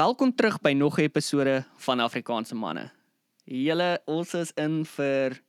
Welkom 0.00 0.34
terug 0.34 0.60
by 0.60 0.72
nog 0.72 0.96
'n 0.98 1.00
episode 1.00 1.64
van 1.76 2.00
Afrikaanse 2.00 2.54
manne. 2.54 2.90
Julle 3.44 4.00
ons 4.04 4.34
is 4.34 4.52
in 4.56 4.84
vir 4.84 5.42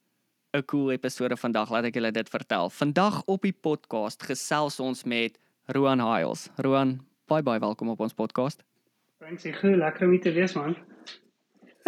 'n 0.54 0.66
cool 0.66 0.92
episode 0.92 1.38
vandag, 1.38 1.70
laat 1.70 1.84
ek 1.84 1.94
julle 1.94 2.12
dit 2.12 2.30
vertel. 2.30 2.70
Vandag 2.70 3.24
op 3.26 3.42
die 3.42 3.54
podcast 3.54 4.24
gesels 4.24 4.80
ons 4.80 5.04
met 5.04 5.40
Roan 5.66 6.02
Hiles. 6.02 6.50
Roan, 6.58 7.00
baie 7.28 7.44
baie 7.44 7.60
welkom 7.60 7.90
op 7.90 8.00
ons 8.00 8.14
podcast. 8.14 8.64
Ek 9.20 9.56
gou 9.56 9.76
lekker 9.76 10.08
om 10.08 10.20
te 10.20 10.32
wees 10.32 10.54
man. 10.54 10.76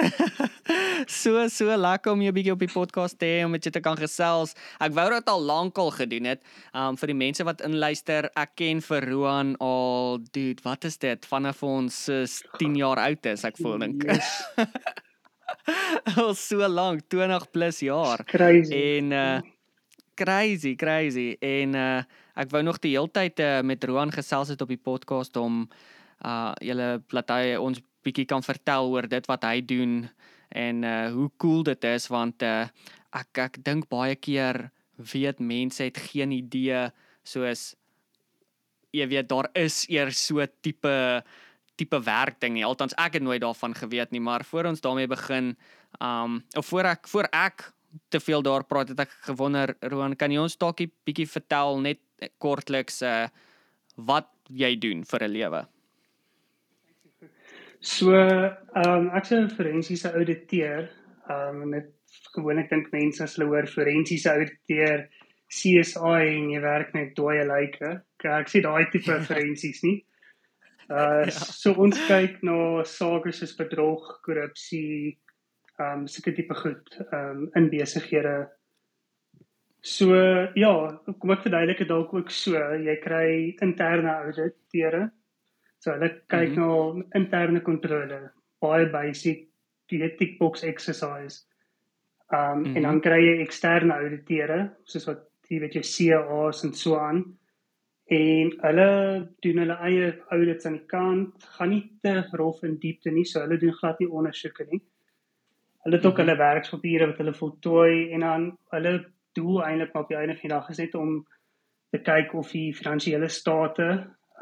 so 1.21 1.47
so 1.49 1.75
lekker 1.77 2.13
om 2.13 2.21
jou 2.23 2.33
bietjie 2.35 2.53
op 2.53 2.61
die 2.63 2.71
podcast 2.71 3.17
te 3.21 3.29
hê 3.29 3.43
om 3.45 3.53
met 3.53 3.65
jou 3.65 3.73
te 3.73 3.81
kan 3.83 3.97
gesels. 3.99 4.55
Ek 4.83 4.95
wou 4.95 5.05
dit 5.13 5.31
al 5.33 5.45
lankal 5.49 5.91
gedoen 5.95 6.31
het. 6.33 6.43
Um 6.77 6.97
vir 6.99 7.13
die 7.13 7.19
mense 7.19 7.45
wat 7.47 7.63
inluister, 7.65 8.29
ek 8.39 8.55
ken 8.59 8.81
vir 8.85 9.07
Roan 9.11 9.55
al, 9.63 10.19
dude, 10.35 10.63
wat 10.65 10.87
is 10.89 10.99
dit? 11.01 11.29
Vanaf 11.29 11.63
ons 11.67 12.03
is 12.13 12.41
10 12.59 12.77
jaar 12.81 13.01
oud 13.05 13.31
is, 13.33 13.45
ek 13.47 13.59
voel 13.61 13.85
dink. 13.85 14.07
al 16.17 16.33
so 16.39 16.67
lank, 16.67 17.07
20 17.13 17.49
plus 17.53 17.81
jaar. 17.85 18.23
Crazy. 18.29 18.73
En 18.97 19.11
uh 19.11 19.41
crazy, 20.13 20.75
crazy. 20.77 21.33
En 21.41 21.73
uh 21.75 22.03
ek 22.33 22.49
wou 22.49 22.63
nog 22.65 22.79
die 22.81 22.95
hele 22.95 23.11
tyd 23.13 23.37
uh, 23.45 23.59
met 23.61 23.83
Roan 23.85 24.09
gesels 24.09 24.49
het 24.49 24.61
op 24.61 24.71
die 24.71 24.81
podcast 24.81 25.37
om 25.37 25.67
uh 26.25 26.53
julle 26.61 27.03
laat 27.13 27.29
hy 27.29 27.57
ons 27.61 27.81
bietjie 28.03 28.25
kan 28.25 28.43
vertel 28.43 28.91
oor 28.91 29.07
dit 29.07 29.25
wat 29.27 29.43
hy 29.43 29.61
doen 29.61 30.09
en 30.49 30.83
uh 30.83 31.11
hoe 31.13 31.29
cool 31.37 31.63
dit 31.63 31.83
is 31.89 32.07
want 32.13 32.43
uh 32.43 32.67
ek 33.13 33.37
ek 33.47 33.63
dink 33.65 33.89
baie 33.89 34.15
keer 34.15 34.69
weet 35.13 35.39
mense 35.39 35.83
het 35.83 35.97
geen 35.97 36.31
idee 36.31 36.89
soos 37.23 37.73
jy 38.93 39.07
weet 39.09 39.29
daar 39.29 39.49
is 39.57 39.83
eers 39.89 40.19
so 40.27 40.45
tipe 40.61 41.23
tipe 41.75 41.97
werk 42.05 42.37
ding 42.41 42.53
nie. 42.53 42.65
Althans 42.65 42.93
ek 43.01 43.17
het 43.17 43.23
nooit 43.25 43.41
daarvan 43.41 43.73
geweet 43.73 44.11
nie 44.13 44.21
maar 44.21 44.45
voor 44.45 44.69
ons 44.69 44.81
daarmee 44.81 45.09
begin 45.09 45.55
um 45.99 46.43
of 46.57 46.69
voor 46.69 46.93
ek 46.93 47.09
voor 47.09 47.29
ek 47.31 47.71
te 48.09 48.19
veel 48.19 48.41
daar 48.45 48.65
praat 48.65 48.93
het 48.93 48.99
ek 49.05 49.17
gewonder 49.25 49.75
Roan 49.81 50.15
kan 50.15 50.31
jy 50.31 50.41
ons 50.41 50.57
dalk 50.57 50.81
'n 50.81 50.91
bietjie 51.05 51.27
vertel 51.27 51.79
net 51.81 51.99
kortliks 52.37 53.01
uh 53.01 53.27
wat 53.95 54.29
jy 54.49 54.75
doen 54.77 55.03
vir 55.05 55.23
'n 55.23 55.33
lewe 55.33 55.67
So, 57.83 58.13
ehm 58.15 58.87
um, 58.87 59.09
ek 59.11 59.25
'n 59.35 59.49
forensiese 59.51 60.13
ouditeur. 60.15 60.87
Ehm 61.27 61.63
um, 61.63 61.69
net 61.69 61.89
gewoonlik 62.35 62.69
dink 62.69 62.91
mense 62.95 63.23
as 63.23 63.35
hulle 63.35 63.49
hoor 63.49 63.67
forensiese 63.67 64.31
ouditeur 64.31 65.09
CSI 65.51 66.13
en 66.37 66.45
jy 66.53 66.61
werk 66.63 66.93
met 66.95 67.11
dooie 67.17 67.43
lyke. 67.43 67.89
Ek 68.23 68.47
sê 68.47 68.61
daai 68.63 68.87
tipe 68.91 69.17
forensies 69.29 69.83
nie. 69.83 69.97
Uh 70.87 71.25
ja. 71.27 71.31
so 71.31 71.73
ons 71.85 71.99
kyk 72.07 72.39
na 72.47 72.83
sake 72.87 73.33
soos 73.35 73.55
bedrog, 73.59 74.07
korrupsie, 74.23 75.17
ehm 75.79 76.05
um, 76.05 76.05
sulke 76.07 76.31
tipe 76.39 76.55
goed 76.61 76.87
ehm 77.01 77.31
um, 77.31 77.49
in 77.59 77.67
besighede. 77.73 78.37
So 79.81 80.15
ja, 80.55 80.73
kom 81.19 81.35
ek 81.35 81.43
verduidelik 81.49 81.83
dit 81.83 81.91
dalk 81.91 82.15
ook 82.15 82.31
so. 82.31 82.55
Jy 82.87 82.95
kry 83.03 83.27
interne 83.67 84.15
auditeure 84.23 85.09
So 85.83 85.91
hulle 85.91 86.09
kyk 86.31 86.55
mm 86.55 86.63
-hmm. 86.63 86.97
na 86.97 87.19
interne 87.19 87.59
kontrole, 87.59 88.19
baie 88.61 88.85
basic 88.91 89.49
tick 89.89 90.39
box 90.39 90.63
exercise. 90.63 91.45
Um 92.31 92.39
mm 92.39 92.63
-hmm. 92.63 92.75
en 92.75 92.83
dan 92.83 93.01
kry 93.01 93.19
jy 93.25 93.41
eksterne 93.41 93.93
auditeure, 93.93 94.59
soos 94.83 95.05
wat 95.07 95.19
jy 95.49 95.59
weet 95.59 95.73
jou 95.73 95.83
CA's 95.83 96.63
en 96.63 96.73
so 96.73 96.95
aan. 96.95 97.19
En 98.05 98.53
hulle 98.61 99.27
doen 99.41 99.57
hulle 99.57 99.77
eie 99.89 100.07
audits 100.29 100.65
aan 100.65 100.77
die 100.79 100.87
kant, 100.87 101.43
gaan 101.57 101.69
nie 101.69 101.83
te 102.01 102.15
rof 102.31 102.63
in 102.63 102.79
diepte 102.79 103.11
nie, 103.11 103.25
so 103.25 103.39
hulle 103.39 103.57
doen 103.57 103.73
glad 103.73 103.99
nie 103.99 104.09
ondersoeke 104.09 104.65
nie. 104.71 104.81
Hulle 105.83 105.95
het 105.95 106.05
ook 106.05 106.17
-hmm. 106.17 106.25
hulle 106.25 106.37
werkspapiere 106.37 107.05
wat 107.05 107.17
hulle 107.17 107.33
voltooi 107.33 108.11
en 108.11 108.19
dan 108.19 108.57
hulle 108.69 109.05
doel 109.33 109.63
eintlik 109.63 109.95
op 109.95 110.07
die 110.07 110.17
einde 110.17 110.33
van 110.33 110.41
die 110.41 110.55
dag 110.57 110.69
is 110.69 110.77
net 110.77 110.95
om 110.95 111.27
te 111.91 111.97
kyk 111.97 112.33
of 112.33 112.51
die 112.51 112.75
finansiële 112.75 113.27
state 113.27 113.87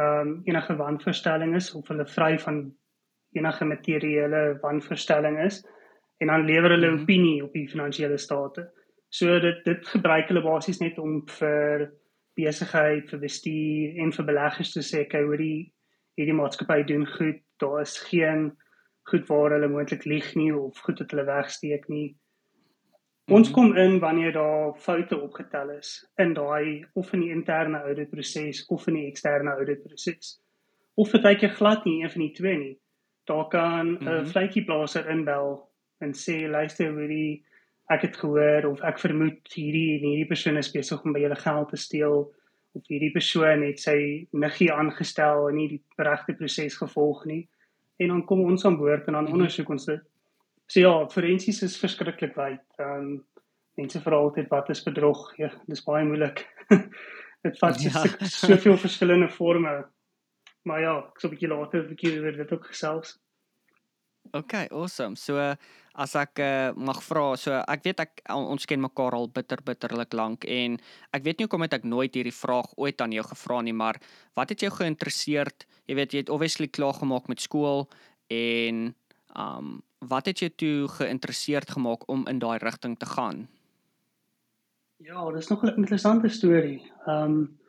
ehm 0.01 0.27
um, 0.27 0.41
enige 0.49 0.75
wanverstelling 0.75 1.55
is 1.55 1.73
of 1.75 1.87
hulle 1.87 2.07
vry 2.07 2.39
van 2.39 2.61
enige 3.31 3.65
materiële 3.65 4.57
wanverstelling 4.61 5.39
is 5.45 5.61
en 6.17 6.27
dan 6.27 6.45
lewer 6.45 6.69
hulle 6.69 6.87
'n 6.87 6.93
-hmm. 6.95 7.01
opinie 7.01 7.43
op 7.43 7.53
die 7.53 7.69
finansiële 7.69 8.17
state. 8.17 8.71
So 9.09 9.39
dit 9.39 9.63
dit 9.65 9.87
gebruik 9.87 10.27
hulle 10.27 10.41
basies 10.41 10.79
net 10.79 10.97
om 10.97 11.21
vir 11.27 11.91
besigheid, 12.33 13.09
vir 13.09 13.19
bestuur 13.19 13.97
en 14.03 14.13
vir 14.15 14.25
beleggers 14.25 14.71
te 14.71 14.83
sê 14.91 15.05
kyk 15.07 15.25
hoe 15.25 15.37
die 15.37 15.73
hierdie 16.15 16.35
maatskappy 16.37 16.83
doen 16.83 17.07
goed. 17.07 17.41
Daar 17.57 17.81
is 17.81 17.97
geen 17.99 18.51
goed 19.09 19.27
waar 19.27 19.51
hulle 19.51 19.67
moontlik 19.67 20.05
lieg 20.05 20.35
nie 20.35 20.55
of 20.55 20.77
goed 20.77 20.99
wat 20.99 21.11
hulle 21.11 21.25
wegsteek 21.25 21.87
nie. 21.87 22.15
Ons 23.25 23.49
mhm. 23.49 23.53
kom 23.53 23.75
in 23.77 23.99
wanneer 23.99 24.31
daar 24.31 24.73
foute 24.75 25.19
opgetel 25.21 25.69
is 25.69 26.11
in 26.15 26.33
daai 26.33 26.85
of 26.93 27.13
in 27.13 27.19
die 27.25 27.29
interne 27.29 27.81
auditproses 27.81 28.65
of 28.65 28.87
in 28.87 28.97
die 28.99 29.07
eksterne 29.07 29.51
auditproses. 29.51 30.39
Of 30.93 31.13
eintlik 31.13 31.55
glad 31.55 31.85
nie 31.85 32.01
een 32.01 32.11
van 32.11 32.21
die 32.21 32.33
twee 32.35 32.57
nie. 32.57 32.79
Daar 33.29 33.47
kan 33.47 33.87
'n 33.87 33.89
mm 33.91 34.07
-hmm. 34.07 34.25
vletjie 34.25 34.65
blaaser 34.65 35.09
inbel 35.09 35.69
en 35.99 36.13
sê 36.13 36.49
luister 36.49 36.91
hoorie 36.91 37.45
ek 37.85 38.01
het 38.01 38.17
gehoor 38.17 38.65
of 38.65 38.81
ek 38.81 38.99
vermoed 38.99 39.53
hierdie 39.53 39.99
en 39.99 40.05
hierdie 40.07 40.27
persoon 40.27 40.57
is 40.57 40.71
besig 40.71 41.03
om 41.03 41.13
by 41.13 41.19
julle 41.19 41.35
geld 41.35 41.69
te 41.69 41.77
steel 41.77 42.33
of 42.71 42.87
hierdie 42.87 43.11
persoon 43.11 43.63
het 43.67 43.79
sy 43.79 44.27
niggie 44.31 44.71
aangestel 44.71 45.49
en 45.49 45.55
nie 45.55 45.67
die 45.67 45.83
regte 45.97 46.33
proses 46.33 46.77
gevolg 46.77 47.25
nie. 47.25 47.49
En 47.99 48.07
dan 48.07 48.25
kom 48.25 48.41
ons 48.41 48.65
aan 48.65 48.77
boord 48.77 49.07
en 49.07 49.13
dan 49.13 49.23
mm 49.23 49.27
-hmm. 49.27 49.33
ondersoek 49.33 49.69
ons 49.69 49.85
dit 49.85 50.10
So 50.71 50.79
ja, 50.79 50.91
forensies 51.11 51.61
is 51.67 51.79
verskriklik 51.79 52.37
wyd. 52.37 52.63
Ehm 52.79 52.99
um, 52.99 53.09
mense 53.79 53.99
vra 54.03 54.19
altyd 54.19 54.47
wat 54.51 54.69
is 54.69 54.83
bedrog? 54.83 55.19
Ja, 55.39 55.49
dis 55.67 55.83
baie 55.83 56.05
moeilik. 56.05 56.45
Dit 57.45 57.57
vat 57.59 57.81
ja. 57.81 58.03
soveel 58.29 58.77
verskillende 58.77 59.27
forme. 59.31 59.73
Maar 60.69 60.81
ja, 60.83 60.93
ek 61.09 61.19
sou 61.19 61.27
'n 61.27 61.33
bietjie 61.35 61.49
later 61.51 61.83
'n 61.83 61.89
bietjie 61.89 62.13
oor 62.21 62.37
dit 62.37 62.53
ook 62.53 62.69
gesels. 62.71 63.17
Okay, 64.37 64.67
awesome. 64.69 65.15
So 65.15 65.55
as 65.95 66.15
ek 66.15 66.39
uh, 66.39 66.71
mag 66.77 67.01
vra, 67.03 67.35
so 67.35 67.51
ek 67.67 67.83
weet 67.83 67.99
ek 67.99 68.21
ons 68.29 68.65
ken 68.65 68.79
mekaar 68.79 69.17
al 69.17 69.27
bitter 69.27 69.59
bitterlik 69.65 70.13
lank 70.13 70.45
en 70.45 70.77
ek 71.11 71.23
weet 71.23 71.39
nie 71.39 71.47
hoekom 71.49 71.65
het 71.65 71.73
ek 71.73 71.83
nooit 71.83 72.15
hierdie 72.15 72.35
vraag 72.35 72.69
ooit 72.77 73.01
aan 73.01 73.11
jou 73.11 73.25
gevra 73.27 73.61
nie, 73.61 73.73
maar 73.73 73.99
wat 74.35 74.49
het 74.53 74.61
jou 74.61 74.71
geïnteresseerd? 74.71 75.65
Jy 75.87 75.95
weet 75.95 76.13
jy 76.13 76.19
het 76.23 76.29
obviously 76.29 76.67
klaar 76.67 76.93
gemaak 76.93 77.27
met 77.27 77.41
skool 77.41 77.89
en 78.29 78.93
um 79.35 79.81
wat 80.07 80.25
het 80.25 80.39
jou 80.39 80.51
toe 80.55 80.87
geïnteresseerd 80.87 81.71
gemaak 81.71 82.07
om 82.09 82.27
in 82.27 82.39
daai 82.39 82.57
rigting 82.57 82.97
te 82.99 83.05
gaan? 83.05 83.47
Ja, 84.97 85.31
dis 85.31 85.47
nog 85.47 85.63
'n 85.63 85.75
interessante 85.75 86.29
storie. 86.29 86.91
Um 87.05 87.59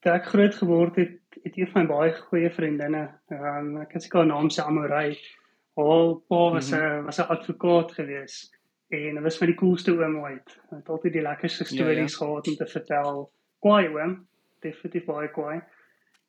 toe 0.00 0.12
ek 0.12 0.26
groot 0.26 0.54
geword 0.54 0.96
het, 0.96 1.20
het 1.42 1.56
een 1.56 1.68
van 1.68 1.82
my 1.82 1.88
baie 1.88 2.12
goeie 2.12 2.50
vriendinne, 2.50 3.10
um 3.30 3.76
ek 3.76 3.88
kan 3.88 4.00
seker 4.00 4.18
haar 4.18 4.28
naam 4.28 4.48
sê 4.50 4.64
Amorey. 4.64 5.18
Haar 5.76 6.14
pa 6.28 6.50
was 6.50 6.70
'n 6.70 6.76
mm 6.76 6.80
-hmm. 6.80 7.04
was 7.04 7.18
'n 7.18 7.28
advokaat 7.28 7.92
gewees 7.92 8.52
en 8.88 9.16
hy 9.16 9.22
was 9.22 9.38
vir 9.38 9.46
die 9.46 9.56
coolste 9.56 9.92
oom 9.92 10.16
ooit. 10.16 10.60
Hy 10.70 10.76
het 10.76 10.88
altyd 10.88 11.12
die 11.12 11.22
lekkerste 11.22 11.64
stories 11.64 12.18
ja, 12.18 12.26
ja. 12.26 12.26
gehad 12.26 12.48
om 12.48 12.54
te 12.54 12.66
vertel. 12.66 13.32
Kwaai 13.58 13.88
oom, 13.88 14.26
definitief 14.60 15.04
baie 15.04 15.28
kwaai. 15.28 15.62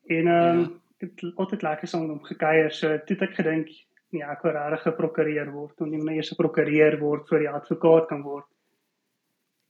En 0.08 0.28
um 0.28 0.60
ja. 0.60 0.70
dit 0.98 1.34
altyd 1.36 1.62
lekker 1.62 1.88
saam 1.88 2.10
om 2.10 2.24
gekuier. 2.24 2.72
So 2.72 2.88
toe 2.88 3.16
het 3.18 3.30
ek 3.30 3.36
gedink 3.36 3.70
nie 4.14 4.24
ek 4.24 4.44
wil 4.44 4.56
regtig 4.56 4.88
'n 4.88 4.98
prokureur 4.98 5.52
word 5.52 5.82
of 5.82 5.88
nie 5.88 6.02
maar 6.02 6.16
eers 6.16 6.32
'n 6.32 6.42
prokureur 6.42 7.00
word 7.00 7.30
voor 7.30 7.40
die 7.40 7.50
advokaat 7.50 8.08
kan 8.08 8.22
word. 8.22 8.46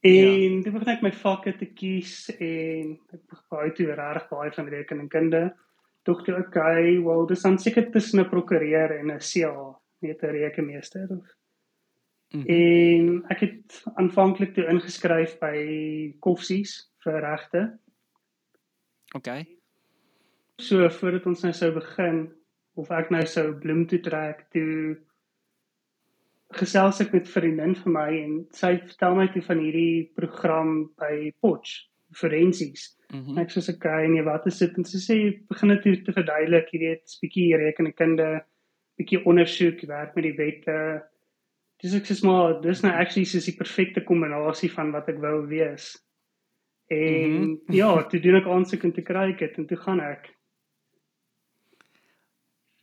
En 0.03 0.57
ja. 0.57 0.61
toe 0.63 0.71
begin 0.71 0.93
ek 0.93 1.01
my 1.01 1.11
vakke 1.11 1.57
te 1.57 1.65
kies 1.65 2.29
en 2.39 2.97
ek 3.13 3.21
begin 3.29 3.73
toe 3.77 3.93
regtig 3.95 4.29
baie 4.29 4.51
van 4.51 4.67
rekeningkunde. 4.67 5.43
Dink 6.03 6.25
toe 6.25 6.35
okay, 6.35 6.99
wel 6.99 7.25
dis 7.25 7.41
dan 7.41 7.57
seker 7.57 7.91
tussen 7.91 8.19
'n 8.19 8.29
prokureur 8.29 8.91
en 8.99 9.11
'n 9.11 9.19
CA, 9.19 9.79
nie 10.01 10.11
'n 10.11 10.35
rekenmeester 10.39 11.07
of. 11.09 11.25
Mm 12.33 12.41
-hmm. 12.41 12.49
En 12.49 13.25
ek 13.29 13.39
het 13.39 13.83
aanvanklik 13.95 14.53
toe 14.53 14.65
ingeskryf 14.65 15.39
by 15.39 16.15
Koffsies 16.19 16.91
vir 17.03 17.19
regte. 17.21 17.79
Okay. 19.15 19.57
So 20.57 20.89
voordat 20.89 21.25
ons 21.25 21.41
nou 21.41 21.53
sou 21.53 21.71
begin, 21.71 22.33
of 22.75 22.91
ek 22.91 23.09
nou 23.13 23.25
sou 23.25 23.53
bloem 23.63 23.85
toe 23.87 23.99
trek 23.99 24.45
toe 24.55 24.97
gesels 26.57 27.01
ek 27.01 27.13
met 27.13 27.29
vriendin 27.29 27.73
van 27.75 27.95
my 27.95 28.09
en 28.19 28.35
sy 28.53 28.75
vertel 28.81 29.17
my 29.17 29.27
toe 29.33 29.41
van 29.45 29.61
hierdie 29.61 30.11
program 30.17 30.75
by 31.01 31.31
Potch 31.41 31.81
forensies. 32.13 32.93
Mm 33.09 33.23
-hmm. 33.25 33.37
Ek 33.39 33.49
sê 33.49 33.61
so 33.61 33.71
okay, 33.71 34.07
nee, 34.07 34.23
wat 34.23 34.45
is 34.45 34.57
dit? 34.57 34.77
En 34.77 34.85
sy 34.85 34.99
sê 35.01 35.15
begin 35.49 35.69
dit 35.69 35.81
toe 35.81 36.01
te 36.01 36.13
verduidelik, 36.13 36.69
jy 36.71 36.79
weet, 36.79 37.05
'n 37.05 37.19
bietjie 37.21 37.57
rekenkunde, 37.57 38.45
bietjie 38.97 39.25
ondersoek, 39.25 39.81
werk 39.87 40.15
met 40.15 40.23
die 40.23 40.37
wette. 40.37 41.03
dis 41.83 41.93
ek 41.93 42.05
sê 42.05 42.23
maar 42.23 42.61
dis 42.61 42.81
nou 42.81 42.93
actually 42.93 43.27
is 43.27 43.45
die 43.45 43.57
perfekte 43.57 44.03
kombinasie 44.03 44.71
van 44.71 44.91
wat 44.91 45.09
ek 45.09 45.19
wou 45.19 45.47
wees. 45.47 45.99
En 46.87 47.31
mm 47.31 47.41
-hmm. 47.41 47.75
ja, 47.75 48.03
toe 48.03 48.19
doen 48.19 48.35
ek 48.35 48.47
aansoek 48.47 48.83
en 48.83 48.93
toe 48.93 49.03
kry 49.03 49.29
ek 49.31 49.39
dit 49.39 49.57
en 49.57 49.65
toe 49.65 49.77
gaan 49.77 49.99
ek. 49.99 50.29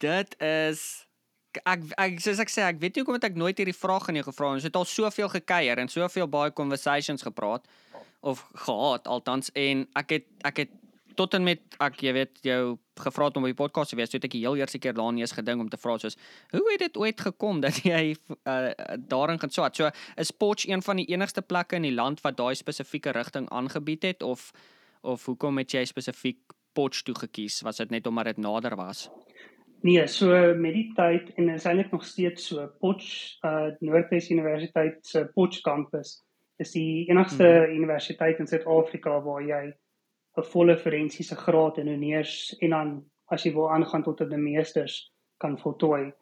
Dit 0.01 0.37
is 0.41 1.07
ek 1.67 1.83
ek 1.99 2.21
soos 2.23 2.41
ek 2.43 2.53
sê 2.53 2.65
ek 2.65 2.79
weet 2.81 2.95
nie 2.95 3.03
hoekom 3.03 3.19
het 3.19 3.27
ek 3.27 3.39
nooit 3.39 3.59
hierdie 3.59 3.77
vraag 3.77 4.09
aan 4.09 4.21
jou 4.21 4.27
gevra 4.29 4.51
nie. 4.51 4.61
Ons 4.61 4.69
het 4.69 4.77
al 4.79 4.87
soveel 4.89 5.31
gekuier 5.33 5.81
en 5.83 5.91
soveel 5.91 6.29
baie 6.31 6.53
conversations 6.55 7.27
gepraat 7.27 7.67
of 8.21 8.45
gehad 8.67 9.09
althans 9.11 9.51
en 9.59 9.87
ek 9.99 10.15
het 10.17 10.29
ek 10.47 10.63
het 10.65 10.77
tot 11.19 11.35
en 11.37 11.45
met 11.45 11.61
ek 11.83 11.99
jy 12.05 12.13
weet 12.17 12.39
jou 12.47 12.79
gevra 13.01 13.29
het 13.29 13.37
om 13.37 13.45
op 13.45 13.51
die 13.51 13.57
podcast 13.57 13.93
te 13.93 13.99
wees, 13.99 14.13
het 14.13 14.25
ek 14.25 14.37
die 14.37 14.43
heel 14.45 14.61
eerste 14.61 14.79
keer 14.81 14.95
daarin 14.97 15.19
eens 15.21 15.35
gedink 15.37 15.65
om 15.65 15.71
te 15.73 15.81
vra 15.81 15.97
soos 15.99 16.17
hoe 16.53 16.63
het 16.71 16.85
dit 16.85 17.01
ooit 17.01 17.21
gekom 17.21 17.61
dat 17.65 17.83
jy 17.91 18.15
uh, 18.15 18.71
daarin 19.11 19.41
gaan 19.43 19.53
swat? 19.53 19.77
So 19.77 19.91
is 20.17 20.31
Potch 20.31 20.69
een 20.69 20.85
van 20.87 21.03
die 21.03 21.09
enigste 21.13 21.43
plekke 21.43 21.81
in 21.81 21.89
die 21.89 21.97
land 21.97 22.23
wat 22.25 22.39
daai 22.39 22.55
spesifieke 22.55 23.13
rigting 23.17 23.51
aangebied 23.51 24.07
het 24.13 24.23
of 24.23 24.51
of 25.01 25.25
hoekom 25.27 25.59
het 25.61 25.73
jy 25.73 25.85
spesifiek 25.89 26.57
Potch 26.73 27.03
toe 27.03 27.17
gekies? 27.19 27.61
Was 27.67 27.81
dit 27.83 27.91
net 27.91 28.07
omdat 28.07 28.31
dit 28.31 28.45
nader 28.45 28.77
was? 28.79 29.09
Nee, 29.83 30.07
so 30.07 30.55
met 30.55 30.75
die 30.75 30.93
tyd 30.97 31.31
en 31.41 31.49
is 31.49 31.65
eintlik 31.65 31.93
nog 31.93 32.05
steeds 32.05 32.51
so 32.51 32.67
Potch 32.81 33.39
uh 33.45 33.71
Noordwes 33.81 34.31
Universiteit 34.31 34.99
se 35.07 35.25
Potch 35.35 35.63
kampus 35.65 36.19
is 36.61 36.75
die 36.77 37.07
enigste 37.09 37.47
hmm. 37.47 37.77
universiteit 37.79 38.39
in 38.39 38.47
Suid-Afrika 38.47 39.21
waar 39.25 39.43
jy 39.43 39.73
'n 40.37 40.45
volle 40.53 40.77
forensiese 40.79 41.37
graad 41.37 41.79
in 41.79 41.89
honeurs 41.89 42.57
en 42.61 42.71
dan 42.71 42.91
as 43.33 43.45
jy 43.45 43.53
wil 43.55 43.71
aangaan 43.71 44.03
tot 44.03 44.21
'n 44.21 44.43
meesters 44.43 45.13
kan 45.39 45.59
voltooi. 45.59 46.13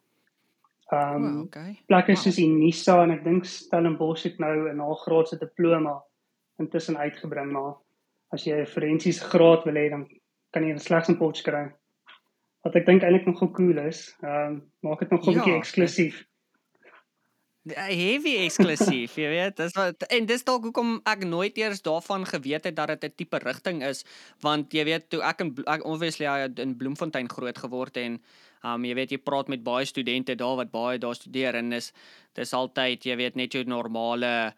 Ehm 0.91 1.15
um, 1.15 1.37
oh, 1.37 1.43
okay. 1.43 1.79
Plekke 1.87 2.13
wow. 2.13 2.21
soos 2.21 2.39
Unisa 2.39 3.03
en 3.03 3.11
ek 3.11 3.23
dink 3.23 3.45
Stellenbosch 3.45 4.23
het 4.23 4.39
nou 4.39 4.69
'n 4.69 4.77
nagraadse 4.77 5.37
diploma 5.37 6.01
intussen 6.59 6.97
uitgebring 6.97 7.51
maar 7.51 7.75
as 8.31 8.45
jy 8.45 8.61
'n 8.61 8.65
forensiese 8.65 9.23
graad 9.23 9.65
wil 9.65 9.75
hê 9.75 9.89
dan 9.89 10.07
kan 10.51 10.63
jy 10.63 10.77
slegs 10.77 11.09
'n 11.09 11.17
potjie 11.17 11.43
kry. 11.43 11.69
Wat 12.65 12.75
ek 12.75 12.85
dink 12.85 13.03
eintlik 13.03 13.25
nog 13.25 13.51
cool 13.55 13.77
is, 13.77 14.15
ehm 14.21 14.59
um, 14.59 14.71
maak 14.79 14.99
dit 14.99 15.09
nog 15.09 15.23
'n 15.25 15.31
ja, 15.31 15.37
bietjie 15.37 15.55
eksklusief. 15.55 16.25
heavy 17.75 18.35
eksklusief, 18.45 19.15
jy 19.19 19.29
weet, 19.29 19.57
dis 19.57 19.75
wat 19.75 20.03
en 20.09 20.25
dis 20.25 20.43
dalk 20.47 20.63
hoekom 20.63 20.99
ek 21.05 21.25
nooit 21.27 21.57
eers 21.57 21.81
daarvan 21.85 22.25
geweet 22.25 22.63
het 22.65 22.75
dat 22.75 22.87
dit 22.87 23.03
'n 23.03 23.15
tipe 23.15 23.37
rigting 23.43 23.83
is, 23.83 24.05
want 24.41 24.73
jy 24.73 24.83
weet, 24.83 25.09
toe 25.09 25.21
ek 25.21 25.41
in 25.41 25.53
ek 25.67 25.85
obviously 25.85 26.25
in 26.57 26.77
Bloemfontein 26.77 27.29
groot 27.29 27.57
geword 27.57 27.97
en 27.97 28.21
um 28.63 28.85
jy 28.85 28.95
weet 28.95 29.11
jy 29.11 29.17
praat 29.17 29.47
met 29.47 29.63
baie 29.63 29.85
studente 29.85 30.35
daar 30.35 30.55
wat 30.55 30.71
baie 30.71 30.97
daar 30.97 31.15
studeer 31.15 31.55
en 31.55 31.69
dis 31.69 31.93
dis 32.33 32.53
altyd, 32.53 33.03
jy 33.05 33.15
weet, 33.15 33.35
net 33.35 33.53
jou 33.53 33.63
normale 33.63 34.53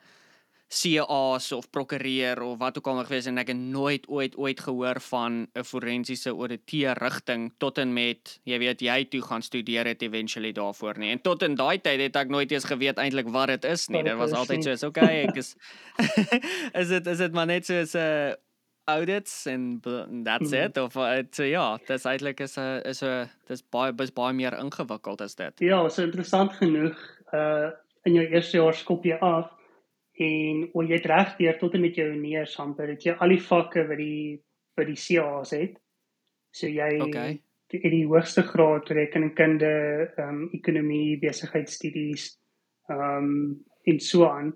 CA's 0.72 1.52
of 1.52 1.68
prokureur 1.70 2.42
of 2.42 2.58
wat 2.60 2.78
ook 2.78 2.88
al 2.88 3.02
mag 3.02 3.10
wees 3.12 3.26
en 3.28 3.40
ek 3.42 3.50
het 3.52 3.60
nooit 3.60 4.06
ooit 4.08 4.38
ooit 4.40 4.60
gehoor 4.64 5.02
van 5.04 5.48
'n 5.52 5.66
forensiese 5.68 6.32
ouditeur 6.32 6.96
rigting 7.04 7.52
tot 7.60 7.78
en 7.78 7.94
met 7.94 8.40
jy 8.48 8.60
weet 8.60 8.80
jy 8.82 9.06
toe 9.06 9.22
gaan 9.22 9.42
studeer 9.42 9.86
het 9.86 10.02
eventually 10.02 10.52
daarvoor 10.52 10.98
nie. 10.98 11.12
En 11.12 11.22
tot 11.22 11.44
in 11.44 11.56
daai 11.56 11.82
tyd 11.82 12.00
het 12.00 12.16
ek 12.16 12.30
nooit 12.30 12.52
eens 12.52 12.64
geweet 12.64 12.98
eintlik 12.98 13.28
wat 13.28 13.48
dit 13.48 13.66
is 13.66 13.88
nie. 13.88 14.04
Dit 14.04 14.16
was 14.16 14.32
altyd 14.32 14.64
so 14.64 14.72
is 14.72 14.84
okay 14.84 15.28
ek 15.28 15.36
is 15.36 15.56
is 16.82 16.88
dit 16.88 17.08
is 17.08 17.18
dit 17.18 17.34
maar 17.34 17.46
net 17.46 17.66
so 17.66 17.74
'n 17.74 17.98
uh, 17.98 18.34
audits 18.86 19.46
en 19.46 19.80
that's 20.24 20.52
hmm. 20.52 20.64
it? 20.64 20.78
Of 20.78 20.96
uh, 20.96 21.50
ja 21.50 21.80
dis 21.88 22.06
eintlik 22.06 22.40
is 22.40 22.58
'n 22.58 22.62
uh, 22.62 22.90
is 22.90 23.04
'n 23.04 23.30
dis 23.48 23.62
baie 23.70 23.94
is 24.00 24.14
baie 24.14 24.34
meer 24.34 24.58
ingewikkeld 24.58 25.22
as 25.22 25.36
dit. 25.36 25.60
Ja 25.60 25.90
so 25.90 26.02
interessant 26.02 26.54
genoeg 26.54 26.96
uh 27.34 27.70
in 28.04 28.14
jou 28.14 28.26
eerste 28.26 28.58
jaar 28.58 28.74
skop 28.74 29.04
jy 29.06 29.18
af 29.20 29.61
en 30.20 30.66
o 30.74 30.84
jy 30.84 30.98
het 30.98 31.08
reg 31.10 31.36
deur 31.38 31.58
tot 31.60 31.76
en 31.78 31.82
met 31.86 31.96
jou 31.96 32.10
neers 32.16 32.58
amper 32.60 32.92
het 32.94 33.06
jy 33.06 33.16
al 33.18 33.32
die 33.32 33.42
vakke 33.42 33.86
wat 33.88 33.98
die 33.98 34.42
by 34.78 34.86
die 34.88 35.00
CA's 35.00 35.54
het. 35.56 35.78
So 36.56 36.68
jy 36.68 37.00
okay. 37.04 37.40
die, 37.72 37.82
die 37.84 38.06
hoogste 38.08 38.44
graad 38.48 38.90
rekenkunde 38.92 39.72
ehm 40.18 40.28
um, 40.28 40.42
ekonomie 40.58 41.20
besigheidstudies 41.22 42.34
ehm 42.90 43.02
um, 43.02 43.64
en 43.88 44.00
so 44.00 44.28
aan. 44.28 44.54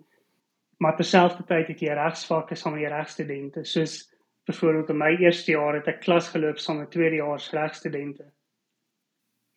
Maar 0.77 0.97
terselfdertyd 0.99 1.71
het 1.71 1.81
jy 1.81 1.95
regsvakke 1.95 2.55
saam 2.55 2.75
met 2.75 2.83
die 2.83 2.91
regstudente. 2.91 3.63
Soos 3.65 4.03
byvoorbeeld 4.45 4.89
in 4.89 4.99
my 4.99 5.15
eerste 5.17 5.55
jaar 5.55 5.79
het 5.79 5.87
ek 5.89 6.03
klas 6.03 6.27
geloop 6.33 6.59
saam 6.61 6.83
met 6.83 6.91
tweedejaars 6.93 7.49
regstudente. 7.55 8.27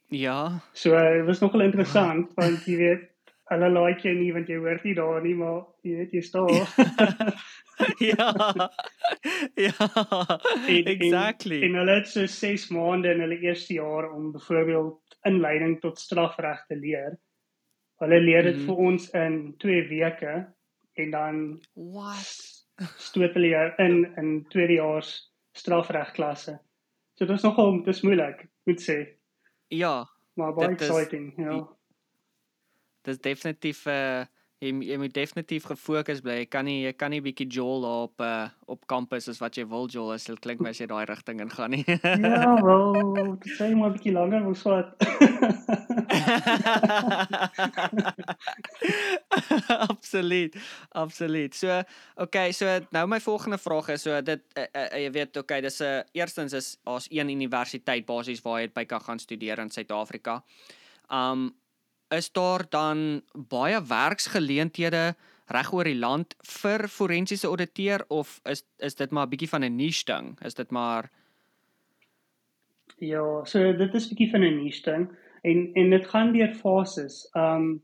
Ja. 0.09 0.63
So 0.73 0.97
dit 0.97 1.21
uh, 1.21 1.27
was 1.27 1.43
nogal 1.45 1.67
interessant 1.67 2.33
want 2.39 2.65
jy 2.65 2.77
weet 2.81 3.05
hulle 3.49 3.69
like 3.75 4.05
jy 4.05 4.15
nie 4.19 4.33
want 4.37 4.51
jy 4.51 4.59
hoor 4.61 4.81
nie 4.85 4.95
daar 4.97 5.23
nie 5.25 5.35
maar 5.39 5.63
jy 5.87 5.95
weet 6.01 6.17
jy 6.17 6.23
staan. 6.27 6.55
Ja. 8.03 8.33
Ja. 9.55 9.73
En, 10.67 10.85
exactly. 10.91 11.61
en, 11.63 11.69
en 11.69 11.79
hulle 11.79 11.95
het 12.01 12.09
so 12.11 12.27
6 12.27 12.65
maande 12.75 13.13
in 13.15 13.21
hulle 13.23 13.39
eerste 13.39 13.77
jaar 13.77 14.09
om 14.11 14.33
byvoorbeeld 14.35 15.19
inleiding 15.31 15.77
tot 15.81 15.99
strafreg 15.99 16.65
te 16.67 16.77
leer. 16.79 17.17
Hulle 18.03 18.21
leer 18.23 18.49
dit 18.51 18.59
mm. 18.59 18.67
vir 18.67 18.83
ons 18.89 19.09
in 19.19 19.39
2 19.63 19.87
weke 19.93 20.35
en 20.99 21.15
dan 21.15 21.41
wat? 21.75 22.59
stoot 22.99 23.35
hulle 23.35 23.51
jou 23.53 23.65
in 23.83 23.97
in 24.21 24.35
tweedejaars 24.53 25.13
strafregklasse. 25.59 26.59
So 27.19 27.27
dit 27.27 27.37
is 27.37 27.47
nogal 27.47 27.83
dis 27.87 28.05
moeilik 28.07 28.45
moet 28.69 28.83
sê 28.85 28.99
ja 29.75 30.07
maar 30.39 30.55
baie 30.55 30.71
exciting 30.77 31.33
is, 31.33 31.45
ja 31.45 31.59
dis 33.09 33.21
definitief 33.25 33.87
'n 33.87 33.91
uh, 33.91 34.21
eh, 34.21 34.27
jy, 34.59 34.73
jy 34.91 34.97
moet 34.99 35.15
definitief 35.15 35.69
gefokus 35.71 36.19
bly. 36.25 36.41
Jy 36.43 36.49
kan 36.51 36.65
nie 36.67 36.81
jy 36.83 36.91
kan 36.99 37.13
nie 37.15 37.21
bietjie 37.23 37.47
jol 37.59 37.85
op 37.87 38.19
uh, 38.25 38.49
op 38.71 38.81
kampus 38.91 39.29
as 39.31 39.39
wat 39.43 39.57
jy 39.59 39.65
wil 39.71 39.87
jol 39.91 40.13
as 40.15 40.27
dit 40.29 40.41
klink 40.43 40.61
my 40.65 40.71
as 40.75 40.81
jy 40.83 40.89
daai 40.91 41.05
rigting 41.09 41.39
ingaan 41.45 41.71
nie. 41.77 41.85
ja, 41.87 42.55
wel, 42.65 42.93
dit 43.39 43.53
sê 43.59 43.67
maar 43.79 43.93
bietjie 43.95 44.15
langer 44.17 44.43
moet 44.45 44.59
swat. 44.59 44.89
absoluut. 49.89 50.53
Absoluut. 50.99 51.53
So, 51.55 51.83
okay, 52.27 52.49
so 52.53 52.67
nou 52.95 53.05
my 53.11 53.21
volgende 53.23 53.59
vraag 53.63 53.89
is 53.95 54.03
so 54.09 54.13
dit 54.25 54.41
uh, 54.59 54.67
uh, 54.67 54.89
jy 55.05 55.11
weet, 55.15 55.33
okay, 55.45 55.61
dis 55.65 55.79
'n 55.81 55.85
uh, 55.87 56.03
eerstens 56.19 56.53
is 56.53 56.67
daar's 56.83 57.07
een 57.11 57.29
universiteit 57.31 58.07
basies 58.07 58.43
waar 58.43 58.61
jy 58.61 58.69
by 58.75 58.85
kan 58.85 59.01
gaan 59.01 59.19
studeer 59.23 59.59
in 59.63 59.71
Suid-Afrika. 59.71 60.43
Um 61.09 61.55
is 62.15 62.33
daar 62.33 62.65
dan 62.71 63.23
baie 63.49 63.81
werksgeleenthede 63.89 65.15
reg 65.49 65.73
oor 65.73 65.89
die 65.89 65.99
land 65.99 66.35
vir 66.61 66.89
forensiese 66.89 67.49
ouditeur 67.49 68.05
of 68.09 68.41
is 68.45 68.65
is 68.79 68.95
dit 68.95 69.11
maar 69.11 69.27
'n 69.27 69.31
bietjie 69.31 69.49
van 69.49 69.65
'n 69.65 69.77
niche 69.77 70.05
ding? 70.05 70.37
Is 70.45 70.55
dit 70.55 70.71
maar 70.71 71.11
Ja, 72.99 73.45
so 73.45 73.73
dit 73.73 73.95
is 73.95 74.07
'n 74.07 74.09
bietjie 74.15 74.31
van 74.31 74.43
'n 74.43 74.63
niche 74.63 74.91
ding 74.91 75.09
en 75.43 75.71
en 75.75 75.91
dit 75.91 76.07
gaan 76.07 76.33
deur 76.33 76.55
fases. 76.55 77.29
Um 77.35 77.83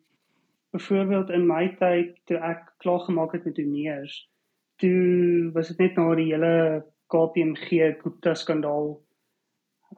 byvoorbeeld 0.71 1.31
in 1.31 1.47
my 1.47 1.69
tyd 1.79 2.19
toe 2.25 2.37
ek 2.37 2.73
klaar 2.83 3.01
gemaak 3.01 3.33
het 3.33 3.45
met 3.45 3.57
honeurs, 3.57 4.29
toe 4.77 5.51
was 5.55 5.69
dit 5.69 5.79
net 5.79 5.97
na 5.97 6.15
die 6.15 6.33
hele 6.33 6.85
KPMG 7.07 8.01
Gupta 8.03 8.35
skandaal 8.35 8.97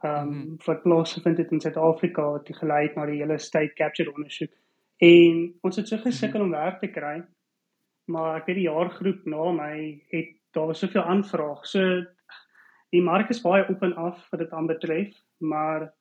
ehm 0.01 0.31
um, 0.31 0.57
wat 0.65 0.81
plaasgevind 0.81 1.37
het 1.37 1.51
in 1.51 1.61
Suid-Afrika 1.61 2.23
wat 2.31 2.49
gelei 2.59 2.87
het 2.87 2.95
na 2.95 3.05
die 3.05 3.21
hele 3.21 3.37
state 3.37 3.73
capture 3.73 4.13
ondersoek. 4.13 4.51
En 4.97 5.53
ons 5.61 5.75
het 5.75 5.87
so 5.87 5.97
gesukkel 5.97 6.41
om 6.41 6.51
werk 6.51 6.79
te 6.79 6.87
kry. 6.87 7.21
Maar 8.05 8.41
ek 8.41 8.45
weet 8.47 8.59
die 8.61 8.69
jaargroep 8.69 9.25
na 9.25 9.51
my 9.51 9.73
het 10.11 10.35
daar 10.55 10.67
was 10.67 10.79
soveel 10.79 11.03
aanvraag. 11.03 11.65
So 11.65 12.03
die 12.95 13.01
mark 13.01 13.29
is 13.29 13.41
baie 13.41 13.65
op 13.69 13.83
en 13.83 13.95
af 13.95 14.29
wat 14.31 14.39
dit 14.39 14.51
aanbetref, 14.51 15.17
maar 15.37 15.93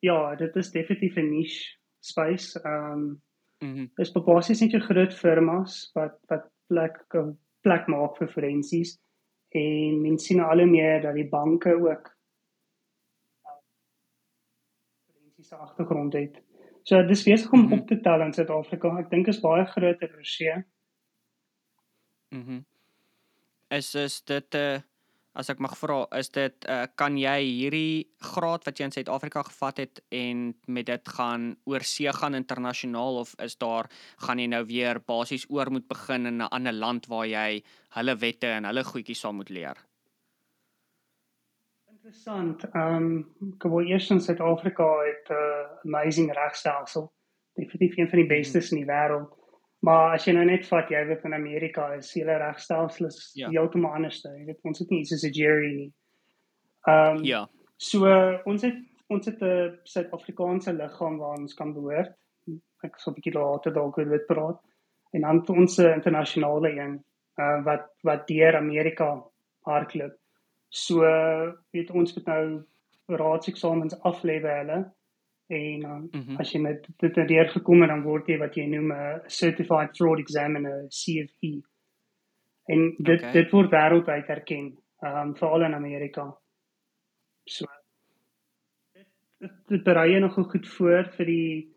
ja, 0.00 0.34
dit 0.36 0.56
is 0.56 0.70
definitief 0.70 1.16
'n 1.16 1.30
niche 1.30 1.76
space. 2.00 2.60
Ehm 2.60 2.92
um, 2.92 3.22
mhm. 3.60 3.80
Mm 3.80 3.90
is 3.96 4.12
basies 4.12 4.60
net 4.60 4.70
jou 4.70 4.82
groot 4.82 5.14
firmas 5.14 5.90
wat 5.94 6.18
wat 6.28 6.48
plek 6.68 6.96
plek 7.62 7.86
maak 7.86 8.16
vir 8.16 8.28
forensies 8.28 8.98
en 9.50 10.00
mense 10.02 10.26
sien 10.26 10.40
al 10.40 10.62
hoe 10.62 10.66
meer 10.66 11.02
dat 11.02 11.14
die 11.14 11.28
banke 11.28 11.74
ook 11.74 12.19
politiese 15.40 15.56
agtergrond 15.56 16.12
het. 16.12 16.42
So 16.82 17.02
dis 17.06 17.24
besig 17.24 17.52
om 17.52 17.60
mm 17.60 17.66
-hmm. 17.66 17.80
op 17.80 17.86
te 17.86 18.00
tel 18.00 18.20
in 18.20 18.32
Suid-Afrika. 18.32 18.98
Ek 18.98 19.10
dink 19.10 19.26
is 19.26 19.40
baie 19.40 19.64
groot 19.64 20.02
erosie. 20.02 20.64
Mhm. 22.30 22.50
Mm 22.50 22.64
is 23.70 23.94
is 23.94 24.24
dit 24.24 24.54
'n 24.54 24.56
uh, 24.56 24.74
eh, 24.74 24.80
as 25.32 25.48
ek 25.48 25.58
mag 25.58 25.78
vra, 25.78 26.06
is 26.18 26.28
dit 26.30 26.66
uh, 26.68 26.86
kan 26.94 27.16
jy 27.16 27.40
hierdie 27.40 28.10
graad 28.18 28.64
wat 28.64 28.78
jy 28.78 28.84
in 28.84 28.90
Suid-Afrika 28.90 29.42
gevat 29.42 29.76
het 29.76 30.02
en 30.10 30.54
met 30.66 30.86
dit 30.86 31.08
gaan 31.08 31.56
oor 31.64 31.80
see 31.82 32.12
gaan 32.12 32.34
internasionaal 32.34 33.16
of 33.16 33.34
is 33.38 33.56
daar 33.58 33.90
gaan 34.16 34.38
jy 34.38 34.46
nou 34.46 34.64
weer 34.66 35.00
basies 35.00 35.46
oor 35.48 35.70
moet 35.70 35.88
begin 35.88 36.26
in 36.26 36.36
'n 36.42 36.50
ander 36.50 36.72
land 36.72 37.06
waar 37.06 37.26
jy 37.26 37.62
hulle 37.88 38.16
wette 38.16 38.46
en 38.46 38.64
hulle 38.64 38.84
goedjies 38.84 39.20
sal 39.20 39.32
moet 39.32 39.50
leer? 39.50 39.89
Interessant. 42.02 42.64
Ehm 42.72 42.94
um, 42.96 43.54
gewoon 43.58 43.86
eers 43.86 44.10
in 44.10 44.20
Suid-Afrika 44.20 44.98
het 45.04 45.28
'n 45.28 45.32
uh, 45.32 45.94
amazing 45.94 46.32
regstelsel. 46.32 47.12
Definitief 47.54 47.96
een 47.96 48.08
van 48.08 48.18
die 48.18 48.28
bestes 48.28 48.70
mm 48.70 48.78
-hmm. 48.78 48.78
in 48.78 48.86
die 48.86 48.94
wêreld. 48.94 49.38
Maar 49.78 50.12
as 50.12 50.24
jy 50.24 50.32
nou 50.32 50.44
net 50.44 50.66
vat 50.68 50.88
jy 50.88 51.06
weet 51.06 51.24
in 51.24 51.34
Amerika 51.34 51.92
is 51.92 52.14
hele 52.14 52.36
regstelsel 52.36 53.06
is 53.06 53.30
Ja. 53.34 53.48
heeltemal 53.48 53.92
anders. 53.92 54.22
Jy 54.22 54.44
weet 54.44 54.58
ons 54.62 54.78
het 54.78 54.90
nie 54.90 55.04
soos 55.04 55.22
'n 55.24 55.32
jury 55.32 55.74
nie. 55.74 55.92
Ehm 56.86 57.16
um, 57.16 57.24
Ja. 57.24 57.48
So 57.76 58.06
ons 58.44 58.62
het 58.62 58.78
ons 59.08 59.26
het 59.26 59.42
'n 59.42 59.78
Suid-Afrikaanse 59.82 60.72
liggaam 60.72 61.18
waar 61.18 61.38
ons 61.38 61.54
kan 61.54 61.72
behoort. 61.72 62.16
Ek 62.82 62.98
sal 62.98 63.12
'n 63.12 63.14
bietjie 63.14 63.34
later 63.34 63.72
dalk 63.72 63.98
oor 63.98 64.08
dit 64.08 64.26
praat. 64.26 64.60
En 65.12 65.20
dan 65.20 65.48
ons 65.48 65.78
internasionale 65.78 66.70
een 66.70 67.04
uh, 67.36 67.64
wat 67.64 67.88
wat 68.02 68.26
deur 68.26 68.56
Amerika 68.56 69.22
hardloop. 69.60 70.19
So 70.70 71.00
weet 71.74 71.90
ons 71.90 72.14
moet 72.14 72.26
nou 72.26 72.62
raadseksamens 73.18 73.96
aflê 74.06 74.40
by 74.42 74.52
hulle 74.60 74.78
en 75.50 75.80
dan 75.80 76.08
Mhm. 76.14 76.36
as 76.40 76.52
jy 76.52 76.60
met 76.60 76.86
dit 76.98 77.16
het 77.16 77.28
deur 77.28 77.48
gekom 77.50 77.80
het 77.82 77.90
dan 77.90 78.02
word 78.02 78.26
jy 78.28 78.38
wat 78.38 78.54
jy 78.56 78.66
noem 78.66 78.92
'n 78.92 79.20
certified 79.26 79.96
fraud 79.96 80.18
examiner 80.18 80.86
CFE. 80.88 81.62
En 82.68 82.94
dit 82.98 83.18
Okay. 83.20 83.32
dit 83.32 83.50
word 83.52 83.70
wêreldwyd 83.70 84.28
erken, 84.28 84.78
ehm 85.02 85.28
um, 85.28 85.34
veral 85.36 85.62
in 85.64 85.74
Amerika. 85.74 86.36
So 87.46 87.66
dit 88.94 89.06
dit, 89.40 89.52
dit 89.68 89.82
berei 89.84 90.10
jou 90.10 90.20
nogal 90.20 90.44
goed 90.44 90.68
voor 90.68 91.04
vir 91.16 91.26
die 91.26 91.74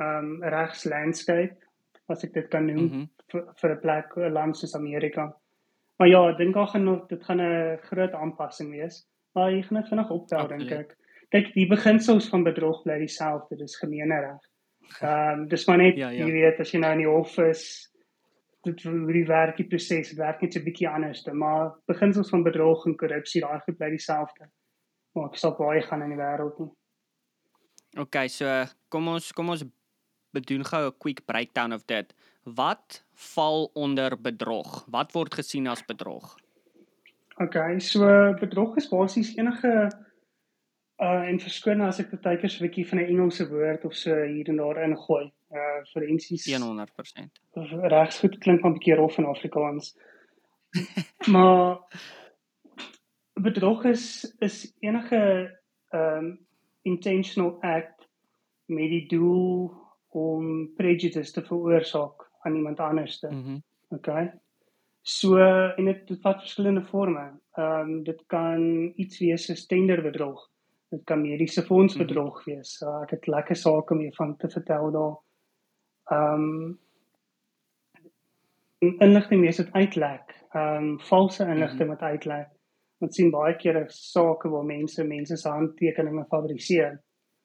ehm 0.00 0.24
um, 0.24 0.42
regslandscape 0.42 1.56
as 2.08 2.24
ek 2.24 2.32
dit 2.34 2.48
kan 2.48 2.66
noem 2.66 2.84
Mhm. 2.86 3.08
vir 3.30 3.52
vir 3.60 3.70
'n 3.74 3.80
plek 3.80 4.16
'n 4.16 4.32
land 4.32 4.56
soos 4.56 4.74
Amerika. 4.74 5.32
Maar 6.02 6.10
ja, 6.10 6.20
ek 6.32 6.38
dink 6.40 6.56
daar 6.56 6.66
gaan 6.66 6.86
dit 7.08 7.24
gaan 7.24 7.40
'n 7.40 7.78
groot 7.86 8.12
aanpassing 8.12 8.70
wees. 8.70 9.06
Maar 9.32 9.52
jy 9.52 9.62
gaan 9.62 9.80
dit 9.80 9.88
vinnig 9.88 10.10
optel 10.10 10.48
dink 10.48 10.70
ek. 10.70 10.96
Kyk, 11.30 11.52
die 11.54 11.66
beginsels 11.66 12.28
van 12.28 12.42
bedrog 12.42 12.82
bly 12.82 12.98
dieselfde, 12.98 13.56
dis 13.56 13.78
gemeenereg. 13.78 14.40
Ehm 15.00 15.40
um, 15.40 15.48
dis 15.48 15.66
maar 15.66 15.78
net 15.78 15.96
Ja, 15.96 16.08
ja. 16.08 16.26
jy 16.26 16.32
weet 16.32 16.58
as 16.60 16.72
jy 16.72 16.80
nou 16.80 16.92
in 16.92 16.98
die 16.98 17.06
hof 17.06 17.38
is 17.38 17.92
dit 18.66 18.82
hoe 18.82 19.12
die 19.12 19.26
werk 19.26 19.56
die 19.56 19.66
proses 19.66 20.08
dit 20.08 20.18
werk 20.18 20.42
net 20.42 20.52
so 20.52 20.58
'n 20.58 20.64
bietjie 20.64 20.88
anders, 20.88 21.24
maar 21.32 21.70
beginsels 21.86 22.30
van 22.30 22.42
bedrog 22.42 22.86
en 22.86 22.96
korrupsie 22.96 23.40
daai 23.40 23.60
goed 23.60 23.78
bly 23.78 23.90
dieselfde. 23.90 24.50
Maar 25.14 25.30
ek 25.30 25.36
sal 25.36 25.54
baie 25.56 25.82
gaan 25.82 26.02
in 26.02 26.10
die 26.10 26.18
wêreld 26.18 26.58
nie. 26.58 26.70
Okay, 27.96 28.28
so 28.28 28.64
kom 28.88 29.08
ons 29.08 29.32
kom 29.32 29.50
ons 29.50 29.64
bedoen 30.32 30.64
gou 30.64 30.86
'n 30.86 30.98
quick 30.98 31.24
breakdown 31.26 31.72
of 31.72 31.86
dit. 31.86 32.14
Wat 32.42 33.04
val 33.14 33.70
onder 33.74 34.20
bedrog? 34.20 34.86
Wat 34.90 35.12
word 35.12 35.34
gesien 35.34 35.66
as 35.66 35.84
bedrog? 35.84 36.34
Okay, 37.36 37.78
so 37.78 38.06
bedrog 38.40 38.76
is 38.76 38.88
basies 38.88 39.36
enige 39.36 39.90
uh 41.02 41.28
en 41.28 41.38
verskoon 41.40 41.80
as 41.80 41.98
ek 41.98 42.10
baie 42.22 42.38
keer 42.38 42.50
so 42.50 42.62
'n 42.62 42.68
bietjie 42.68 42.86
van 42.88 42.98
'n 42.98 43.10
Engelse 43.10 43.46
woord 43.48 43.84
of 43.84 43.94
so 43.94 44.14
hier 44.14 44.48
en 44.48 44.56
daar 44.56 44.82
ingooi. 44.82 45.32
Uh 45.50 45.80
forensies 45.92 46.46
100%. 46.62 47.40
regsgoed 47.94 48.38
klink 48.38 48.62
maar 48.62 48.70
'n 48.70 48.78
bietjie 48.78 48.94
rof 48.94 49.18
in 49.18 49.24
Afrikaans. 49.24 49.96
maar 51.34 51.78
bedrog 53.34 53.84
is 53.84 54.34
is 54.38 54.74
enige 54.80 55.58
um 55.90 56.46
intentional 56.82 57.62
act 57.62 58.08
met 58.66 58.90
die 58.90 59.06
doel 59.06 59.72
om 60.08 60.74
prejudice 60.76 61.32
te 61.32 61.42
veroorsaak 61.42 62.21
aan 62.42 62.54
iemand 62.56 62.80
anderste. 62.80 63.28
Mhm. 63.30 63.58
Okay. 63.88 64.32
So 65.02 65.36
en 65.76 65.84
dit 65.84 66.06
dit 66.08 66.20
vat 66.22 66.40
verskillende 66.40 66.84
forme. 66.84 67.30
Ehm 67.58 67.90
um, 67.90 68.02
dit 68.02 68.22
kan 68.26 68.92
iets 68.96 69.18
wees 69.18 69.44
soos 69.44 69.66
tenderbedrog. 69.66 70.48
Dit 70.90 71.04
kan 71.04 71.20
mediese 71.20 71.62
fondsbedrog 71.62 72.34
mm 72.34 72.42
-hmm. 72.44 72.54
wees. 72.54 72.76
So, 72.78 73.02
ek 73.02 73.10
het 73.10 73.26
lekker 73.26 73.56
sake 73.56 73.94
om 73.94 74.00
jou 74.00 74.14
van 74.14 74.36
te 74.36 74.48
vertel 74.48 74.90
daar. 74.90 75.16
Ehm 76.04 76.42
um, 76.42 76.78
inligting 78.98 79.40
wees 79.40 79.58
wat 79.58 79.72
uitlek. 79.72 80.44
Ehm 80.52 80.84
um, 80.84 81.00
valse 81.00 81.46
inligting 81.46 81.88
wat 81.88 82.00
uitlek. 82.00 82.48
Ons 82.98 83.16
sien 83.16 83.30
baie 83.30 83.56
kere 83.56 83.84
sake 83.88 84.48
waar 84.48 84.64
mense 84.64 85.04
mense 85.04 85.36
se 85.36 85.48
handtekeninge 85.48 86.24
fabriseer 86.30 87.00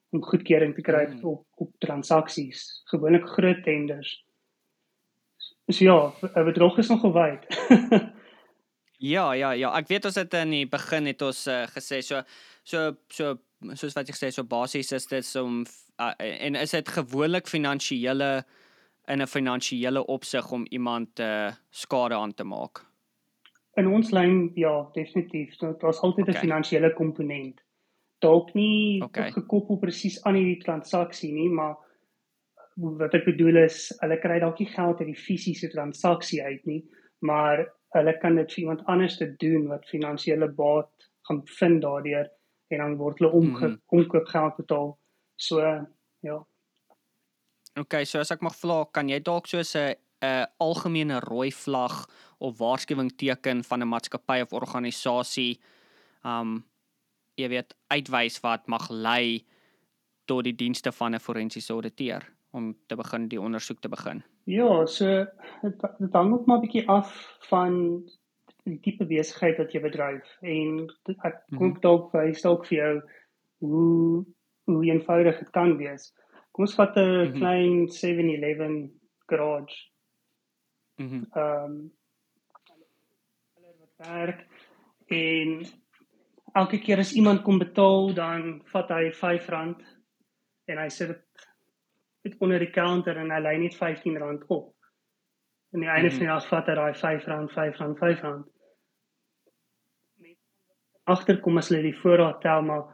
om 0.09 0.23
goedkeuring 0.23 0.75
te 0.75 0.81
kry 0.81 1.07
Mm. 1.07 1.23
op 1.23 1.45
op 1.55 1.71
transaksies, 1.77 2.81
gewoonlik 2.85 3.27
groot 3.27 3.63
tenders. 3.63 4.26
So 5.69 5.83
ja, 5.83 6.13
'n 6.35 6.45
bedrog 6.45 6.77
is 6.77 6.89
nogal 6.89 7.13
wyd. 7.13 7.43
Ja, 8.99 9.33
ja, 9.33 9.51
ja. 9.53 9.69
Ek 9.77 9.87
weet 9.87 10.05
ons 10.05 10.15
het 10.17 10.33
in 10.33 10.49
die 10.49 10.65
begin 10.65 11.05
het 11.05 11.21
ons 11.21 11.43
uh, 11.47 11.67
gesê 11.69 11.99
so 12.01 12.23
so 12.63 12.95
so 13.13 13.35
soos 13.77 13.93
wat 13.93 14.07
jy 14.09 14.13
gesê 14.15 14.31
so 14.33 14.43
basies 14.43 14.91
is 14.91 15.05
dit 15.05 15.35
om 15.35 15.59
uh, 16.01 16.13
en 16.17 16.55
is 16.55 16.71
dit 16.73 16.89
gewoonlik 16.89 17.47
finansiële 17.47 18.43
in 19.07 19.21
'n 19.21 19.27
finansiële 19.27 20.01
opsig 20.05 20.51
om 20.51 20.65
iemand 20.69 21.19
uh, 21.19 21.51
skade 21.69 22.15
aan 22.15 22.33
te 22.33 22.43
maak. 22.43 22.81
In 23.77 23.87
ons 23.87 24.09
lyn 24.11 24.51
ja, 24.55 24.89
definitief. 24.93 25.53
So, 25.53 25.75
Daar's 25.79 26.01
altyd 26.01 26.25
'n 26.27 26.29
Okay. 26.29 26.41
finansiële 26.41 26.93
komponent. 26.93 27.61
Dalk 28.19 28.53
nie 28.53 29.03
Okay. 29.03 29.31
gekoppel 29.31 29.77
presies 29.77 30.23
aan 30.23 30.35
hierdie 30.35 30.63
transaksie 30.63 31.31
nie, 31.33 31.49
maar 31.49 31.77
wat 32.77 33.13
ek 33.17 33.25
bedoel 33.25 33.57
is 33.65 33.91
hulle 34.01 34.17
kry 34.21 34.39
dalk 34.39 34.59
nie 34.59 34.69
geld 34.69 34.99
uit 35.01 35.07
die 35.07 35.15
fisiese 35.21 35.69
transaksie 35.73 36.41
uit 36.43 36.65
nie, 36.65 36.83
maar 37.21 37.65
hulle 37.95 38.13
kan 38.21 38.35
dit 38.35 38.51
vir 38.53 38.63
iemand 38.63 38.83
anders 38.87 39.17
te 39.17 39.27
doen 39.41 39.67
wat 39.71 39.85
finansiële 39.89 40.47
baat 40.57 40.89
gaan 41.27 41.41
vind 41.59 41.81
daardeur 41.81 42.29
en 42.69 42.77
dan 42.83 42.97
word 42.97 43.19
hulle 43.19 43.31
omge 43.31 43.67
Mhm. 43.67 43.79
omkoopgeld 43.87 44.55
betaal. 44.57 44.97
So 45.37 45.59
ja. 46.21 46.45
Okay, 47.77 48.05
so 48.05 48.19
as 48.19 48.31
ek 48.31 48.41
mag 48.41 48.55
vra, 48.55 48.85
kan 48.91 49.09
jy 49.09 49.19
dalk 49.19 49.47
soos 49.47 49.75
'n 49.75 49.95
'n 50.21 50.47
algemene 50.59 51.19
rooi 51.19 51.51
vlag 51.51 52.07
of 52.39 52.57
waarskuwing 52.57 53.11
teken 53.17 53.63
van 53.63 53.81
'n 53.81 53.87
maatskappy 53.87 54.41
of 54.41 54.53
organisasie 54.53 55.59
um 56.25 56.65
jy 57.37 57.47
weet 57.49 57.73
uitwys 57.91 58.39
wat 58.41 58.67
mag 58.67 58.89
lei 58.89 59.45
tot 60.25 60.43
die 60.43 60.53
dienste 60.55 60.91
van 60.91 61.13
'n 61.15 61.19
forensiese 61.19 61.73
ouditeur 61.73 62.23
om 62.51 62.75
te 62.87 62.95
begin 62.95 63.27
die 63.27 63.41
ondersoek 63.41 63.79
te 63.81 63.89
begin. 63.89 64.23
Ja, 64.45 64.85
so 64.85 65.25
dit 65.61 65.81
dit 65.99 66.13
hang 66.13 66.33
ook 66.33 66.45
maar 66.47 66.57
'n 66.57 66.61
bietjie 66.61 66.87
af 66.89 67.37
van 67.49 68.03
die 68.63 68.79
tipe 68.79 69.05
besigheid 69.05 69.57
wat 69.57 69.71
jy 69.73 69.81
bedryf 69.81 70.37
en 70.41 70.87
ek 71.23 71.43
kom 71.57 71.67
Mhm. 71.69 71.79
dalk 71.81 72.11
wys 72.13 72.41
dalk 72.41 72.65
vir 72.65 72.77
jou 72.77 73.01
hoe 73.59 74.25
hoe 74.65 74.85
eenvoudig 74.85 75.39
dit 75.39 75.49
kan 75.51 75.77
wees. 75.77 76.13
Kom 76.51 76.63
ons 76.65 76.75
vat 76.75 76.95
'n 76.97 77.27
Mhm. 77.29 77.33
klein 77.37 77.87
7-Eleven 77.87 78.91
garage. 79.29 79.89
Mhm. 80.97 81.25
Ehm 81.35 81.63
um, 81.65 81.91
hulle 83.55 83.73
wat 83.79 84.07
werk 84.07 84.47
en 85.09 85.65
elke 86.55 86.79
keer 86.79 86.97
as 86.99 87.13
iemand 87.13 87.41
kom 87.43 87.59
betaal 87.59 88.13
dan 88.13 88.61
vat 88.65 88.89
hy 88.89 89.11
R5 89.11 89.49
en 90.67 90.77
hy 90.77 90.89
sit 90.89 91.07
dit 91.07 91.23
dit 92.27 92.35
onder 92.43 92.59
die 92.63 92.71
counter 92.75 93.17
en 93.17 93.31
hy 93.31 93.39
lê 93.43 93.55
net 93.61 93.75
R15 93.77 94.45
op. 94.47 94.73
En 95.73 95.83
die 95.83 95.89
einde 95.89 96.09
Mhm. 96.09 96.15
van 96.17 96.25
die 96.25 96.33
dag 96.33 96.47
vat 96.51 96.67
hy 96.67 96.75
daai 96.75 96.93
R5, 96.93 97.27
R5, 97.27 97.81
R5. 97.81 98.45
Agterkom 101.07 101.57
as 101.57 101.69
hulle 101.69 101.81
die 101.85 101.99
voorraad 102.01 102.41
tel 102.43 102.61
maar 102.67 102.87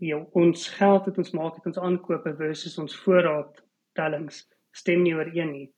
jou 0.00 0.22
ons 0.40 0.68
geld 0.78 1.04
wat 1.06 1.18
ons 1.18 1.34
maak 1.36 1.54
het 1.58 1.66
ons 1.66 1.78
aankope 1.78 2.32
versus 2.38 2.78
ons 2.78 2.96
voorraad 3.04 3.60
tellings 3.94 4.46
stem 4.72 5.02
nie 5.02 5.14
ooreen 5.14 5.52
nie 5.52 5.68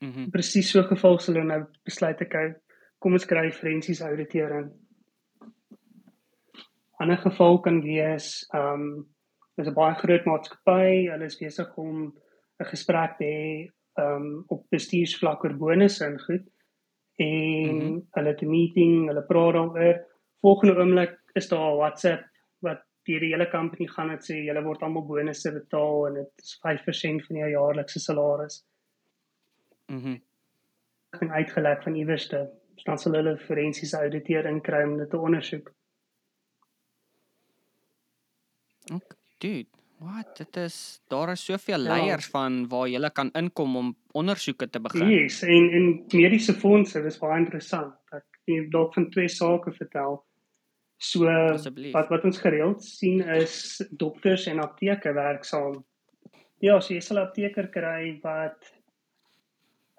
Mhm. 0.00 0.30
presies 0.30 0.70
so 0.70 0.82
geval 0.82 1.18
sal 1.18 1.34
hulle 1.34 1.46
nou 1.48 1.66
besluit 1.84 2.20
ek 2.20 2.60
kom 3.00 3.12
ons 3.16 3.24
kry 3.26 3.50
forensiese 3.50 4.04
auditering. 4.04 4.70
Ander 7.00 7.16
geval 7.16 7.58
kan 7.64 7.82
wees, 7.84 8.46
ehm 8.54 8.82
um, 8.82 9.06
dis 9.56 9.68
'n 9.68 9.74
baie 9.74 9.94
groot 9.94 10.24
maatskappy, 10.24 11.08
hulle 11.12 11.24
is 11.24 11.38
besig 11.40 11.76
om 11.76 12.12
'n 12.60 12.70
gesprek 12.72 13.16
te 13.18 13.24
hê 13.24 13.70
um, 14.02 14.44
op 14.48 14.66
bestuursvlak 14.70 15.44
oor 15.44 15.56
bonusse 15.56 16.04
en 16.04 16.18
goed. 16.20 16.44
En 17.16 17.74
mm. 17.74 17.80
-hmm. 17.80 18.00
hulle 18.16 18.28
het 18.28 18.42
'n 18.42 18.50
meeting, 18.50 19.08
hulle 19.08 19.22
praat 19.22 19.54
daaroor. 19.54 20.04
Volgende 20.40 20.76
oomblik 20.76 21.18
is 21.34 21.48
daar 21.48 21.72
'n 21.72 21.76
WhatsApp 21.76 22.24
wat 22.60 22.82
deur 23.04 23.20
die 23.20 23.32
hele 23.32 23.48
company 23.48 23.86
gaan 23.86 24.10
en 24.10 24.18
sê 24.18 24.34
julle 24.44 24.62
word 24.62 24.82
almal 24.82 25.06
bonusse 25.06 25.52
betaal 25.52 26.06
en 26.06 26.14
dit 26.14 26.30
is 26.36 26.58
5% 26.60 27.26
van 27.26 27.36
jou 27.36 27.50
jaarlikse 27.50 28.00
salaris 28.00 28.64
Mhm. 29.86 30.16
en 31.10 31.30
uitgelek 31.30 31.82
van 31.82 31.94
iewerste. 31.94 32.50
Dan 32.84 32.98
sal 32.98 33.12
hulle 33.12 33.38
forensiese 33.38 33.98
ouditeur 33.98 34.46
inkry 34.46 34.82
om 34.82 34.96
dit 34.96 35.10
te 35.10 35.18
ondersoek. 35.18 35.72
Okay, 38.92 39.15
dude. 39.38 39.68
Wat? 39.98 40.36
Dit 40.36 40.56
is 40.56 41.00
daar 41.08 41.30
is 41.32 41.44
soveel 41.44 41.80
Ja. 41.80 41.88
leiers 41.94 42.26
van 42.26 42.68
waar 42.68 42.88
jy 42.88 43.10
kan 43.10 43.30
inkom 43.32 43.76
om 43.76 43.96
ondersoeke 44.12 44.70
te 44.70 44.80
begin. 44.80 45.08
Yes, 45.08 45.42
en 45.42 45.70
en 45.72 46.04
mediese 46.12 46.52
fondse, 46.54 47.02
dis 47.02 47.18
baie 47.18 47.38
interessant. 47.38 47.94
Ek 48.12 48.24
het 48.44 48.70
dalk 48.70 48.94
van 48.94 49.10
twee 49.10 49.28
sake 49.28 49.72
vertel. 49.72 50.24
So 50.98 51.28
Asseblief. 51.28 51.92
wat 51.92 52.08
wat 52.08 52.24
ons 52.24 52.38
gereeld 52.38 52.84
sien 52.84 53.20
is 53.20 53.82
dokters 53.90 54.46
en 54.46 54.58
apteke 54.60 55.12
werk 55.12 55.44
saam. 55.44 55.84
Ja, 56.60 56.80
so 56.80 56.94
jy 56.94 57.00
sal 57.00 57.16
'n 57.16 57.26
apteker 57.26 57.68
kry 57.68 58.18
wat 58.22 58.72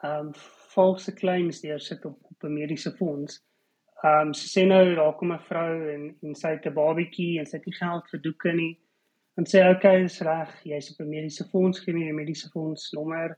ehm 0.04 0.28
um, 0.28 0.34
valse 0.74 1.14
claims 1.14 1.62
deur 1.62 1.80
sit 1.80 2.06
op 2.06 2.18
op 2.24 2.44
'n 2.44 2.54
mediese 2.54 2.92
fonds. 2.98 3.42
Ehm 4.04 4.28
um, 4.28 4.34
sê 4.34 4.66
nou 4.68 4.96
daar 4.96 5.16
kom 5.16 5.32
'n 5.34 5.40
vrou 5.40 5.90
en 5.94 6.16
en 6.24 6.36
sy 6.36 6.48
het 6.50 6.66
'n 6.66 6.74
babatjie 6.74 7.40
en 7.40 7.46
sy 7.46 7.58
het 7.58 7.66
nie 7.66 7.76
geld 7.76 8.10
vir 8.10 8.22
doeke 8.22 8.52
nie. 8.54 8.78
En 9.38 9.46
sê 9.46 9.62
okay, 9.70 10.04
is 10.04 10.20
reg, 10.26 10.54
jy's 10.66 10.90
op 10.92 11.02
'n 11.04 11.10
mediese 11.10 11.46
fonds, 11.52 11.80
gee 11.80 11.94
my 11.94 12.08
'n 12.10 12.16
mediese 12.16 12.50
fonds 12.50 12.92
nommer. 12.92 13.38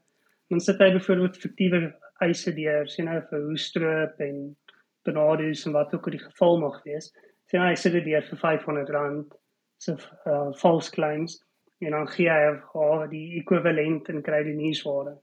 Dan 0.49 0.59
sit 0.59 0.79
hy 0.79 0.91
byvoorbeeld 0.91 1.37
fiktiewe 1.37 1.93
eise 2.25 2.53
deur, 2.55 2.87
sê 2.87 3.03
nou 3.03 3.19
vir 3.29 3.41
hoestroop 3.49 4.19
en 4.19 4.55
benaders 5.03 5.65
en 5.65 5.75
wat 5.75 5.93
ook 5.93 6.05
al 6.07 6.15
die 6.17 6.23
geval 6.23 6.59
mag 6.59 6.83
wees. 6.83 7.11
Sê 7.47 7.57
nou 7.57 7.67
hy 7.67 7.75
sit 7.75 7.93
dit 7.93 8.05
deur 8.05 8.23
vir 8.29 8.39
R500 8.39 9.35
se 9.77 9.95
uh, 10.27 10.51
false 10.55 10.91
claims 10.91 11.39
en 11.79 11.91
dan 11.91 12.07
gee 12.07 12.29
hy 12.29 12.55
haar 12.73 13.07
die 13.11 13.39
ekwivalent 13.39 14.09
in 14.09 14.23
kredietnuuswaarde. 14.23 15.15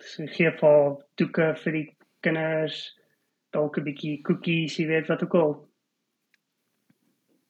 So 0.00 0.26
gee 0.36 0.52
vir 0.60 0.96
doeke 1.20 1.54
vir 1.64 1.72
die 1.72 1.86
kinders 2.20 2.80
dalk 3.52 3.78
'n 3.78 3.84
bietjie 3.88 4.22
koekies, 4.22 4.78
jy 4.78 4.86
weet 4.86 5.08
wat 5.08 5.22
ook 5.22 5.34
al 5.34 5.54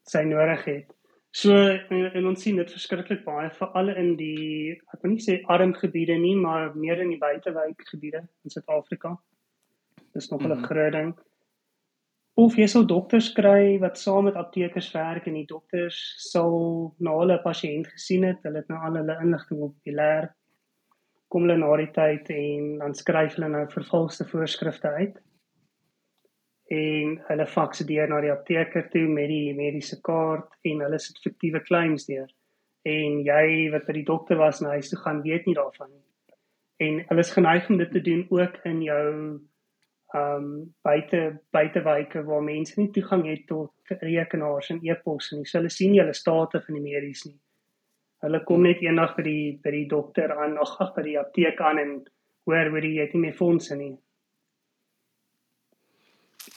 sy 0.06 0.22
nodig 0.22 0.64
het. 0.64 0.92
So 1.36 1.52
en, 1.52 2.04
en 2.16 2.28
ons 2.30 2.42
sien 2.42 2.56
dit 2.56 2.70
verskriklik 2.72 3.24
baie 3.26 3.50
veral 3.58 3.92
in 3.92 4.14
die 4.16 4.72
ek 4.94 5.02
wil 5.02 5.12
nie 5.14 5.24
sê 5.24 5.40
arm 5.52 5.74
gebiede 5.76 6.16
nie, 6.20 6.34
maar 6.40 6.72
meer 6.74 7.02
in 7.04 7.12
die 7.12 7.20
buitewijk 7.20 7.84
gebiede 7.90 8.22
in 8.44 8.54
Suid-Afrika. 8.54 9.12
Dis 10.16 10.30
nog 10.30 10.40
'n 10.40 10.46
mm 10.46 10.52
-hmm. 10.52 10.64
groot 10.64 10.92
ding. 10.92 11.12
Of 12.36 12.56
jy 12.56 12.66
sal 12.66 12.86
dokters 12.86 13.32
kry 13.32 13.78
wat 13.80 13.98
saam 13.98 14.24
met 14.24 14.34
aptekers 14.34 14.92
werk 14.92 15.26
en 15.26 15.34
die 15.34 15.46
dokters 15.46 15.98
sal 16.30 16.94
na 16.98 17.12
hulle 17.18 17.38
pasiënt 17.42 17.86
gesien 17.86 18.24
het, 18.24 18.42
hulle 18.42 18.58
het 18.58 18.68
nou 18.68 18.80
al 18.80 18.96
hulle 18.96 19.20
inligting 19.20 19.60
op 19.60 19.76
die 19.84 19.94
leer 19.94 20.34
kom 21.28 21.42
hulle 21.42 21.56
na 21.58 21.76
die 21.76 21.90
tyd 21.92 22.30
en 22.30 22.78
dan 22.78 22.94
skryf 22.94 23.34
hulle 23.36 23.48
nou 23.48 23.64
vervalste 23.70 24.24
voorskrifte 24.24 24.88
uit 24.88 25.16
en 26.72 27.18
hulle 27.28 27.46
faks 27.46 27.84
deur 27.86 28.08
na 28.10 28.20
die 28.20 28.32
apteker 28.32 28.88
toe 28.90 29.06
met 29.06 29.28
die 29.30 29.54
mediese 29.54 30.00
kaart 30.02 30.48
en 30.66 30.82
hulle 30.82 30.98
sit 30.98 31.18
fiktiewe 31.22 31.62
claims 31.62 32.06
deur. 32.06 32.26
En 32.86 33.20
jy 33.26 33.70
wat 33.74 33.86
by 33.86 33.94
die 33.98 34.06
dokter 34.06 34.38
was 34.38 34.60
na 34.60 34.74
huis 34.74 34.90
toe 34.90 34.98
gaan, 34.98 35.22
weet 35.22 35.46
nie 35.46 35.54
daarvan 35.54 35.90
nie. 35.90 36.02
En 36.82 36.98
hulle 37.08 37.22
is 37.22 37.32
geneig 37.32 37.70
om 37.70 37.78
dit 37.78 37.92
te 37.92 38.02
doen 38.02 38.26
ook 38.30 38.58
in 38.64 38.82
jou 38.82 39.06
ehm 40.14 40.42
um, 40.42 40.74
buite 40.86 41.40
buitewyke 41.50 42.22
waar 42.24 42.42
mense 42.42 42.80
nie 42.80 42.90
toegang 42.94 43.24
het 43.26 43.46
tot 43.46 43.72
rekenaars 44.00 44.70
en 44.70 44.78
e-pos 44.82 45.32
nie. 45.32 45.44
So 45.44 45.58
hulle 45.58 45.70
sien 45.70 45.90
nie 45.92 46.00
hulle 46.00 46.14
state 46.14 46.60
van 46.62 46.78
die 46.78 46.82
medies 46.82 47.24
nie. 47.26 47.38
Hulle 48.22 48.40
kom 48.44 48.62
net 48.62 48.82
eendag 48.82 49.16
by 49.16 49.24
die 49.26 49.58
by 49.62 49.72
die 49.74 49.88
dokter 49.90 50.32
aan, 50.36 50.56
ag 50.62 50.76
ag 50.80 50.94
by 50.94 51.02
die 51.02 51.18
apteek 51.18 51.60
aan 51.60 51.82
en 51.82 51.92
hoor 52.46 52.70
hoe 52.70 52.82
jy 52.86 53.02
het 53.02 53.14
nie 53.14 53.24
meer 53.26 53.36
fondse 53.36 53.76
nie. 53.76 53.96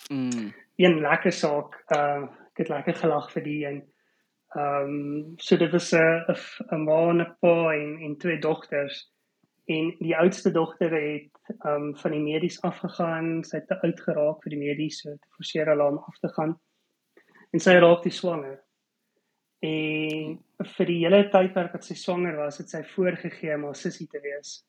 Mm. 0.10 0.54
Een 0.76 1.00
lekker 1.02 1.32
saak. 1.32 1.84
Uh 1.88 2.28
ek 2.50 2.66
het 2.66 2.70
lekker 2.76 2.96
gelag 2.96 3.32
vir 3.32 3.44
die 3.44 3.60
een. 3.66 3.78
Ehm 4.58 4.90
um, 4.90 5.34
so 5.38 5.58
dit 5.58 5.72
was 5.72 5.94
'n 5.94 6.26
'n 6.76 6.84
ma 6.84 7.10
en 7.10 7.22
'n 7.22 7.36
pa 7.40 7.74
en 7.74 8.00
en 8.02 8.18
twee 8.18 8.40
dogters. 8.40 9.12
En 9.66 9.96
die 10.00 10.18
oudste 10.18 10.52
dogter 10.52 10.92
het 10.92 11.56
ehm 11.66 11.76
um, 11.76 11.96
van 11.96 12.12
die 12.12 12.20
medies 12.20 12.62
afgegaan. 12.62 13.44
Sy 13.44 13.56
het 13.58 13.68
te 13.68 13.82
oud 13.82 14.00
geraak 14.00 14.44
vir 14.44 14.50
die 14.50 14.60
medies, 14.60 15.02
so 15.02 15.14
te 15.14 15.30
forceer 15.38 15.68
hulle 15.68 15.84
om 15.84 15.98
af 15.98 16.18
te 16.20 16.30
gaan. 16.30 16.60
En 17.52 17.60
sy 17.60 17.72
raak 17.72 18.04
die 18.04 18.12
swanger. 18.12 18.60
En 19.60 20.40
vir 20.78 20.86
die 20.86 21.00
hele 21.06 21.30
tydperk 21.30 21.74
wat 21.74 21.86
sy 21.86 21.94
swanger 21.94 22.36
was, 22.36 22.58
het 22.58 22.70
sy 22.70 22.84
voorgegee 22.84 23.56
om 23.56 23.64
haar 23.64 23.76
sussie 23.76 24.08
te 24.08 24.20
wees. 24.24 24.66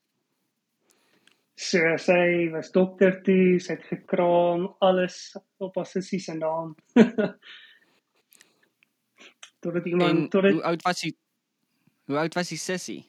So 1.59 1.97
sy 1.99 2.49
was 2.53 2.71
dokter 2.71 3.19
toe, 3.25 3.59
sy 3.59 3.75
het 3.75 3.83
gekraam, 3.89 4.69
alles 4.81 5.35
op 5.61 5.75
haar 5.75 5.85
sussie 5.89 6.19
se 6.19 6.33
naam. 6.37 6.75
tot 9.61 9.73
dit 9.77 9.85
iemand 9.93 10.31
tot 10.31 10.47
dit 10.47 10.53
Hoe 10.57 10.63
oud 10.71 10.81
was 10.87 10.99
sy? 11.03 11.11
Hoe 12.09 12.17
oud 12.23 12.37
was 12.37 12.49
sy 12.49 12.57
sussie? 12.57 13.01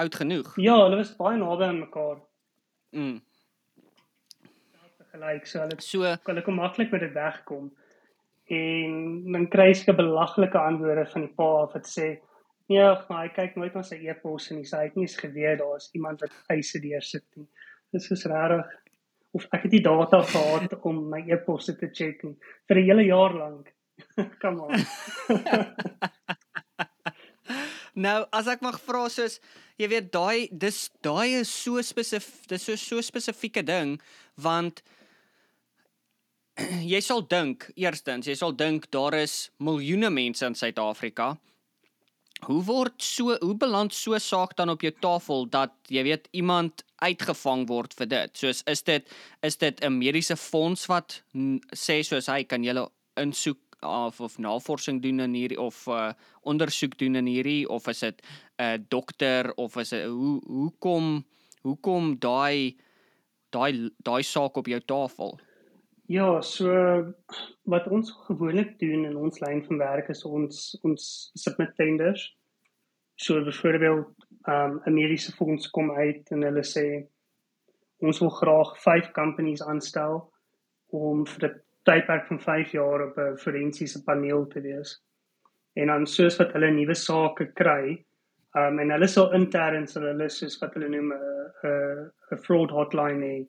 Oud 0.00 0.14
genoeg? 0.16 0.54
Ja, 0.62 0.78
hulle 0.86 1.02
was 1.02 1.12
baie 1.18 1.38
naby 1.38 1.66
aan 1.68 1.82
mekaar. 1.82 2.22
Mm. 2.96 3.18
Gelyk 5.14 5.46
so 5.46 5.60
hulle 5.62 5.80
so 5.84 6.14
hulle 6.30 6.44
kon 6.46 6.56
maklik 6.58 6.94
met 6.94 7.04
dit 7.04 7.12
wegkom. 7.14 7.68
En 8.54 8.94
dan 9.34 9.48
kry 9.52 9.72
sy 9.74 9.90
'n 9.90 9.98
belaglike 10.00 10.58
antwoorde 10.58 11.04
van 11.12 11.26
die 11.26 11.34
pa 11.36 11.50
wat 11.74 11.90
sê 11.90 12.14
Ja, 12.72 13.04
maar 13.10 13.26
hy 13.26 13.30
kyk 13.36 13.56
nooit 13.60 13.74
na 13.76 13.82
sy 13.84 13.98
e-pos 14.08 14.48
en 14.50 14.56
hy 14.56 14.64
sê 14.64 14.78
hy 14.78 14.84
het 14.86 14.94
nie 14.96 15.04
eens 15.04 15.20
geweet 15.20 15.58
daar's 15.60 15.90
iemand 15.92 16.22
wat 16.24 16.32
eise 16.48 16.80
deursit 16.80 17.26
nie 17.36 17.48
dis 17.94 18.10
is 18.16 18.26
rarig 18.30 18.70
of 19.34 19.46
ek 19.56 19.66
het 19.66 19.72
die 19.74 19.82
data 19.84 20.22
gehad 20.30 20.76
om 20.86 21.00
my 21.10 21.22
e-posse 21.26 21.74
te 21.78 21.90
check 21.90 22.22
nie 22.26 22.36
vir 22.68 22.80
'n 22.80 22.86
hele 22.90 23.04
jaar 23.06 23.34
lank. 23.34 23.72
Kom 24.42 24.60
aan. 24.62 24.86
nou, 28.06 28.26
as 28.32 28.46
ek 28.50 28.62
mag 28.62 28.78
vra 28.82 29.08
soos 29.08 29.40
jy 29.80 29.88
weet 29.90 30.10
daai 30.14 30.48
dis 30.50 30.90
daai 31.02 31.40
is 31.40 31.50
so 31.50 31.82
spesifiek 31.82 32.50
dis 32.52 32.66
so 32.68 32.76
so 32.78 33.02
spesifieke 33.02 33.64
ding 33.66 33.96
want 34.46 34.82
jy 36.92 37.00
sal 37.02 37.24
dink 37.26 37.66
eerstens 37.74 38.30
jy 38.30 38.36
sal 38.38 38.54
dink 38.54 38.86
daar 38.94 39.16
is 39.18 39.50
miljoene 39.58 40.10
mense 40.14 40.46
in 40.46 40.54
Suid-Afrika 40.54 41.34
Hoe 42.44 42.62
word 42.64 43.02
so 43.02 43.36
hoe 43.40 43.54
beland 43.56 43.94
so 43.94 44.18
saak 44.20 44.56
dan 44.56 44.68
op 44.68 44.82
jou 44.84 44.92
tafel 45.00 45.46
dat 45.48 45.72
jy 45.88 46.02
weet 46.04 46.28
iemand 46.36 46.84
uitgevang 47.00 47.64
word 47.68 47.94
vir 47.96 48.08
dit? 48.10 48.36
Soos 48.36 48.62
is 48.68 48.82
dit 48.84 49.08
is 49.42 49.56
dit 49.56 49.80
'n 49.84 49.98
mediese 49.98 50.36
fonds 50.36 50.86
wat 50.86 51.22
sê 51.72 52.02
soos 52.02 52.28
hy 52.28 52.44
kan 52.44 52.64
julle 52.64 52.90
insoek 53.16 53.58
of 53.82 54.20
of 54.20 54.38
navorsing 54.38 55.00
doen 55.02 55.20
in 55.20 55.34
hierdie 55.34 55.60
of 55.60 55.86
uh, 55.88 56.12
ondersoek 56.42 56.98
doen 56.98 57.16
in 57.16 57.26
hierdie 57.26 57.68
of 57.68 57.88
is 57.88 58.00
dit 58.00 58.22
'n 58.58 58.62
uh, 58.62 58.76
dokter 58.88 59.52
of 59.56 59.76
is 59.76 59.88
dit 59.88 60.04
hoe 60.04 60.40
hoekom 60.46 61.24
hoekom 61.62 62.18
daai 62.18 62.76
daai 63.50 63.90
daai 64.02 64.22
saak 64.22 64.56
op 64.56 64.66
jou 64.66 64.80
tafel? 64.80 65.38
Ja, 66.06 66.40
so 66.42 66.68
wat 67.64 67.86
ons 67.88 68.10
gewoonlik 68.26 68.78
doen 68.78 69.06
in 69.08 69.16
ons 69.16 69.38
lyn 69.40 69.62
van 69.64 69.78
werk 69.80 70.10
is 70.12 70.20
ons 70.28 70.74
ons 70.84 71.04
submit 71.40 71.70
tenders. 71.78 72.26
So 73.16 73.40
byvoorbeeld, 73.44 74.10
um 74.44 74.80
'n 74.84 74.92
mediese 74.92 75.32
fonds 75.32 75.70
kom 75.70 75.90
uit 75.96 76.30
en 76.30 76.42
hulle 76.42 76.64
sê 76.64 77.06
ons 77.98 78.20
wil 78.20 78.30
graag 78.30 78.76
5 78.82 79.10
companies 79.12 79.62
aanstel 79.62 80.30
om 80.92 81.26
vir 81.26 81.48
'n 81.48 81.60
tydperk 81.84 82.26
van 82.26 82.40
5 82.40 82.72
jaar 82.72 83.06
op 83.08 83.16
'n 83.18 83.36
forensiese 83.36 84.04
paneel 84.04 84.46
te 84.46 84.60
wees. 84.60 85.00
En 85.72 85.86
dan 85.86 86.06
soos 86.06 86.36
wat 86.36 86.52
hulle 86.52 86.70
nuwe 86.70 86.94
sake 86.94 87.52
kry, 87.54 88.04
um 88.54 88.78
en 88.78 88.90
hulle 88.90 89.08
sal 89.08 89.32
intern 89.32 89.86
sal 89.86 90.02
hulle 90.02 90.28
soos 90.28 90.60
wat 90.60 90.74
hulle 90.74 90.88
noem 90.88 91.12
'n 91.12 91.18
'n 91.64 92.10
'n 92.32 92.38
fraud 92.38 92.70
hotline 92.70 93.24
hê 93.24 93.48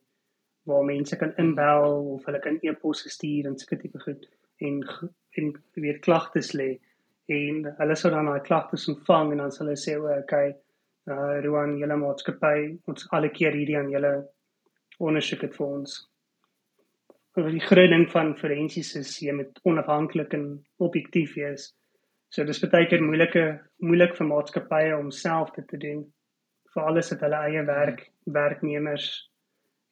waar 0.66 0.84
mense 0.84 1.16
kan 1.16 1.34
inbel 1.42 2.00
of 2.16 2.26
hulle 2.28 2.40
kan 2.44 2.58
e-posse 2.62 3.10
stuur 3.12 3.46
en 3.48 3.58
sulke 3.58 3.78
tipe 3.82 4.02
goed 4.04 4.28
en 4.66 4.82
en 5.38 5.52
weer 5.74 5.98
klagtes 6.06 6.52
lê 6.58 6.70
en 7.26 7.64
hulle 7.78 7.96
sou 7.98 8.10
dan 8.14 8.30
daai 8.30 8.42
klagtes 8.48 8.88
ontvang 8.92 9.32
en 9.32 9.42
dan 9.42 9.52
sal 9.52 9.66
hulle 9.66 9.82
sê 9.82 9.96
o, 9.98 10.10
okay, 10.22 10.54
uh 11.10 11.38
Ruan, 11.42 11.76
julle 11.78 11.96
maatskappy, 11.98 12.58
ons 12.90 13.08
alle 13.14 13.30
keer 13.34 13.54
hierdie 13.54 13.78
aan 13.78 13.90
julle 13.94 14.12
ondersoek 15.02 15.44
het 15.46 15.56
vir 15.58 15.66
ons. 15.66 15.96
Oor 17.36 17.50
die 17.52 17.62
greding 17.62 18.06
van 18.10 18.32
forensies 18.40 18.94
is 18.98 19.12
jy 19.22 19.34
met 19.36 19.60
onafhanklik 19.68 20.34
en 20.38 20.46
objektief 20.82 21.36
wees. 21.36 21.68
So 22.32 22.46
dis 22.48 22.62
baie 22.64 22.88
keer 22.90 23.04
moeilike 23.04 23.44
moeilik 23.84 24.16
vir 24.18 24.30
maatskappye 24.30 24.96
om 24.96 25.12
self 25.14 25.52
dit 25.58 25.66
te 25.70 25.80
doen. 25.82 26.02
Vir 26.74 26.90
alles 26.90 27.12
het 27.12 27.22
hulle 27.22 27.42
eie 27.50 27.62
werk, 27.68 28.02
werknemers 28.38 29.10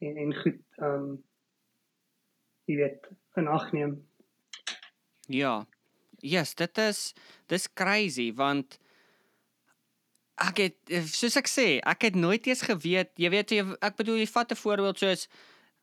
en 0.08 0.16
en 0.16 0.34
goed 0.42 0.60
ehm 0.78 1.04
um, 1.04 1.24
jy 2.64 2.76
weet 2.76 3.08
in 3.36 3.48
ag 3.48 3.72
neem. 3.72 3.96
Ja. 5.28 5.66
Yes, 6.24 6.54
dit 6.54 6.78
is 6.78 7.12
dis 7.52 7.66
crazy 7.72 8.30
want 8.32 8.78
ek 10.40 10.62
het 10.62 10.94
soos 11.12 11.36
ek 11.38 11.48
sê, 11.50 11.66
ek 11.84 12.08
het 12.08 12.16
nooit 12.18 12.46
eens 12.46 12.64
geweet, 12.66 13.12
jy 13.20 13.30
weet 13.30 13.52
jy, 13.54 13.64
ek 13.84 13.98
bedoel 14.00 14.22
jy 14.22 14.30
vat 14.32 14.52
'n 14.52 14.62
voorbeeld 14.62 14.98
soos 14.98 15.28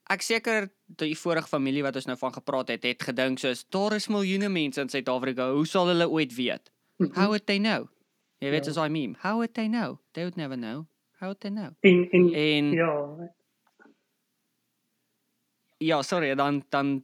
ek 0.10 0.22
seker 0.26 0.70
die 1.00 1.16
vorige 1.16 1.48
familie 1.48 1.84
wat 1.84 1.96
ons 1.96 2.08
nou 2.10 2.18
van 2.18 2.34
gepraat 2.34 2.74
het, 2.74 2.84
het 2.84 3.04
gedink 3.04 3.40
soos 3.40 3.64
daar 3.70 3.96
is 3.96 4.10
miljoene 4.12 4.50
mense 4.50 4.82
in 4.82 4.90
Suid-Afrika, 4.90 5.52
hoe 5.52 5.68
sal 5.68 5.88
hulle 5.88 6.10
ooit 6.10 6.36
weet? 6.36 6.72
Mhm. 6.98 7.14
How 7.16 7.28
would 7.28 7.46
they 7.46 7.60
know? 7.60 7.88
Jy 8.42 8.50
weet 8.50 8.66
ja. 8.66 8.72
as 8.72 8.78
I 8.78 8.90
mean, 8.90 9.16
how 9.22 9.38
would 9.38 9.54
they 9.54 9.68
know? 9.68 10.00
They 10.14 10.24
would 10.24 10.36
never 10.36 10.58
know. 10.58 10.88
How 11.20 11.30
would 11.30 11.40
they 11.42 11.52
know? 11.52 11.76
In 11.82 12.10
in 12.12 12.34
en, 12.34 12.72
ja, 12.72 12.94
ja, 15.82 16.02
sorry, 16.02 16.36
dan 16.36 16.64
dan 16.70 17.04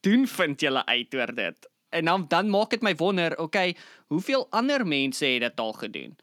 doen 0.00 0.26
vind 0.26 0.60
julle 0.60 0.86
uit 0.86 1.14
oor 1.14 1.34
dit. 1.34 1.70
En 1.88 2.04
dan 2.04 2.26
dan 2.28 2.50
maak 2.50 2.70
dit 2.70 2.82
my 2.82 2.94
wonder, 2.96 3.38
okay, 3.38 3.76
hoeveel 4.06 4.46
ander 4.50 4.86
mense 4.86 5.26
het 5.26 5.40
dit 5.40 5.60
al 5.60 5.72
gedoen? 5.72 6.16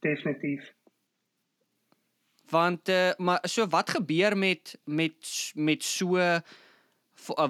Definitief. 0.00 0.74
Want 2.50 2.88
uh, 2.88 3.10
maar 3.16 3.38
so 3.42 3.66
wat 3.66 3.90
gebeur 3.90 4.36
met 4.36 4.78
met 4.84 5.50
met 5.54 5.82
so 5.82 6.16
uh, 6.16 6.38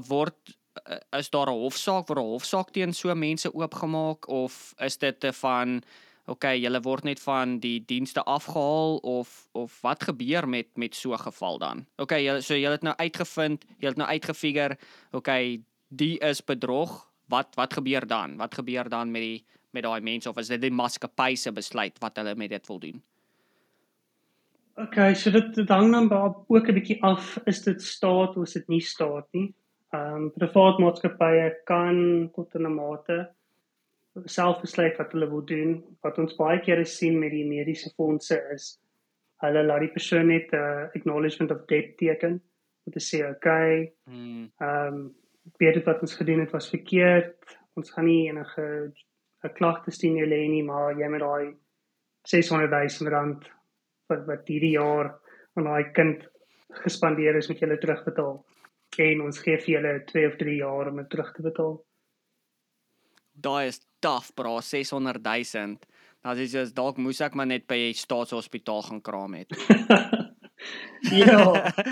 word 0.07 0.57
uh, 0.89 0.97
is 1.19 1.31
daar 1.31 1.47
'n 1.47 1.61
hofsaak 1.61 2.07
word 2.09 2.19
'n 2.19 2.33
hofsaak 2.33 2.71
teen 2.71 2.95
so 2.95 3.15
mense 3.15 3.55
oopgemaak 3.55 4.29
of 4.29 4.75
is 4.77 4.99
dit 4.99 5.21
te 5.21 5.33
van 5.33 5.83
okay, 6.27 6.59
julle 6.61 6.81
word 6.83 7.07
net 7.07 7.21
van 7.23 7.59
die 7.63 7.79
dienste 7.87 8.23
afgehaal 8.27 8.99
of 9.03 9.49
of 9.55 9.81
wat 9.83 10.05
gebeur 10.09 10.49
met 10.49 10.69
met 10.77 10.95
so 10.95 11.13
'n 11.13 11.19
geval 11.19 11.59
dan? 11.59 11.87
Okay, 11.97 12.25
julle 12.25 12.41
so 12.43 12.55
julle 12.55 12.75
het 12.75 12.83
nou 12.83 12.97
uitgevind, 12.97 13.65
julle 13.79 13.95
het 13.95 13.97
nou 13.97 14.09
uitgefigure, 14.09 14.77
okay, 15.13 15.61
die 15.89 16.19
is 16.19 16.45
bedrog. 16.45 17.11
Wat 17.29 17.55
wat 17.55 17.73
gebeur 17.73 18.07
dan? 18.07 18.37
Wat 18.37 18.55
gebeur 18.55 18.89
dan 18.89 19.11
met 19.11 19.23
die 19.23 19.45
met 19.71 19.83
daai 19.83 20.01
mense 20.01 20.29
of 20.29 20.39
is 20.39 20.49
dit 20.49 20.61
die 20.61 20.71
maatskappy 20.71 21.35
se 21.35 21.53
besluit 21.53 21.99
wat 21.99 22.17
hulle 22.17 22.35
met 22.35 22.51
dit 22.51 22.67
wil 22.67 22.79
doen? 22.79 23.03
Okay, 24.77 25.15
so 25.15 25.31
dit, 25.31 25.55
dit 25.55 25.69
hang 25.69 25.93
dan 25.93 26.11
ook 26.49 26.69
'n 26.69 26.75
bietjie 26.75 27.03
af 27.03 27.39
is 27.47 27.63
dit 27.63 27.83
staat 27.83 28.37
of 28.37 28.43
is 28.43 28.53
dit 28.53 28.69
nie 28.69 28.81
staat 28.81 29.27
nie. 29.33 29.55
Ehm 29.91 30.15
um, 30.15 30.33
privaat 30.35 30.79
maatskappye 30.79 31.63
kan 31.65 32.31
tot 32.35 32.55
'n 32.55 32.75
mate 32.75 33.36
self 34.25 34.61
besluit 34.61 34.97
wat 34.97 35.13
hulle 35.13 35.29
wil 35.31 35.45
doen. 35.45 35.77
Wat 36.03 36.19
ons 36.19 36.37
baie 36.37 36.61
kere 36.65 36.85
sien 36.85 37.19
met 37.19 37.31
die 37.31 37.47
mediese 37.47 37.93
fondse 37.97 38.41
is 38.55 38.77
hulle 39.45 39.63
laat 39.67 39.85
die 39.85 39.93
persoon 39.93 40.31
net 40.33 40.53
'n 40.53 40.57
uh, 40.57 40.89
acknowledgement 40.97 41.51
of 41.51 41.67
debt 41.69 41.97
teken 41.97 42.41
om 42.87 42.93
te 42.93 43.01
sê 43.01 43.23
okay. 43.29 43.93
Hmm. 44.05 44.51
Ehm 44.61 44.95
um, 44.95 45.15
weet 45.59 45.85
wat 45.85 46.01
ons 46.01 46.17
gedoen 46.17 46.41
het 46.41 46.51
was 46.51 46.71
verkeerd. 46.71 47.59
Ons 47.75 47.91
gaan 47.91 48.05
nie 48.05 48.29
enige 48.29 48.93
'n 49.45 49.55
klagte 49.55 49.91
steen 49.91 50.17
jou 50.17 50.27
lê 50.27 50.49
nie, 50.49 50.63
maar 50.63 50.99
jy 50.99 51.09
moet 51.09 51.21
daai 51.21 51.55
600 52.23 52.71
000 52.71 53.11
rand 53.11 53.45
wat 54.09 54.27
wat 54.27 54.49
hierdie 54.49 54.79
jaar 54.79 55.19
aan 55.55 55.65
daai 55.65 55.93
kind 55.93 56.29
gespandeer 56.71 57.37
is 57.37 57.49
met 57.49 57.59
julle 57.59 57.79
terugbetaal. 57.79 58.45
En 58.99 59.21
ons 59.21 59.39
gee 59.39 59.59
vir 59.59 59.75
julle 59.75 60.05
2 60.05 60.27
of 60.27 60.37
3 60.37 60.57
jaar 60.57 60.89
om 60.89 60.97
dit 60.97 61.11
terug 61.11 61.33
te 61.33 61.43
betaal 61.43 61.86
daai 63.47 63.71
is 63.71 63.81
taaf 64.05 64.33
bra 64.39 64.59
600 64.61 65.23
000. 65.23 65.79
Dan 66.27 66.39
is 66.43 66.55
dit 66.57 66.75
dalk 66.75 66.99
moes 66.99 67.23
ek 67.23 67.37
maar 67.39 67.47
net 67.47 67.67
by 67.71 67.79
die 67.89 67.97
staatshospitaal 67.97 68.83
gaan 68.89 69.03
kraam 69.05 69.37
het. 69.39 69.55
ja. 71.23 71.43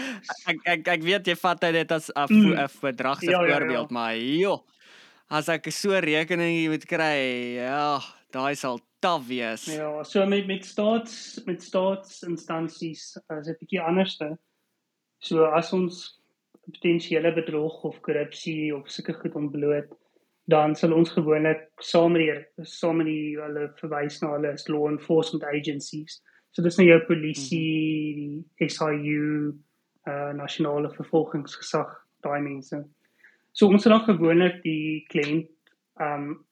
ek 0.50 0.64
ek 0.74 0.88
ek 0.96 1.04
weet 1.06 1.30
jy 1.30 1.36
vat 1.38 1.66
dit 1.76 1.92
as 1.94 2.10
'n 2.10 2.26
mm. 2.30 2.80
bedragse 2.82 3.30
ja, 3.30 3.38
voorbeeld, 3.38 3.90
ja, 3.90 3.94
ja. 3.94 3.94
maar 3.94 4.16
jo. 4.16 4.56
As 5.30 5.48
ek 5.48 5.70
so 5.72 5.96
rekening 5.98 6.68
moet 6.68 6.84
kry, 6.86 7.56
ja, 7.56 8.00
daai 8.34 8.54
sal 8.58 8.80
taaf 9.00 9.24
wees. 9.28 9.68
Ja, 9.72 10.02
so 10.04 10.26
met 10.26 10.46
met 10.46 10.66
staats 10.66 11.40
met 11.46 11.62
staatsinstansies 11.62 13.14
as 13.28 13.46
dit 13.46 13.58
bietjie 13.62 13.80
anderste. 13.80 14.34
So 15.24 15.46
as 15.46 15.72
ons 15.72 16.20
potensiële 16.64 17.32
bedrog 17.36 17.84
of 17.84 18.00
korrupsie 18.04 18.74
of 18.74 18.90
sulke 18.92 19.14
goed 19.20 19.36
ontbloot, 19.36 19.92
dan 20.44 20.74
sal 20.76 20.92
ons 20.92 21.10
gewoonlik 21.10 21.70
saam 21.80 22.12
met 22.12 22.22
die 22.24 22.64
saam 22.68 23.00
met 23.00 23.08
die 23.08 23.36
hulle 23.40 23.68
verwys 23.80 24.20
na 24.22 24.34
hulle 24.34 24.52
as 24.52 24.68
law 24.68 24.88
enforcement 24.90 25.44
agencies. 25.48 26.20
So 26.52 26.62
dis 26.62 26.76
nou 26.78 26.86
jou 26.86 27.00
polisie, 27.08 28.44
die 28.60 28.68
SIU, 28.68 29.54
uh 30.06 30.32
nasionale 30.36 30.92
vervolgingsgesag, 30.92 31.96
daai 32.22 32.40
mense. 32.44 32.82
So 33.52 33.70
ons 33.72 33.86
sal 33.86 33.96
dan 33.96 34.06
gewoonlik 34.08 34.60
die 34.66 35.04
kliënt 35.10 35.50
um 36.04 36.44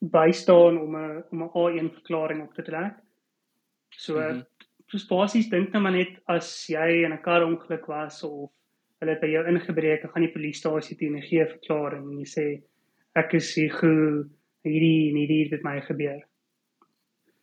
bystaan 0.00 0.78
om 0.82 0.96
'n 0.96 1.22
om 1.30 1.42
'n 1.42 1.50
A1 1.54 1.94
verklaring 2.00 2.42
op 2.42 2.54
te 2.54 2.62
trek. 2.62 2.98
So 3.90 4.18
mm 4.18 4.30
-hmm. 4.30 4.44
so 4.86 5.06
basies 5.08 5.48
dink 5.48 5.72
net 5.72 5.82
maar 5.82 5.92
net 5.92 6.18
as 6.26 6.66
jy 6.68 7.04
in 7.04 7.12
'n 7.12 7.22
kar 7.22 7.44
ongeluk 7.44 7.86
was 7.86 8.22
of 8.22 8.50
hulle 9.00 9.12
het 9.12 9.20
by 9.20 9.26
jou 9.28 9.46
ingebreek, 9.46 10.02
gaan 10.02 10.22
die 10.22 10.32
polisiestasie 10.32 10.96
toe 10.96 11.08
en 11.08 11.22
gee 11.22 11.42
'n 11.42 11.54
verklaring 11.56 12.10
en 12.10 12.18
jy 12.18 12.26
sê 12.26 12.62
ek 13.16 13.36
is 13.38 13.54
hier 13.56 13.74
hoe 13.80 14.26
hierdie 14.66 15.10
en 15.10 15.20
hierdie 15.20 15.42
het 15.44 15.52
met 15.56 15.66
my 15.68 15.80
gebeur. 15.88 16.22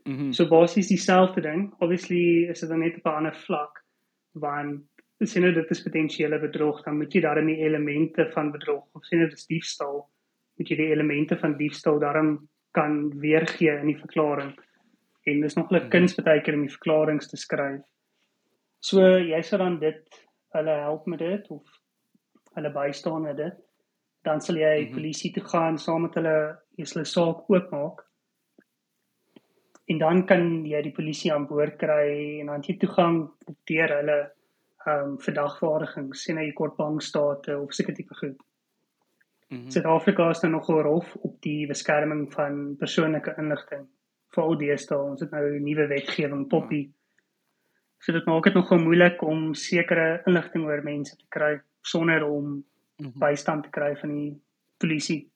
Mm 0.06 0.34
so 0.36 0.48
basies 0.50 0.92
dieselfde 0.92 1.42
ding. 1.42 1.70
Obviously 1.80 2.50
is 2.52 2.60
dit 2.60 2.70
dan 2.70 2.80
net 2.80 2.98
op 2.98 3.06
'n 3.06 3.18
ander 3.18 3.36
vlak 3.46 3.84
want 4.34 4.84
as 5.22 5.36
jy 5.36 5.42
nou 5.42 5.54
dit 5.54 5.72
is 5.72 5.84
potensiële 5.84 6.40
bedrog, 6.40 6.84
dan 6.84 6.98
moet 6.98 7.14
jy 7.14 7.22
daarin 7.22 7.48
die 7.48 7.62
elemente 7.64 8.26
van 8.34 8.52
bedrog 8.52 8.84
of 8.94 9.06
sien 9.06 9.20
dit 9.20 9.34
is 9.34 9.46
diefstal, 9.48 10.10
moet 10.58 10.70
jy 10.70 10.76
die 10.76 10.92
elemente 10.92 11.38
van 11.38 11.58
diefstal 11.58 12.00
daarin 12.00 12.38
kan 12.72 13.20
weergee 13.22 13.72
in 13.80 13.88
die 13.88 14.00
verklaring. 14.00 14.52
En 15.26 15.42
dis 15.42 15.56
nog 15.56 15.70
'n 15.70 15.76
mm 15.76 15.80
-hmm. 15.80 15.90
kuns 15.90 16.16
baie 16.16 16.42
keer 16.42 16.54
om 16.54 16.66
die 16.66 16.78
verklaringe 16.78 17.28
te 17.28 17.38
skryf. 17.38 17.82
So 18.80 19.00
jy 19.18 19.42
sal 19.42 19.60
dan 19.60 19.80
dit 19.80 20.28
hulle 20.52 20.76
help 20.86 21.06
met 21.06 21.20
dit 21.20 21.50
of 21.50 21.64
hulle 22.54 22.72
bystaan 22.72 23.22
met 23.22 23.38
dit 23.38 23.56
dan 24.24 24.42
sal 24.42 24.56
jy 24.56 24.76
mm 24.80 24.86
-hmm. 24.86 24.94
polisie 24.94 25.32
toe 25.34 25.44
gaan 25.44 25.78
saam 25.78 26.02
met 26.02 26.16
hulle 26.20 26.38
jy 26.78 26.86
sal 26.86 27.02
'n 27.02 27.14
saak 27.16 27.50
oopmaak 27.50 28.04
en 29.92 29.98
dan 29.98 30.26
kan 30.26 30.66
jy 30.66 30.82
die 30.82 30.96
polisie 30.96 31.34
aan 31.34 31.48
boord 31.48 31.76
kry 31.78 32.40
en 32.40 32.52
dan 32.52 32.64
jy 32.68 32.78
toegang 32.78 33.20
deur 33.70 33.92
hulle 34.00 34.20
ehm 34.86 35.04
um, 35.04 35.12
verdagvaardigings 35.26 36.24
sien 36.24 36.38
hy 36.38 36.52
kort 36.52 36.76
bankstate 36.78 37.56
of 37.58 37.72
seker 37.72 37.96
tipe 37.96 38.16
goed. 38.16 38.38
Mm 39.50 39.58
-hmm. 39.58 39.72
Suid-Afrika 39.72 40.30
is 40.30 40.42
nou 40.42 40.52
nog 40.52 40.68
hof 40.68 41.16
op 41.16 41.42
die 41.42 41.68
beskerming 41.68 42.34
van 42.34 42.76
persoonlike 42.80 43.36
inligting 43.38 43.88
vir 44.34 44.44
al 44.44 44.58
die 44.58 44.78
stel 44.78 45.06
ons 45.06 45.22
het 45.22 45.32
nou 45.32 45.46
'n 45.46 45.64
nuwe 45.64 45.88
wetgewing 45.88 46.48
poppy. 46.48 46.90
So 48.00 48.12
dit 48.12 48.26
maak 48.26 48.44
dit 48.44 48.54
nogal 48.54 48.80
moeilik 48.80 49.22
om 49.22 49.54
sekere 49.54 50.22
inligting 50.26 50.66
oor 50.66 50.84
mense 50.84 51.16
te 51.16 51.26
kry 51.30 51.62
sonder 51.82 52.24
om 52.24 52.66
mm 53.04 53.12
-hmm. 53.12 53.20
bystand 53.20 53.64
te 53.64 53.70
kry 53.70 53.96
van 53.96 54.10
die 54.10 54.42
polisie. 54.78 55.32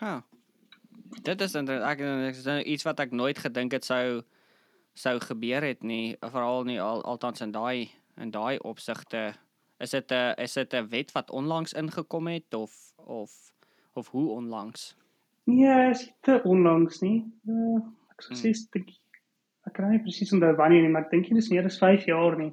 Ha. 0.00 0.24
Dit 1.22 1.40
is 1.40 1.54
eintlik 1.54 1.82
ek 1.82 2.00
is 2.36 2.44
nou 2.44 2.62
iets 2.62 2.86
wat 2.86 3.00
ek 3.00 3.10
nooit 3.10 3.38
gedink 3.38 3.72
het 3.72 3.84
sou 3.84 4.22
sou 4.94 5.18
gebeur 5.20 5.62
het 5.62 5.82
nie, 5.82 6.16
veral 6.20 6.64
nie 6.64 6.80
al 6.80 7.02
altans 7.04 7.40
in 7.40 7.52
daai 7.52 7.90
in 8.16 8.30
daai 8.30 8.58
opsigte. 8.58 9.34
Is 9.78 9.90
dit 9.90 10.12
'n 10.12 10.34
is 10.36 10.52
dit 10.52 10.74
'n 10.74 10.88
wet 10.88 11.12
wat 11.12 11.30
onlangs 11.30 11.72
ingekom 11.72 12.26
het 12.26 12.54
of 12.54 12.92
of 12.96 13.30
of 13.92 14.08
hoe 14.08 14.30
onlangs? 14.30 14.96
Nee, 15.44 15.90
is 15.90 16.12
dit 16.20 16.42
onlangs 16.44 17.00
nie. 17.00 17.24
Uh, 17.46 17.80
ek 18.10 18.22
sê 18.22 18.50
hmm. 18.50 18.68
dit 18.70 19.00
ek 19.66 19.72
kan 19.72 19.90
nie 19.90 20.02
presies 20.02 20.32
onthou 20.32 20.54
wanneer 20.56 20.82
nie, 20.82 20.90
maar 20.90 21.02
ek 21.02 21.10
dink 21.10 21.28
dit 21.28 21.36
is 21.36 21.50
meer 21.50 21.64
as 21.64 21.78
5 21.78 22.04
jaar 22.04 22.36
nie. 22.36 22.52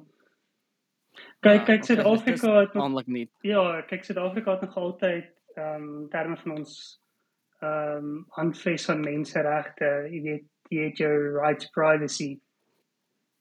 Kyk, 1.40 1.64
kyk 1.64 1.84
Suid-Afrika 1.84 2.54
het 2.60 2.74
nog 2.74 3.06
nie. 3.06 3.28
Ja, 3.46 3.80
kyk 3.86 4.04
Suid-Afrika 4.04 4.56
het 4.56 4.60
nog 4.60 4.76
altyd 4.76 5.30
ehm 5.54 5.82
um, 5.82 6.08
terme 6.08 6.36
van 6.36 6.56
ons 6.56 7.00
ehm 7.60 7.96
um, 7.96 8.26
handves 8.28 8.84
van 8.84 9.00
menseregte, 9.00 10.08
jy 10.10 10.20
weet, 10.22 10.44
jy 10.68 10.90
het 10.90 10.98
jou 10.98 11.14
right 11.38 11.60
to 11.60 11.68
privacy. 11.72 12.38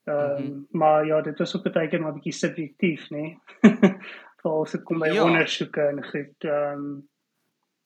Ehm 0.06 0.20
um, 0.20 0.30
mm 0.30 0.48
-hmm. 0.48 0.68
maar 0.72 1.06
ja, 1.06 1.22
dit 1.22 1.40
is 1.40 1.56
ook 1.56 1.72
baie 1.74 1.88
keer 1.88 2.02
maar 2.02 2.14
bietjie 2.14 2.34
subjektief, 2.34 3.10
né? 3.10 3.38
Veral 4.42 4.62
as 4.62 4.72
dit 4.72 4.84
kom 4.84 5.00
by 5.00 5.12
ja. 5.14 5.24
ondersoeke 5.24 5.82
en 5.82 6.04
goed. 6.04 6.44
Ehm 6.44 6.74
um, 6.74 7.08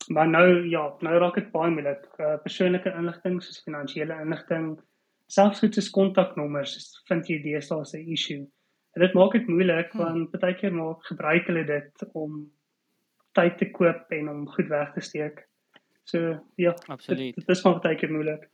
maar 0.07 0.29
nou 0.29 0.69
ja, 0.69 0.95
nou 0.99 1.17
raak 1.17 1.35
dit 1.35 1.51
baie 1.51 1.71
moeilik. 1.71 2.07
Uh, 2.17 2.37
persoonlike 2.41 2.93
inligting 2.97 3.43
soos 3.43 3.63
finansiële 3.63 4.21
inligting, 4.21 4.79
selfs 5.27 5.59
goed 5.59 5.73
soos 5.73 5.89
kontaknommers, 5.89 7.01
vind 7.07 7.27
jy 7.27 7.41
deesdae 7.41 7.83
'n 7.83 8.11
issue. 8.11 8.47
En 8.91 9.01
dit 9.05 9.13
maak 9.13 9.31
dit 9.37 9.47
moeilik 9.47 9.91
hm. 9.91 9.97
want 9.97 10.39
baie 10.39 10.57
keer 10.59 10.73
maak 10.75 11.05
gebruik 11.07 11.47
hulle 11.47 11.63
dit 11.67 12.05
om 12.13 12.41
tyd 13.37 13.57
te 13.57 13.69
koop 13.71 14.11
en 14.11 14.29
om 14.29 14.47
goed 14.51 14.67
weg 14.67 14.91
te 14.93 15.03
steek. 15.03 15.45
So 16.03 16.35
ja, 16.59 16.75
absoluut. 16.85 17.35
Dit, 17.35 17.45
dit 17.45 17.55
is 17.55 17.63
maar 17.63 17.79
baie 17.79 17.95
keer 17.95 18.11
moeilik. 18.11 18.47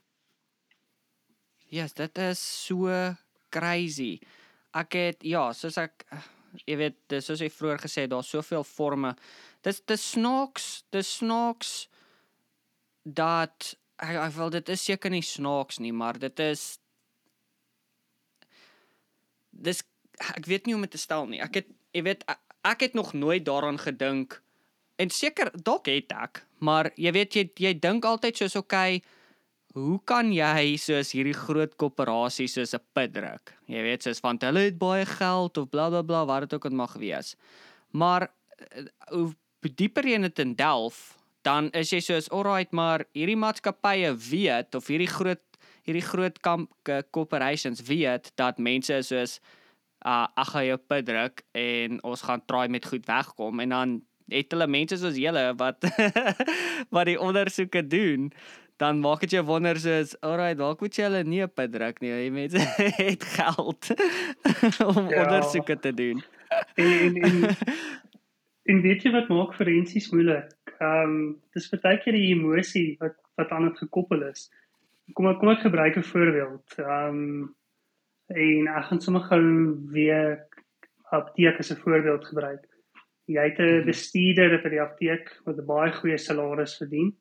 Ja, 1.68 1.82
yes, 1.82 1.92
dit 1.92 2.18
is 2.18 2.40
so 2.66 2.92
crazy. 3.52 4.18
Ek 4.76 4.94
het 4.96 5.24
ja, 5.26 5.48
soos 5.56 5.76
ek 5.80 6.06
jy 6.64 6.78
weet, 6.80 6.96
dis 7.12 7.26
soos 7.28 7.42
ek 7.44 7.52
vroeër 7.52 7.82
gesê 7.82 8.06
het, 8.06 8.12
daar's 8.12 8.30
soveel 8.32 8.64
forme. 8.64 9.12
Dis 9.66 9.82
dis 9.90 10.04
snaaks, 10.14 10.68
dis 10.94 11.10
snaaks 11.18 11.72
dat 13.02 13.74
ek 13.98 14.16
ek 14.28 14.34
wil 14.36 14.52
dit 14.54 14.72
is 14.72 14.84
seker 14.90 15.12
nie 15.12 15.24
snaaks 15.24 15.80
nie, 15.82 15.92
maar 15.92 16.20
dit 16.20 16.44
is 16.46 16.78
dis 19.50 19.82
ek 20.36 20.46
weet 20.46 20.66
nie 20.66 20.74
hoe 20.74 20.82
om 20.82 20.86
dit 20.86 20.96
te 20.96 21.00
stel 21.00 21.26
nie. 21.30 21.40
Ek 21.44 21.60
het 21.60 21.68
jy 21.96 22.02
weet 22.06 22.24
ek 22.66 22.80
het 22.84 22.94
nog 22.94 23.14
nooit 23.16 23.44
daaraan 23.44 23.78
gedink 23.78 24.40
en 24.98 25.10
seker 25.10 25.50
dalk 25.54 25.86
het 25.86 26.12
ek, 26.12 26.42
maar 26.58 26.90
jy 26.96 27.12
weet 27.14 27.38
jy 27.38 27.44
jy 27.56 27.72
dink 27.78 28.04
altyd 28.04 28.36
soos 28.36 28.56
okay, 28.58 29.00
hoe 29.78 29.98
kan 30.08 30.32
jy 30.32 30.76
soos 30.80 31.12
hierdie 31.14 31.36
groot 31.36 31.74
korporasies 31.78 32.56
soos 32.58 32.74
'n 32.74 32.82
pit 32.94 33.12
druk? 33.14 33.54
Jy 33.66 33.82
weet 33.82 34.02
soos 34.02 34.20
want 34.20 34.42
hulle 34.42 34.68
het 34.68 34.78
baie 34.78 35.06
geld 35.06 35.58
of 35.58 35.70
blablabla 35.70 36.02
bla, 36.02 36.24
bla, 36.24 36.32
wat 36.32 36.48
dit 36.48 36.54
ook 36.54 36.64
al 36.64 36.76
mag 36.76 36.94
wees. 36.94 37.36
Maar 37.90 38.28
eh, 38.58 38.84
hoe 39.10 39.32
dieper 39.60 40.04
jy 40.04 40.14
in 40.14 40.22
dit 40.22 40.38
in 40.38 40.54
delf, 40.54 41.18
dan 41.42 41.70
is 41.70 41.90
jy 41.90 42.00
soos 42.00 42.30
alright, 42.30 42.72
maar 42.72 43.04
hierdie 43.12 43.36
maatskappye 43.36 44.14
weet 44.16 44.74
of 44.74 44.86
hierdie 44.86 45.10
groot 45.10 45.42
hierdie 45.88 46.04
groot 46.04 46.36
kamp 46.44 46.70
corporations 47.10 47.80
weet 47.88 48.32
dat 48.36 48.58
mense 48.58 49.02
soos 49.02 49.38
uh 50.06 50.26
ag 50.34 50.52
hy 50.54 50.70
op 50.76 50.94
druk 51.04 51.42
en 51.58 51.98
ons 52.02 52.22
gaan 52.22 52.44
try 52.46 52.68
met 52.68 52.86
goed 52.86 53.06
wegkom 53.06 53.60
en 53.60 53.68
dan 53.68 53.98
het 54.28 54.52
hulle 54.52 54.66
mense 54.66 54.96
soos 55.00 55.16
julle 55.16 55.54
wat 55.58 55.84
wat 56.94 57.06
die 57.10 57.20
ondersoeke 57.20 57.82
doen 57.86 58.30
dan 58.78 59.00
maak 59.02 59.24
dit 59.24 59.34
jou 59.34 59.42
wonder 59.46 59.78
soos 59.82 60.14
alright 60.22 60.58
dalk 60.58 60.82
moet 60.84 60.94
jy 60.94 61.06
hulle 61.08 61.22
nie 61.26 61.42
op 61.42 61.58
druk 61.72 61.98
nie? 62.02 62.12
Jy 62.12 62.28
mense 62.34 62.62
het 63.02 63.24
geld 63.34 63.90
om 64.90 65.08
ja. 65.10 65.24
ondersoeke 65.24 65.78
te 65.82 65.92
doen. 65.94 66.22
En, 66.78 66.92
en, 66.92 67.16
en, 67.28 67.56
en 68.70 68.82
weet 68.86 69.02
jy 69.04 69.12
wat 69.16 69.32
maak 69.32 69.56
forensies 69.58 70.10
moeilik? 70.14 70.54
Ehm 70.78 71.16
um, 71.18 71.18
dis 71.56 71.68
baie 71.74 71.98
keer 72.04 72.14
die 72.14 72.30
emosie 72.30 72.88
wat 73.02 73.18
wat 73.40 73.50
aan 73.54 73.68
dit 73.70 73.82
gekoppel 73.82 74.22
is. 74.30 74.46
Kom 75.18 75.26
ek 75.30 75.40
kom 75.42 75.50
ek 75.54 75.66
gebruik 75.66 75.98
'n 75.98 76.10
voorbeeld. 76.14 76.78
Ehm 76.78 77.22
um, 77.22 77.54
en 78.28 78.68
ek 78.68 78.88
gaan 78.90 79.00
sommer 79.00 79.24
gou 79.24 79.42
weer 79.92 80.44
apteek 81.16 81.58
as 81.58 81.72
'n 81.72 81.80
voorbeeld 81.80 82.24
gebruik. 82.24 82.64
Jy 83.26 83.44
het 83.44 83.58
'n 83.58 83.78
mhm. 83.78 83.86
bestuurder 83.86 84.62
by 84.62 84.68
die 84.68 84.80
apteek 84.80 85.40
wat 85.44 85.56
'n 85.56 85.66
baie 85.66 85.92
goeie 85.92 86.18
salaris 86.18 86.76
verdien. 86.76 87.16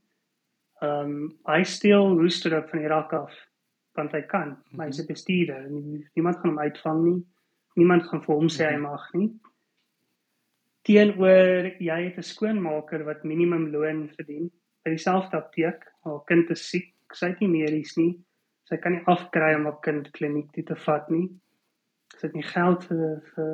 Ehm 0.82 1.06
um, 1.06 1.39
hy 1.46 1.63
steel 1.63 2.17
rooster 2.20 2.58
op 2.58 2.70
van 2.70 2.80
die 2.80 2.88
rak 2.88 3.13
af 3.13 3.34
want 3.96 4.12
hy 4.12 4.22
kan. 4.22 4.58
Maar 4.72 4.86
hy's 4.88 5.00
'n 5.00 5.02
mhm. 5.04 5.13
bestuurder. 5.13 5.70
Niemand 6.15 6.36
gaan 6.36 6.50
hom 6.50 6.60
uitvang 6.60 7.04
nie. 7.04 7.26
Niemand 7.76 8.04
gaan 8.04 8.24
vir 8.24 8.36
hom 8.36 8.48
sê 8.48 8.65
hy 8.65 8.78
mhm. 8.78 8.82
mag 8.82 9.13
nie. 9.13 9.32
Teenoor 10.84 11.72
jy 11.80 12.04
het 12.04 12.17
'n 12.17 12.24
skoonmaker 12.24 13.04
wat 13.04 13.24
minimum 13.24 13.72
loon 13.72 14.10
verdien 14.10 14.52
by 14.84 14.89
dieselfde 14.89 15.38
apteek. 15.38 15.84
Haar 16.04 16.24
kind 16.26 16.50
is 16.50 16.70
siek, 16.70 16.93
sy 17.13 17.28
het 17.28 17.39
nie 17.39 17.50
medies 17.50 17.98
nie 17.98 18.26
sy 18.67 18.77
kan 18.84 18.97
nie 18.97 19.06
afkry 19.08 19.53
om 19.56 19.67
haar 19.69 19.80
kind 19.86 20.10
kliniek 20.15 20.51
toe 20.56 20.65
te 20.67 20.77
vat 20.86 21.08
nie. 21.13 21.27
Sy 22.17 22.27
het 22.27 22.36
nie 22.36 22.45
geld 22.45 22.86
vir 22.89 23.19
vir 23.34 23.51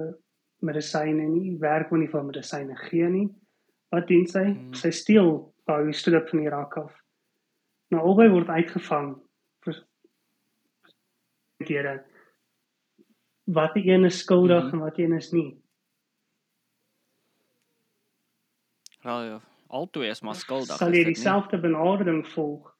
medisyne 0.64 1.26
nie, 1.28 1.58
werk 1.60 1.92
nie 1.92 2.08
vir 2.08 2.24
medisyne 2.24 2.78
gee 2.88 3.10
nie. 3.12 3.28
Wat 3.94 4.08
doen 4.10 4.26
sy? 4.30 4.46
Hmm. 4.50 4.74
Sy 4.78 4.94
steel 4.96 5.34
haar 5.70 5.92
studie 5.94 6.24
van 6.30 6.44
die 6.44 6.52
rak 6.52 6.78
af. 6.82 6.94
Nou 7.94 8.02
albei 8.02 8.30
word 8.32 8.50
uitgevang 8.50 9.14
vir 9.66 9.82
kere. 11.68 11.98
Wat 13.54 13.76
die 13.76 13.86
een 13.92 14.08
is 14.08 14.22
skuldig 14.24 14.70
hmm. 14.70 14.80
en 14.80 14.86
wat 14.88 14.98
die 14.98 15.06
een 15.06 15.18
is 15.20 15.32
nie. 15.36 15.50
Ja, 19.04 19.20
ja. 19.28 19.42
Altoe 19.68 20.06
is 20.08 20.22
maar 20.22 20.38
skuldig. 20.38 20.78
Sal 20.78 20.94
jy 20.96 21.04
dieselfde 21.10 21.60
benadering 21.60 22.24
volg? 22.34 22.73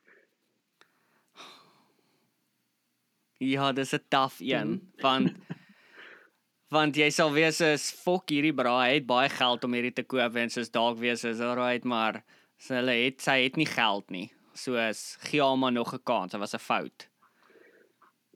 Ja, 3.44 3.72
dis 3.72 3.94
'n 3.94 4.06
taaf 4.10 4.40
een 4.40 4.68
mm. 4.68 4.82
want 5.02 5.34
want 6.76 6.98
jy 6.98 7.10
sal 7.14 7.32
wees 7.34 7.62
is 7.62 7.92
fok 8.04 8.30
hierdie 8.34 8.54
braai 8.56 8.96
het 8.96 9.06
baie 9.06 9.30
geld 9.30 9.64
om 9.64 9.74
hierdie 9.78 9.94
te 9.94 10.04
koop 10.04 10.36
en 10.36 10.50
soos 10.50 10.72
dalk 10.74 10.98
wees 11.00 11.24
is 11.30 11.42
alright 11.44 11.86
maar 11.86 12.24
sy 12.58 12.80
hulle 12.80 12.96
het 13.06 13.22
sy 13.22 13.44
het 13.44 13.58
nie 13.60 13.70
geld 13.70 14.10
nie. 14.10 14.28
Soos 14.58 15.18
gee 15.28 15.42
hom 15.42 15.60
maar 15.60 15.74
nog 15.74 15.94
'n 15.94 16.04
kans. 16.04 16.32
Dit 16.32 16.40
was 16.40 16.56
'n 16.56 16.60
fout. 16.60 17.10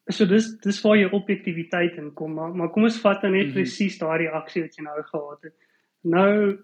So 0.10 0.26
dis 0.26 0.58
dis 0.64 0.82
waar 0.82 0.98
jy 0.98 1.10
objektiviteit 1.12 1.98
in 1.98 2.14
kom 2.14 2.34
maar, 2.34 2.54
maar 2.56 2.70
kom 2.70 2.84
ons 2.84 3.00
vat 3.00 3.22
dan 3.22 3.32
net 3.32 3.40
mm 3.42 3.46
-hmm. 3.46 3.54
presies 3.54 3.98
daardie 3.98 4.30
aksie 4.30 4.62
wat 4.62 4.76
jy 4.76 4.84
nou 4.84 5.04
gehad 5.04 5.42
het. 5.42 5.56
Nou 6.02 6.58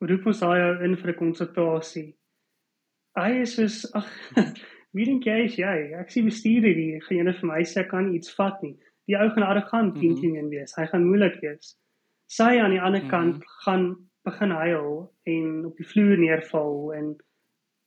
roep 0.00 0.26
ons 0.26 0.40
daai 0.40 0.84
in 0.84 0.96
vir 0.96 1.10
'n 1.10 1.18
konsultasie. 1.18 2.16
Hy 3.14 3.30
is 3.42 3.54
soos 3.54 3.92
ag 3.94 4.08
Wie 4.92 5.06
dink 5.08 5.24
jy 5.24 5.38
is 5.46 5.56
jy? 5.56 5.76
Ek 5.96 6.10
sien 6.12 6.28
bestuur 6.28 6.66
hierdie 6.66 7.00
geene 7.06 7.32
vir 7.32 7.48
my 7.48 7.60
sê 7.68 7.84
kan 7.88 8.10
iets 8.12 8.32
vat 8.36 8.60
nie. 8.64 8.74
Die 9.08 9.16
ou 9.16 9.28
gaan 9.32 9.46
arrogant 9.48 9.94
teen 9.96 10.16
teen 10.20 10.34
mm 10.36 10.40
-hmm. 10.40 10.50
wees. 10.50 10.76
Hy 10.76 10.86
gaan 10.86 11.06
moeilik 11.08 11.40
wees. 11.40 11.76
Sy 12.28 12.58
aan 12.60 12.70
die 12.70 12.80
ander 12.80 13.02
mm 13.02 13.08
-hmm. 13.08 13.10
kant 13.10 13.44
gaan 13.64 13.96
begin 14.24 14.50
huil 14.50 15.12
en 15.26 15.66
op 15.66 15.76
die 15.76 15.86
vloer 15.86 16.18
neerval 16.18 16.92
en 16.94 17.16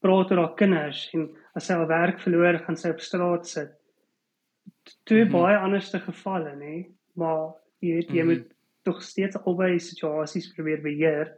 praat 0.00 0.30
oor 0.30 0.38
haar 0.42 0.54
kinders 0.54 1.08
en 1.14 1.30
as 1.54 1.66
sy 1.66 1.74
haar 1.74 1.88
werk 1.88 2.20
verloor, 2.20 2.58
gaan 2.58 2.76
sy 2.76 2.90
op 2.90 3.00
straat 3.00 3.46
sit. 3.46 3.72
Twee 5.04 5.24
mm 5.24 5.30
-hmm. 5.30 5.42
baie 5.42 5.56
anderste 5.58 6.00
gevalle, 6.00 6.52
nê? 6.56 6.86
Maar 7.14 7.54
jy 7.80 7.94
weet 7.94 8.10
jy 8.10 8.22
mm 8.22 8.28
-hmm. 8.28 8.36
moet 8.36 8.54
tog 8.82 9.02
steeds 9.02 9.36
albei 9.36 9.78
situasies 9.78 10.52
probeer 10.54 10.82
beheer 10.82 11.34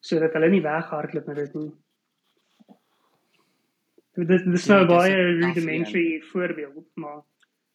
sodat 0.00 0.32
hulle 0.32 0.50
nie 0.50 0.62
weghardloop 0.62 1.26
met 1.26 1.36
dit 1.36 1.54
nie. 1.54 1.72
Dit 4.18 4.46
dis 4.50 4.66
nou 4.66 4.80
baie 4.88 5.14
rudimentary 5.14 6.20
voorbeeld, 6.32 6.86
maar 6.94 7.20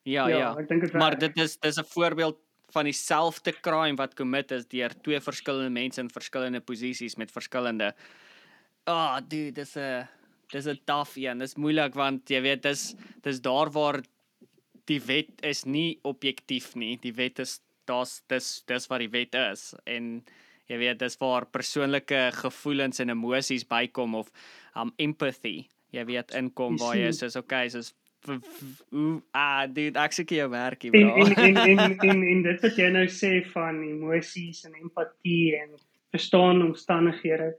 ja, 0.03 0.27
ja, 0.27 0.37
ja. 0.37 0.49
ek 0.59 0.67
dink 0.67 0.81
dit 0.83 0.97
Maar 0.99 1.15
dit 1.19 1.37
is 1.39 1.55
dis 1.57 1.79
'n 1.79 1.87
voorbeeld 1.87 2.39
van 2.73 2.83
dieselfde 2.83 3.53
crime 3.61 3.95
wat 3.95 4.15
commit 4.15 4.51
is 4.51 4.67
deur 4.67 4.91
twee 5.01 5.19
verskillende 5.21 5.69
mense 5.69 6.01
in 6.01 6.09
verskillende 6.09 6.59
posisies 6.59 7.15
met 7.15 7.31
verskillende 7.31 7.93
Ah, 8.85 8.93
oh, 8.93 9.17
dude, 9.27 9.51
dis 9.51 9.77
'n 9.77 10.07
dis 10.51 10.67
'n 10.67 10.79
taaf 10.85 11.15
een. 11.15 11.37
Dis 11.37 11.55
moeilik 11.55 11.93
want 11.93 12.29
jy 12.29 12.41
weet 12.41 12.63
dis 12.63 12.95
dis 13.21 13.39
daar 13.41 13.71
waar 13.71 14.01
die 14.85 14.99
wet 14.99 15.41
is 15.41 15.63
nie 15.63 15.99
objektief 16.03 16.75
nie. 16.75 16.97
Die 16.97 17.13
wet 17.13 17.39
is 17.39 17.61
daar's 17.85 18.21
dis 18.27 18.63
dis 18.67 18.87
wat 18.87 18.99
die 18.99 19.09
wet 19.09 19.35
is 19.35 19.73
en 19.85 20.23
jy 20.67 20.77
weet 20.77 20.99
dis 20.99 21.17
waar 21.19 21.45
persoonlike 21.45 22.31
gevoelens 22.33 22.99
en 22.99 23.09
emosies 23.09 23.67
bykom 23.67 24.15
of 24.15 24.31
um 24.75 24.91
empathy 24.97 25.67
jy 25.93 26.05
weet 26.09 26.33
inkom 26.39 26.79
waar 26.81 26.97
jy 26.97 27.11
is 27.13 27.37
okay 27.39 27.69
soos 27.69 27.93
ooh 28.27 29.17
ah 29.35 29.63
dude 29.77 29.99
ek 29.99 30.15
sê 30.15 30.25
jy 30.25 30.45
werk 30.51 30.85
hier 30.87 30.95
en 30.99 31.09
en 31.23 31.33
en 31.45 31.57
en 31.63 31.97
en, 32.09 32.21
en 32.33 32.45
dit 32.49 32.67
wat 32.67 32.77
jy 32.83 32.91
nou 32.97 33.07
sê 33.21 33.33
van 33.55 33.81
emosies 33.87 34.63
en 34.69 34.77
empatie 34.81 35.57
en 35.61 35.73
verstaan 36.13 36.61
omstandighede. 36.61 37.57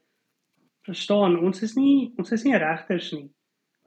Verstaan 0.87 1.39
ons 1.41 1.63
is 1.63 1.75
nie 1.75 2.13
ons 2.21 2.33
is 2.37 2.45
nie 2.47 2.59
regters 2.61 3.11
nie. 3.17 3.27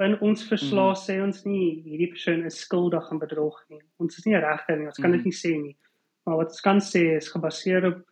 In 0.03 0.17
ons 0.21 0.43
verslag 0.49 0.93
mm. 0.93 1.03
sê 1.05 1.15
ons 1.23 1.39
nie 1.47 1.67
hierdie 1.85 2.09
persoon 2.11 2.43
is 2.49 2.59
skuldig 2.65 3.07
aan 3.11 3.21
bedrog 3.21 3.61
nie. 3.71 3.81
Ons 4.03 4.19
is 4.19 4.27
nie 4.27 4.35
regter 4.35 4.77
nie 4.77 4.89
ons 4.91 4.99
kan 4.99 5.15
dit 5.15 5.23
mm. 5.23 5.31
nie 5.31 5.39
sê 5.39 5.53
nie. 5.55 5.75
Maar 6.27 6.41
wat 6.41 6.53
ons 6.55 6.65
kan 6.65 6.83
sê 6.83 7.05
is 7.15 7.31
gebaseer 7.31 7.87
op 7.93 8.03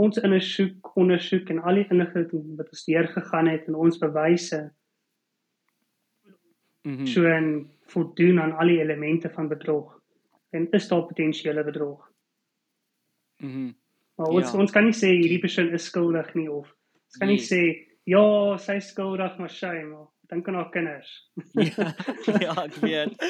ons 0.00 0.18
ondersoek 0.26 0.90
ondersoek 0.98 1.54
en 1.54 1.62
al 1.62 1.80
die 1.80 1.86
inligting 1.94 2.44
wat 2.58 2.74
ons 2.74 2.84
deur 2.88 3.08
gegaan 3.14 3.50
het 3.52 3.70
en 3.70 3.78
ons 3.86 4.02
bewyse 4.02 4.60
Mm 6.82 6.96
-hmm. 6.96 7.06
So 7.06 7.24
en 7.24 7.70
voldoen 7.80 8.40
aan 8.40 8.56
al 8.56 8.66
die 8.66 8.80
elemente 8.80 9.30
van 9.30 9.48
bedrog. 9.48 10.00
En 10.50 10.70
is 10.70 10.88
daar 10.88 11.06
potensiële 11.06 11.64
bedrog? 11.64 12.10
Mhm. 13.36 13.58
Mm 13.58 13.78
maar 14.20 14.28
ons 14.36 14.52
ja. 14.52 14.58
ons 14.58 14.72
kan 14.74 14.84
nie 14.84 14.96
sê 14.96 15.14
hierdie 15.14 15.40
persoon 15.40 15.72
is 15.72 15.88
skuldig 15.88 16.34
nie 16.36 16.48
of 16.50 16.68
ons 16.68 17.20
kan 17.20 17.30
nee. 17.30 17.38
nie 17.38 17.46
sê 17.46 17.60
ja, 18.10 18.24
sy 18.60 18.76
is 18.80 18.90
skuldig 18.92 19.38
maar 19.40 19.52
sy 19.54 19.72
maar 19.88 20.08
dink 20.30 20.48
aan 20.48 20.58
haar 20.58 20.68
kinders. 20.74 21.10
ja, 21.68 21.88
ja, 22.40 22.54
ek 22.64 22.76
weet. 22.82 23.24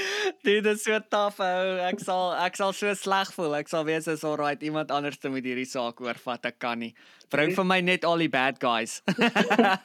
Dit 0.46 0.66
is 0.70 0.84
so 0.84 0.98
taaf 1.12 1.40
ou. 1.44 1.70
Ek 1.86 2.02
sal 2.02 2.34
ek 2.44 2.58
sal 2.60 2.74
so 2.76 2.92
sleg 2.98 3.32
voel. 3.36 3.56
Ek 3.60 3.70
sal 3.72 3.86
wees 3.88 4.08
as 4.12 4.24
alright 4.28 4.62
iemand 4.66 4.92
anders 4.94 5.18
te 5.20 5.32
moet 5.32 5.46
hierdie 5.48 5.68
saak 5.68 6.02
oorvat. 6.04 6.50
Ek 6.50 6.60
kan 6.62 6.82
nie. 6.84 6.92
Bring 7.32 7.54
vir 7.56 7.66
my 7.66 7.78
net 7.86 8.04
al 8.08 8.20
die 8.20 8.30
bad 8.32 8.60
guys. 8.62 9.00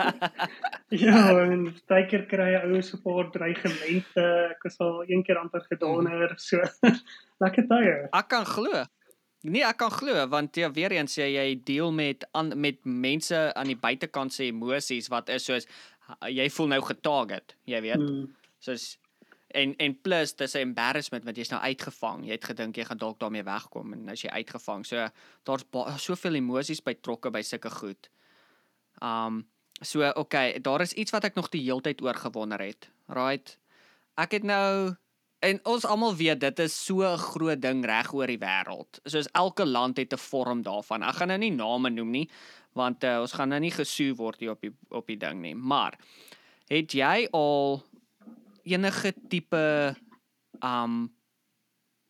ja, 1.05 1.21
en 1.45 1.69
baie 1.89 2.05
keer 2.11 2.25
kry 2.31 2.51
jy 2.55 2.61
ouers 2.67 2.91
so 2.91 2.99
'n 2.99 3.05
paar 3.05 3.31
dreigemente. 3.35 4.27
Ek 4.51 4.67
was 4.67 4.79
al 4.83 5.03
een 5.07 5.23
keer 5.23 5.39
amper 5.41 5.65
gedonder 5.71 6.35
so. 6.37 6.61
Lekker 7.43 7.67
tye. 7.71 7.97
Ek 8.11 8.29
kan 8.31 8.45
glo. 8.49 8.85
Nee, 9.45 9.61
ek 9.61 9.77
kan 9.77 9.91
glo 9.93 10.13
want 10.31 10.57
ja 10.57 10.71
weer 10.73 10.95
eens 10.95 11.19
jy 11.19 11.27
jy 11.35 11.49
deel 11.67 11.91
met 11.93 12.23
an, 12.33 12.49
met 12.57 12.79
mense 12.81 13.37
aan 13.53 13.69
die 13.69 13.77
buitekant 13.77 14.33
se 14.33 14.47
emosies 14.49 15.11
wat 15.13 15.29
is 15.29 15.45
soos 15.45 15.67
jy 16.29 16.49
voel 16.49 16.67
nou 16.67 16.81
getarget, 16.81 17.55
jy 17.69 17.81
weet. 17.81 18.01
Mm. 18.01 18.35
Soos 18.59 18.97
en 19.55 19.75
en 19.75 20.01
plus 20.01 20.35
dis 20.35 20.53
'n 20.55 20.67
embarrassment 20.67 21.23
want 21.23 21.37
jy's 21.37 21.49
nou 21.49 21.61
uitgevang. 21.61 22.25
Jy 22.25 22.31
het 22.31 22.45
gedink 22.45 22.77
jy 22.77 22.85
gaan 22.85 22.97
dalk 22.97 23.19
daarmee 23.19 23.43
wegkom 23.43 23.93
en 23.93 24.09
as 24.09 24.21
jy 24.21 24.29
uitgevang. 24.29 24.85
So 24.85 25.07
daar's 25.43 25.65
soveel 26.03 26.35
emosies 26.35 26.83
betrokke 26.83 27.31
by 27.31 27.41
sulke 27.41 27.69
goed. 27.69 28.09
Um 29.01 29.47
so 29.81 30.09
okay, 30.15 30.59
daar 30.59 30.81
is 30.81 30.93
iets 30.93 31.11
wat 31.11 31.23
ek 31.23 31.35
nog 31.35 31.49
die 31.49 31.63
heeltyd 31.63 32.01
oor 32.01 32.15
gewonder 32.15 32.59
het. 32.59 32.89
Right. 33.07 33.57
Ek 34.17 34.31
het 34.31 34.43
nou 34.43 34.95
en 35.39 35.59
ons 35.63 35.85
almal 35.85 36.15
weet 36.15 36.39
dit 36.39 36.59
is 36.59 36.85
so 36.85 37.03
'n 37.03 37.17
groot 37.17 37.61
ding 37.61 37.85
reg 37.85 38.13
oor 38.13 38.27
die 38.27 38.39
wêreld. 38.39 38.99
Soos 39.05 39.27
elke 39.33 39.65
land 39.65 39.97
het 39.97 40.13
'n 40.13 40.17
vorm 40.17 40.61
daarvan. 40.63 41.03
Ek 41.03 41.15
gaan 41.15 41.27
nou 41.27 41.37
nie 41.37 41.51
name 41.51 41.89
noem 41.89 42.11
nie, 42.11 42.29
want 42.75 43.03
uh, 43.07 43.19
ons 43.23 43.33
gaan 43.35 43.53
nou 43.53 43.59
nie 43.63 43.73
gesoe 43.73 44.13
word 44.19 44.43
hier 44.43 44.55
op 44.55 44.63
die 44.63 44.73
op 44.89 45.07
die 45.07 45.19
ding 45.19 45.41
nie. 45.41 45.55
Maar 45.55 45.97
het 46.71 46.95
jy 46.97 47.27
al 47.31 47.79
enige 48.65 49.13
tipe 49.31 49.95
um 50.63 51.05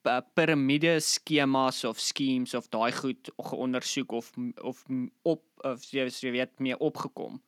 piramide 0.06 1.00
skemas 1.02 1.84
of 1.84 2.00
schemes 2.00 2.54
of 2.54 2.70
daai 2.70 2.92
goed 2.94 3.32
geondersoek 3.38 4.12
of 4.12 4.32
of 4.62 4.84
op 5.24 5.44
of 5.66 5.86
jy 5.90 6.06
weet 6.32 6.60
meer 6.60 6.78
opgekom? 6.78 7.42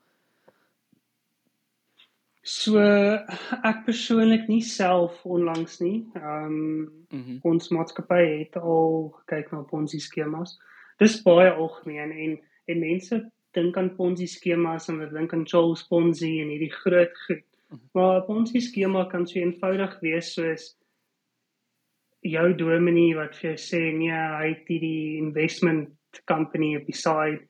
So 2.48 2.80
ek 2.80 3.84
persoonlik 3.86 4.48
nie 4.48 4.64
self 4.64 5.20
onlangs 5.28 5.82
nie. 5.84 6.06
Ehm 6.16 6.46
um. 6.46 6.92
Mm 7.12 7.40
ons 7.48 7.70
maatskappy 7.72 8.24
het 8.44 8.58
al 8.60 9.12
gekyk 9.22 9.52
na 9.52 9.62
Ponzi 9.68 10.00
skemas. 10.00 10.58
Dis 11.00 11.22
baie 11.24 11.52
algemeen 11.52 12.12
en 12.12 12.40
en 12.68 12.80
mense 12.80 13.20
dink 13.58 13.78
aan 13.78 13.94
Ponzi 13.96 14.28
skemas 14.28 14.90
en 14.90 15.00
hulle 15.02 15.14
dink 15.14 15.34
aan 15.34 15.46
Charles 15.48 15.84
Ponzi 15.90 16.38
en 16.42 16.52
hierdie 16.54 16.74
groot 16.74 17.14
goed. 17.26 17.46
Maar 17.94 18.22
'n 18.22 18.26
Ponzi 18.28 18.62
skema 18.62 19.06
kan 19.12 19.28
so 19.28 19.40
eenvoudig 19.40 20.00
wees 20.02 20.34
soos 20.34 20.76
jou 22.22 22.54
dominee 22.56 23.16
wat 23.16 23.36
vir 23.36 23.50
jou 23.50 23.58
sê 23.58 23.82
nee, 23.94 24.12
hy 24.12 24.48
het 24.54 24.68
hierdie 24.68 25.18
investment 25.18 25.90
company 26.26 26.76
op 26.78 26.86
die 26.86 26.96
side 26.96 27.46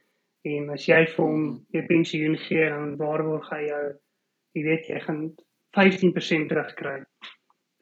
en 0.45 0.69
as 0.69 0.87
jy 0.87 1.05
vir 1.05 1.25
hom 1.25 1.65
jou 1.73 1.83
pensioen 1.87 2.37
gee 2.37 2.69
dan 2.69 2.97
waarborg 2.97 3.49
hy 3.51 3.63
jou 3.67 3.85
jy 4.55 4.63
weet 4.63 4.89
jy 4.89 4.99
gaan 5.05 5.21
15% 5.77 6.49
terugkry. 6.49 7.03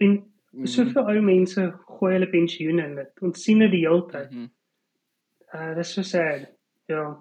En 0.03 0.17
soveel 0.67 1.07
ou 1.13 1.21
mense 1.23 1.61
gooi 1.97 2.13
hulle 2.15 2.29
pensioen 2.31 2.81
in 2.83 2.95
dit. 2.99 3.11
Ons 3.21 3.43
sien 3.43 3.61
dit 3.63 3.71
die 3.71 3.85
hele 3.85 4.03
tyd. 4.11 4.31
Mhm. 4.31 4.51
Uh 5.55 5.75
dis 5.77 5.93
so 5.93 6.03
sad. 6.03 6.49
Ja. 6.85 7.17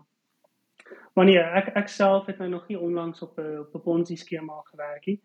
Maar 1.15 1.25
nee, 1.25 1.39
ek 1.39 1.69
ek 1.77 1.89
self 1.89 2.27
het 2.27 2.39
nou 2.39 2.49
nog 2.51 2.67
nie 2.69 2.79
onlangs 2.79 3.23
op 3.23 3.39
'n 3.39 3.59
op 3.59 3.75
'n 3.75 3.81
Ponzi 3.81 4.17
skema 4.17 4.61
gewerk 4.71 5.07
nie. 5.07 5.21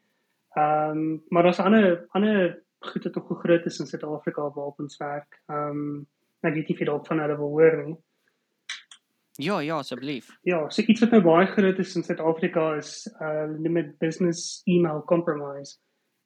Ehm 0.56 0.98
um, 0.98 1.24
maar 1.30 1.44
daar's 1.44 1.60
ander 1.60 2.06
ander 2.10 2.64
goed 2.80 3.04
wat 3.04 3.16
nog 3.16 3.40
groot 3.40 3.66
is 3.66 3.80
in 3.80 3.86
Suid-Afrika 3.86 4.42
waarop 4.42 4.80
ons 4.80 4.98
werk. 4.98 5.42
Ehm 5.48 5.70
um, 5.70 6.08
ek 6.42 6.54
weet 6.54 6.68
nie 6.68 6.74
of 6.76 6.80
jy 6.80 6.86
dalk 6.86 7.08
van 7.08 7.20
hulle 7.20 7.38
wil 7.38 7.50
hoor 7.50 7.84
nie. 7.86 7.98
Ja, 9.40 9.60
ja, 9.60 9.78
asseblief. 9.78 10.38
Ja, 10.44 10.70
so 10.70 10.82
iets 10.82 11.00
wat 11.00 11.12
nou 11.12 11.22
baie 11.24 11.48
groot 11.48 11.78
is 11.80 11.96
in 11.96 12.04
Suid-Afrika 12.04 12.74
is 12.76 13.08
uh 13.22 13.46
noem 13.48 13.74
dit 13.74 13.98
business 14.00 14.62
email 14.66 15.02
compromise. 15.08 15.78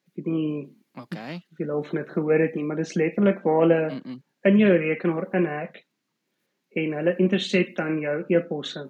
Ek 0.07 0.15
weet 0.15 0.25
nie 0.25 0.69
Okay. 0.95 1.35
of 1.51 1.57
jy 1.57 1.69
al 1.69 1.83
van 1.83 1.99
dit 1.99 2.09
gehoor 2.09 2.39
het 2.39 2.55
nie, 2.55 2.63
maar 2.63 2.75
dis 2.77 2.93
letterlik 2.93 3.39
waar 3.43 3.59
hulle 3.59 3.81
Mm 3.91 4.01
-mm. 4.03 4.21
in 4.41 4.57
jou 4.57 4.77
rekenaar 4.77 5.27
inhek 5.33 5.85
en 6.75 6.93
hulle 6.97 7.15
intercept 7.17 7.77
dan 7.77 7.99
jou 8.01 8.23
e-posse. 8.29 8.83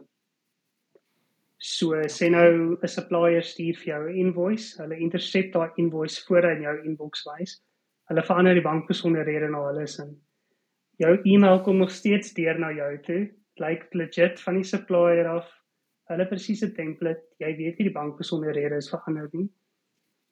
So 1.63 1.96
sê 2.12 2.30
nou 2.30 2.78
'n 2.82 2.88
supplier 2.88 3.43
stuur 3.43 3.76
vir 3.82 3.88
jou 3.93 4.10
'n 4.10 4.17
invoice, 4.26 4.78
hulle 4.82 5.00
intercept 5.00 5.54
daai 5.54 5.72
invoice 5.78 6.26
voor 6.28 6.46
in 6.52 6.62
jou 6.62 6.76
inbox 6.86 7.24
wys. 7.26 7.62
Hulle 8.10 8.24
verander 8.24 8.54
die 8.54 8.62
bankbesonderhede 8.62 9.50
na 9.50 9.62
hulle 9.67 9.88
sin. 9.88 10.17
Jou 11.00 11.17
e-mail 11.26 11.62
kom 11.63 11.78
nog 11.78 11.91
steeds 11.91 12.34
deur 12.34 12.60
na 12.60 12.72
jou 12.72 12.98
toe. 13.02 13.32
Lyk 13.56 13.93
legit 13.93 14.39
van 14.39 14.56
die 14.56 14.63
supplier 14.63 15.28
af. 15.28 15.48
Hulle 16.10 16.28
presiese 16.28 16.72
template. 16.76 17.24
Jy 17.39 17.56
weet 17.58 17.80
nie 17.80 17.88
die 17.89 18.00
bankbesonderhede 18.00 18.76
is 18.76 18.89
verander 18.89 19.30
nie. 19.34 19.50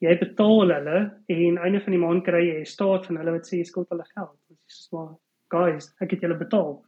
Jy 0.02 0.18
betaal 0.20 0.62
hulle 0.74 1.00
en 1.30 1.58
einde 1.58 1.82
van 1.82 1.94
die 1.94 2.02
maand 2.02 2.26
kry 2.26 2.42
jy 2.48 2.60
'n 2.62 2.66
staat 2.66 3.06
van 3.06 3.18
hulle 3.18 3.32
wat 3.32 3.48
sê 3.48 3.58
jy 3.58 3.64
skuld 3.64 3.90
hulle 3.90 4.06
geld. 4.16 4.38
Dis 4.50 4.88
so 4.90 4.98
maar 4.98 5.16
guys, 5.48 5.94
ek 6.02 6.12
het 6.12 6.22
julle 6.22 6.38
betaal. 6.38 6.82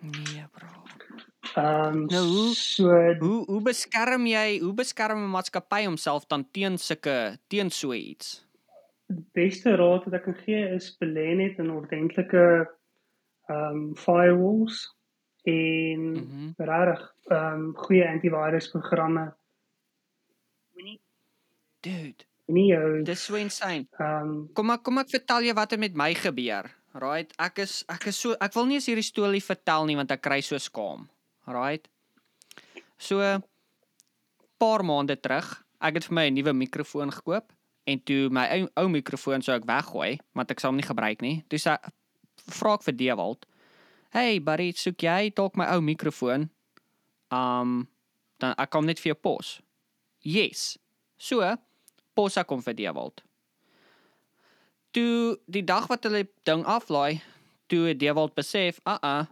Nee, 0.00 0.44
bro. 0.52 0.66
Ehm 1.54 1.96
um, 1.96 2.04
Nou, 2.06 2.24
hoe- 2.26 2.54
so 2.54 3.14
Hoe 3.18 3.44
hoe 3.46 3.62
beskerm 3.62 4.26
jy 4.26 4.58
hoe 4.60 4.74
beskerm 4.74 5.18
'n 5.24 5.30
maatskappy 5.30 5.84
homself 5.84 6.26
dan 6.26 6.46
teen 6.50 6.78
sulke 6.78 7.38
teen 7.48 7.70
so 7.70 7.92
iets? 7.92 8.46
die 9.08 9.24
beste 9.32 9.72
raad 9.76 10.04
wat 10.04 10.14
ek 10.18 10.24
kan 10.28 10.36
gee 10.44 10.64
is 10.76 10.90
belê 11.00 11.30
net 11.36 11.58
in 11.58 11.70
ordentlike 11.72 12.68
ehm 13.48 13.76
um, 13.76 13.96
firewalls 13.96 14.82
en 15.48 16.00
mm. 16.12 16.26
-hmm. 16.28 16.50
regtig 16.56 17.14
ehm 17.30 17.54
um, 17.62 17.76
goeie 17.76 18.08
antivirusprogramme. 18.08 19.34
Moenie 20.74 21.00
Dude, 21.80 22.24
jou 22.46 23.02
dis 23.02 23.24
so 23.24 23.34
insane. 23.34 23.86
ehm 23.98 24.28
um, 24.28 24.52
Kom 24.52 24.66
maar 24.66 24.78
kom 24.78 24.98
ek 24.98 25.10
vertel 25.10 25.42
jou 25.42 25.54
wat 25.54 25.70
het 25.70 25.80
met 25.80 25.94
my 25.94 26.14
gebeur. 26.14 26.68
Right? 26.98 27.30
Ek 27.38 27.60
is 27.62 27.84
ek 27.86 28.08
is 28.10 28.18
so 28.18 28.34
ek 28.42 28.54
wil 28.58 28.66
nie 28.66 28.78
eens 28.80 28.88
hierdie 28.90 29.06
storie 29.06 29.42
vertel 29.44 29.86
nie 29.86 29.96
want 29.98 30.10
ek 30.10 30.24
kry 30.24 30.40
so 30.42 30.58
skaam. 30.58 31.06
Right? 31.46 31.86
So 32.98 33.22
paar 34.58 34.82
maande 34.82 35.14
terug, 35.22 35.46
ek 35.78 36.00
het 36.00 36.08
vir 36.08 36.14
my 36.18 36.26
'n 36.26 36.34
nuwe 36.34 36.52
mikrofoon 36.52 37.14
gekoop 37.14 37.52
en 37.86 38.02
toe 38.02 38.28
my 38.30 38.46
ou, 38.58 38.68
ou 38.82 38.88
mikrofoon 38.88 39.42
sou 39.42 39.54
ek 39.54 39.68
weggooi 39.68 40.18
want 40.34 40.50
ek 40.50 40.60
sal 40.60 40.72
hom 40.72 40.80
nie 40.80 40.88
gebruik 40.88 41.22
nie. 41.22 41.44
Toe 41.48 41.58
sê 41.58 41.78
vra 42.58 42.74
ek 42.74 42.82
vir 42.88 42.96
Dewald. 42.98 43.46
Hey 44.10 44.40
buddy, 44.40 44.72
soek 44.72 45.02
jy 45.02 45.30
dalk 45.30 45.56
my 45.56 45.68
ou 45.76 45.80
mikrofoon? 45.80 46.50
Um 47.30 47.88
dan 48.38 48.54
ek 48.58 48.70
kom 48.70 48.86
net 48.86 48.98
vir 48.98 49.14
jou 49.14 49.20
pos. 49.22 49.60
Yes. 50.22 50.78
So 51.18 51.42
pos 52.14 52.36
ek 52.36 52.50
hom 52.50 52.62
vir 52.62 52.74
Dewald. 52.74 53.27
Toe 54.98 55.36
die 55.46 55.62
dag 55.62 55.86
wat 55.86 56.06
hulle 56.08 56.24
ding 56.48 56.64
aflaai, 56.66 57.20
toe 57.70 57.84
het 57.86 58.00
Dewald 58.00 58.34
besef, 58.34 58.80
"Uh 58.82 58.96
uh, 59.04 59.26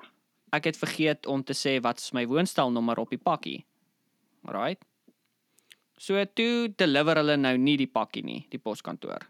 ek 0.54 0.64
het 0.70 0.76
vergeet 0.78 1.26
om 1.26 1.42
te 1.42 1.54
sê 1.54 1.80
wat 1.82 1.98
is 1.98 2.12
my 2.12 2.26
woonstelnommer 2.26 2.98
op 2.98 3.10
die 3.10 3.18
pakkie." 3.18 3.64
Right? 4.44 4.78
So 5.98 6.24
toe 6.24 6.68
deliver 6.76 7.16
hulle 7.16 7.36
nou 7.36 7.56
nie 7.58 7.76
die 7.76 7.90
pakkie 7.90 8.22
nie, 8.22 8.46
die 8.50 8.58
poskantoor. 8.58 9.26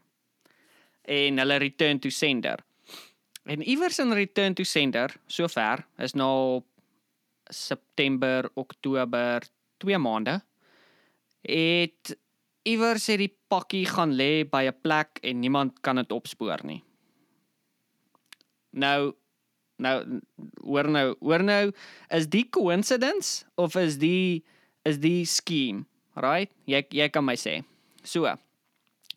En 1.02 1.38
hulle 1.38 1.56
return 1.62 1.98
to 1.98 2.10
sender. 2.10 2.60
En 3.44 3.62
iewers 3.62 3.98
in 3.98 4.12
return 4.12 4.54
to 4.54 4.64
sender, 4.64 5.14
sover, 5.26 5.86
is 5.98 6.14
nou 6.14 6.62
September, 7.50 8.50
Oktober, 8.54 9.42
2 9.78 9.98
maande. 9.98 10.40
Het 11.40 12.18
iewers 12.66 13.06
het 13.06 13.20
die 13.22 13.32
pakkie 13.50 13.84
gaan 13.86 14.14
lê 14.18 14.44
by 14.48 14.66
'n 14.66 14.80
plek 14.82 15.18
en 15.22 15.40
niemand 15.40 15.80
kan 15.80 15.96
dit 15.96 16.12
opspoor 16.12 16.64
nie. 16.64 16.82
Nou 18.70 19.14
nou 19.76 20.20
hoor 20.64 20.88
nou, 20.88 21.16
hoor 21.20 21.42
nou, 21.44 21.72
is 22.08 22.28
die 22.28 22.48
coincidence 22.48 23.44
of 23.54 23.76
is 23.76 23.98
die 23.98 24.44
is 24.82 24.98
die 24.98 25.24
scheme, 25.24 25.84
right? 26.14 26.52
Jy 26.64 26.86
jy 26.90 27.08
kan 27.08 27.24
my 27.24 27.36
sê. 27.36 27.62
So. 28.02 28.26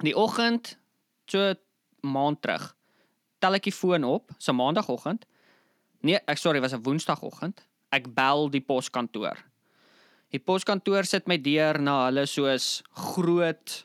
Die 0.03 0.15
oggend 0.15 0.77
so 1.25 1.53
maand 2.01 2.41
terug. 2.41 2.75
Tel 3.39 3.55
ek 3.55 3.63
die 3.69 3.75
foon 3.75 4.03
op, 4.03 4.31
so 4.37 4.53
maandagooggend. 4.53 5.25
Nee, 6.01 6.19
ek 6.27 6.37
sorry, 6.37 6.61
was 6.61 6.73
'n 6.73 6.83
woensdagoggend. 6.83 7.65
Ek 7.91 8.13
bel 8.13 8.49
die 8.49 8.61
poskantoor. 8.61 9.37
Die 10.29 10.39
poskantoor 10.39 11.07
sit 11.09 11.27
my 11.27 11.39
deur 11.41 11.79
na 11.81 12.05
hulle 12.07 12.25
soos 12.29 12.81
groot 12.93 13.83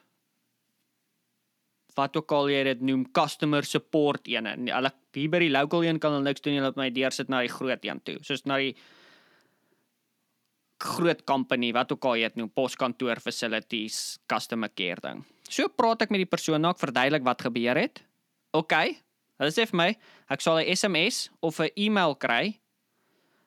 wat 1.95 2.17
ook 2.19 2.33
al 2.35 2.51
jy 2.51 2.63
dit 2.67 2.83
noem 2.91 3.05
customer 3.15 3.67
support 3.67 4.27
ene. 4.29 4.57
Nee, 4.59 4.75
Hulle 4.75 4.91
hier 5.15 5.31
by 5.31 5.41
die 5.45 5.53
local 5.53 5.85
een 5.87 6.01
kan 6.03 6.17
hulle 6.17 6.27
niks 6.27 6.43
doen 6.43 6.59
hulle 6.59 6.73
het 6.73 6.81
my 6.81 6.89
deur 6.91 7.15
sit 7.15 7.31
na 7.31 7.45
die 7.45 7.53
groot 7.53 7.87
een 7.87 8.01
toe. 8.03 8.17
Soos 8.27 8.43
na 8.51 8.59
die 8.59 8.75
groot 10.85 11.23
company 11.25 11.71
wat 11.73 11.95
ook 11.95 12.09
al 12.11 12.19
jy 12.19 12.33
dit 12.33 12.41
noem, 12.43 12.51
poskantoor 12.53 13.23
facilities, 13.23 14.19
customer 14.29 14.73
care 14.75 15.01
ding. 15.01 15.23
So 15.49 15.71
praat 15.71 16.03
ek 16.05 16.13
met 16.13 16.25
die 16.25 16.29
persoon, 16.29 16.61
nou 16.61 16.75
ek 16.75 16.83
verduidelik 16.83 17.25
wat 17.25 17.47
gebeur 17.47 17.79
het. 17.79 18.03
OK. 18.59 18.75
Hulle 19.41 19.55
sê 19.55 19.65
vir 19.71 19.79
my, 19.79 19.89
ek 20.31 20.43
sal 20.43 20.59
'n 20.59 20.67
SMS 20.75 21.31
of 21.41 21.61
'n 21.61 21.71
e-mail 21.77 22.15
kry. 22.15 22.59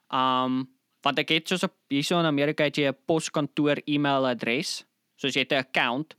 Um 0.09 0.67
want 1.07 1.19
ek 1.23 1.31
het 1.31 1.47
soos 1.47 1.63
op 1.63 1.75
hierso 1.93 2.19
in 2.19 2.27
Amerika 2.27 2.67
het 2.67 2.77
jy 2.77 2.89
'n 2.91 2.99
poskantoor 3.07 3.79
e-mailadres, 3.87 4.83
soos 5.15 5.35
jy 5.35 5.45
het 5.45 5.53
'n 5.53 5.63
account. 5.63 6.15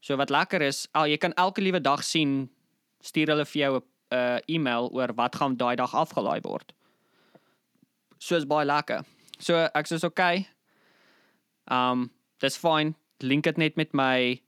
So 0.00 0.16
wat 0.16 0.30
lekker 0.30 0.62
is, 0.62 0.88
al 0.92 1.06
jy 1.06 1.16
kan 1.16 1.32
elke 1.34 1.62
liewe 1.62 1.80
dag 1.80 2.02
sien 2.02 2.50
stuur 3.00 3.28
hulle 3.28 3.44
vir 3.44 3.60
jou 3.60 3.72
'n 3.76 3.82
uh, 4.10 4.38
e-mail 4.48 4.90
oor 4.92 5.14
wat 5.14 5.36
gaan 5.36 5.56
daai 5.56 5.76
dag 5.76 5.94
afgelaai 5.94 6.40
word. 6.42 6.72
So 8.18 8.36
is 8.36 8.44
baie 8.44 8.66
lekker. 8.66 9.04
So 9.38 9.68
ek 9.74 9.86
sê 9.86 10.04
okay. 10.04 10.48
Um 11.70 12.10
dis 12.40 12.56
fine. 12.56 12.94
Link 13.20 13.44
dit 13.44 13.56
net 13.56 13.76
met 13.76 13.92
my 13.92 14.42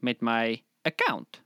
met 0.00 0.20
my 0.20 0.62
account. 0.84 1.40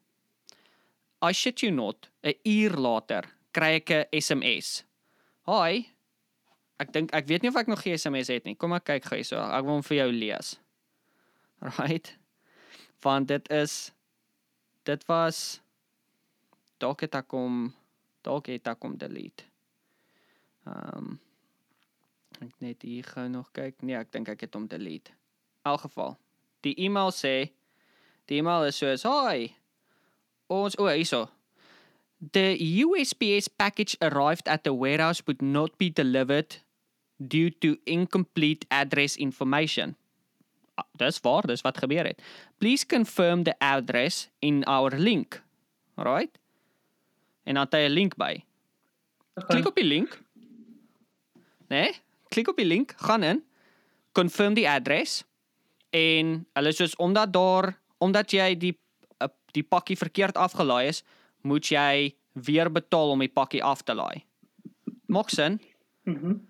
I 1.22 1.32
shit 1.32 1.60
you 1.60 1.72
not, 1.72 2.08
'n 2.22 2.34
uur 2.44 2.76
later 2.76 3.24
kry 3.52 3.74
ek 3.74 3.90
'n 3.90 4.04
SMS. 4.12 4.84
Hi. 5.46 5.95
Ek 6.82 6.92
dink 6.92 7.12
ek 7.16 7.28
weet 7.28 7.44
nie 7.44 7.50
of 7.52 7.56
ek 7.56 7.70
nog 7.72 7.82
geen 7.84 7.98
SMS 7.98 8.28
het 8.32 8.44
nie. 8.44 8.56
Kom 8.58 8.74
ek 8.76 8.84
kyk 8.90 9.08
gou 9.08 9.18
hierso. 9.18 9.40
Ek 9.40 9.64
wil 9.64 9.78
hom 9.78 9.86
vir 9.86 10.02
jou 10.02 10.08
lees. 10.12 10.56
Right? 11.80 12.12
Want 13.04 13.28
dit 13.32 13.48
is 13.54 13.76
dit 14.86 15.06
was 15.08 15.60
dalk 16.82 17.06
het 17.06 17.16
ek 17.16 17.32
hom 17.32 17.70
dalk 18.26 18.50
het 18.52 18.68
ek 18.68 18.84
hom 18.84 18.98
delete. 19.00 19.46
Ehm 20.66 20.98
um, 20.98 21.14
ek 22.44 22.52
net 22.60 22.82
hier 22.84 23.06
gou 23.08 23.24
nog 23.32 23.48
kyk. 23.56 23.80
Nee, 23.80 23.96
ek 23.96 24.12
dink 24.12 24.28
ek 24.28 24.44
het 24.44 24.56
hom 24.58 24.66
delete. 24.68 25.14
In 25.64 25.72
elk 25.72 25.86
geval, 25.86 26.18
die 26.66 26.74
e-mail 26.76 27.14
sê 27.16 27.48
die 28.28 28.42
e-mail 28.42 28.68
is 28.68 28.76
soos: 28.76 29.06
"Hi. 29.08 29.54
Ons 30.52 30.76
o, 30.76 30.84
oh, 30.84 30.92
hierso. 30.92 31.30
The 32.20 32.56
USPS 32.84 33.48
package 33.48 33.96
arrived 34.00 34.48
at 34.48 34.64
the 34.64 34.74
warehouse 34.74 35.20
but 35.20 35.40
not 35.40 35.76
be 35.78 35.90
delivered 35.90 36.60
due 37.16 37.50
to 37.58 37.76
incomplete 37.84 38.66
address 38.68 39.16
information. 39.16 39.96
ah, 40.76 40.84
dis 40.92 41.20
waar, 41.20 41.46
dis 41.46 41.64
wat 41.64 41.78
gebeur 41.78 42.04
het. 42.04 42.22
Please 42.58 42.86
confirm 42.86 43.42
the 43.42 43.54
address 43.58 44.28
in 44.38 44.64
our 44.64 44.96
link. 44.96 45.42
Right? 45.94 46.38
En 47.42 47.54
dan 47.54 47.64
het 47.64 47.72
hy 47.72 47.88
'n 47.88 47.92
link 47.92 48.16
by. 48.16 48.44
Klik 49.34 49.66
op 49.66 49.74
die 49.74 49.84
link. 49.84 50.22
Nee, 51.68 51.92
klik 52.28 52.48
op 52.48 52.56
die 52.56 52.66
link, 52.66 52.94
gaan 52.96 53.22
in, 53.22 53.44
confirm 54.12 54.54
die 54.54 54.68
adres 54.68 55.24
en 55.90 56.46
hulle 56.52 56.72
sê 56.72 56.86
omdat 56.96 57.32
daar 57.32 57.80
omdat 57.98 58.30
jy 58.30 58.56
die 58.56 58.78
uh, 59.22 59.28
die 59.52 59.62
pakkie 59.62 59.96
verkeerd 59.96 60.36
afgelaai 60.36 60.88
is, 60.88 61.02
moet 61.40 61.66
jy 61.66 62.14
weer 62.32 62.72
betaal 62.72 63.10
om 63.10 63.18
die 63.18 63.32
pakkie 63.32 63.64
af 63.64 63.82
te 63.82 63.94
laai. 63.94 64.24
Maak 65.06 65.30
sin? 65.30 65.60
Mhm. 66.02 66.40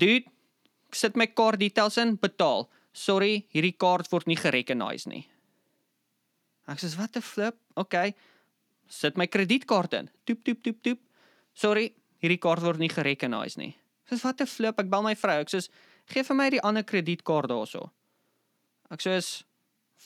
Dude, 0.00 0.30
ek 0.90 0.98
sit 0.98 1.16
my 1.16 1.26
kaart 1.26 1.60
details 1.60 1.98
in, 1.98 2.16
betaal. 2.20 2.68
Sorry, 2.94 3.46
hierdie 3.54 3.74
kaart 3.74 4.10
word 4.12 4.28
nie 4.30 4.38
gerekenise 4.38 5.10
nie. 5.10 5.24
Ek 6.70 6.80
sê 6.80 6.88
wat 6.96 7.16
'n 7.16 7.22
flip. 7.22 7.56
Okay. 7.76 8.14
Sit 8.88 9.16
my 9.16 9.26
kredietkaart 9.26 9.92
in. 9.94 10.10
Toep 10.26 10.44
toep 10.44 10.62
toep 10.62 10.82
toep. 10.82 11.00
Sorry, 11.54 11.94
hierdie 12.22 12.38
kaart 12.38 12.62
word 12.62 12.78
nie 12.78 12.88
gerekenise 12.88 13.58
nie. 13.58 13.76
Sê 14.08 14.22
wat 14.22 14.40
'n 14.40 14.46
flip. 14.46 14.78
Ek 14.78 14.90
bel 14.90 15.02
my 15.02 15.14
vrou. 15.14 15.40
Ek 15.40 15.48
sê 15.48 15.68
gee 16.06 16.22
vir 16.22 16.36
my 16.36 16.50
die 16.50 16.62
ander 16.62 16.82
kredietkaart 16.82 17.48
daarso. 17.48 17.90
Ek 18.90 19.00
sê 19.00 19.44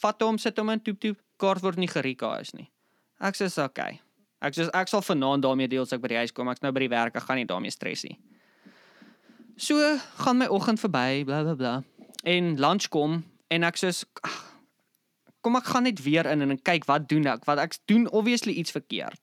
vat 0.03 0.23
hom, 0.23 0.39
sit 0.39 0.57
hom 0.59 0.71
in 0.71 0.81
toep 0.81 1.01
toep. 1.01 1.19
Kaart 1.39 1.63
word 1.63 1.79
nie 1.79 1.89
gerekenise 1.89 2.57
nie. 2.57 2.71
Ek 3.21 3.35
sê 3.35 3.47
okay. 3.65 4.01
Ek 4.41 4.55
sê 4.55 4.71
ek 4.73 4.89
sal 4.89 5.03
vanaand 5.03 5.43
daarmee 5.43 5.69
deel 5.69 5.83
as 5.83 5.93
ek 5.93 6.01
by 6.01 6.09
die 6.09 6.17
huis 6.17 6.33
kom. 6.33 6.49
Ek's 6.49 6.63
nou 6.63 6.73
by 6.73 6.81
die 6.81 6.89
werk. 6.89 7.17
Ek 7.17 7.23
gaan 7.23 7.37
nie 7.37 7.45
daarmee 7.45 7.71
stres 7.71 8.05
nie. 8.05 8.19
So 9.59 9.99
gaan 10.23 10.37
my 10.39 10.47
oggend 10.47 10.79
verby, 10.81 11.25
bla 11.25 11.43
bla 11.43 11.55
bla. 11.55 11.83
En 12.23 12.59
lunch 12.59 12.87
kom 12.89 13.25
en 13.51 13.65
ek 13.67 13.81
sê 13.81 13.91
kom 15.43 15.59
ek 15.59 15.71
gaan 15.73 15.89
net 15.89 16.03
weer 16.05 16.29
in 16.31 16.45
en 16.45 16.55
ek 16.55 16.63
kyk 16.63 16.87
wat 16.87 17.09
doen 17.11 17.27
ek? 17.27 17.43
Wat 17.49 17.59
ek 17.59 17.75
doen 17.91 18.07
obviously 18.15 18.55
iets 18.55 18.71
verkeerd. 18.71 19.19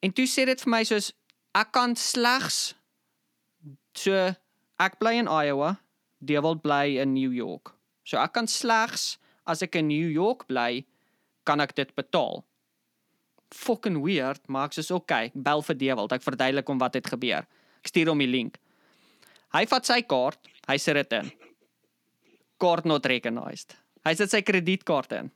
En 0.00 0.12
toe 0.16 0.24
sê 0.24 0.46
dit 0.48 0.64
vir 0.64 0.72
my 0.72 0.80
soos 0.88 1.10
ek 1.56 1.74
kan 1.76 1.96
slegs 2.00 2.72
so 3.96 4.16
ek 4.80 4.96
bly 5.00 5.18
in 5.20 5.28
Iowa, 5.28 5.74
Dewald 6.24 6.64
bly 6.64 6.96
in 7.02 7.12
New 7.12 7.36
York. 7.36 7.74
So 8.08 8.16
ek 8.22 8.32
kan 8.38 8.48
slegs 8.48 9.18
as 9.44 9.60
ek 9.60 9.76
in 9.76 9.90
New 9.92 10.08
York 10.08 10.46
bly, 10.48 10.86
kan 11.44 11.60
ek 11.60 11.76
dit 11.76 11.92
betaal. 11.92 12.40
Fucking 13.52 14.00
weird, 14.00 14.40
maar 14.48 14.70
ek 14.70 14.80
sê 14.80 14.88
okay, 14.96 15.28
bel 15.36 15.60
vir 15.68 15.80
Dewald. 15.84 16.16
Ek 16.16 16.24
verduidelik 16.24 16.72
hom 16.72 16.80
wat 16.80 16.96
het 16.96 17.12
gebeur. 17.12 17.44
Ek 17.82 17.90
stuur 17.92 18.12
hom 18.12 18.22
die 18.22 18.30
link. 18.30 18.60
Hy 19.54 19.64
vat 19.70 19.88
sy 19.88 20.02
kaart, 20.08 20.40
hy 20.68 20.76
sit 20.82 20.98
dit 20.98 21.16
in. 21.18 21.32
Kaart 22.60 22.88
not 22.88 23.06
recognized. 23.06 23.76
Hy 24.06 24.14
sit 24.18 24.32
sy 24.32 24.42
kredietkaart 24.46 25.16
in. 25.18 25.32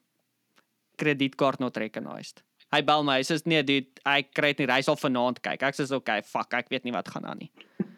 Kredietkaart 1.00 1.60
not 1.62 1.76
recognized. 1.80 2.44
Hy 2.70 2.82
bel 2.86 3.02
my, 3.06 3.18
hy 3.18 3.26
sê 3.26 3.38
nee 3.50 3.62
dude, 3.66 3.90
ek 4.06 4.30
kry 4.36 4.52
dit 4.54 4.62
nie. 4.62 4.70
Hy 4.70 4.84
sal 4.86 4.98
vanaand 5.00 5.40
kyk. 5.42 5.64
Ek 5.66 5.78
sê 5.78 5.86
okay, 5.96 6.22
fuck, 6.26 6.54
ek 6.54 6.70
weet 6.70 6.86
nie 6.86 6.94
wat 6.94 7.10
gaan 7.10 7.28
aan 7.28 7.46
nie. 7.46 7.52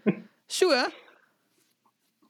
So 0.53 0.69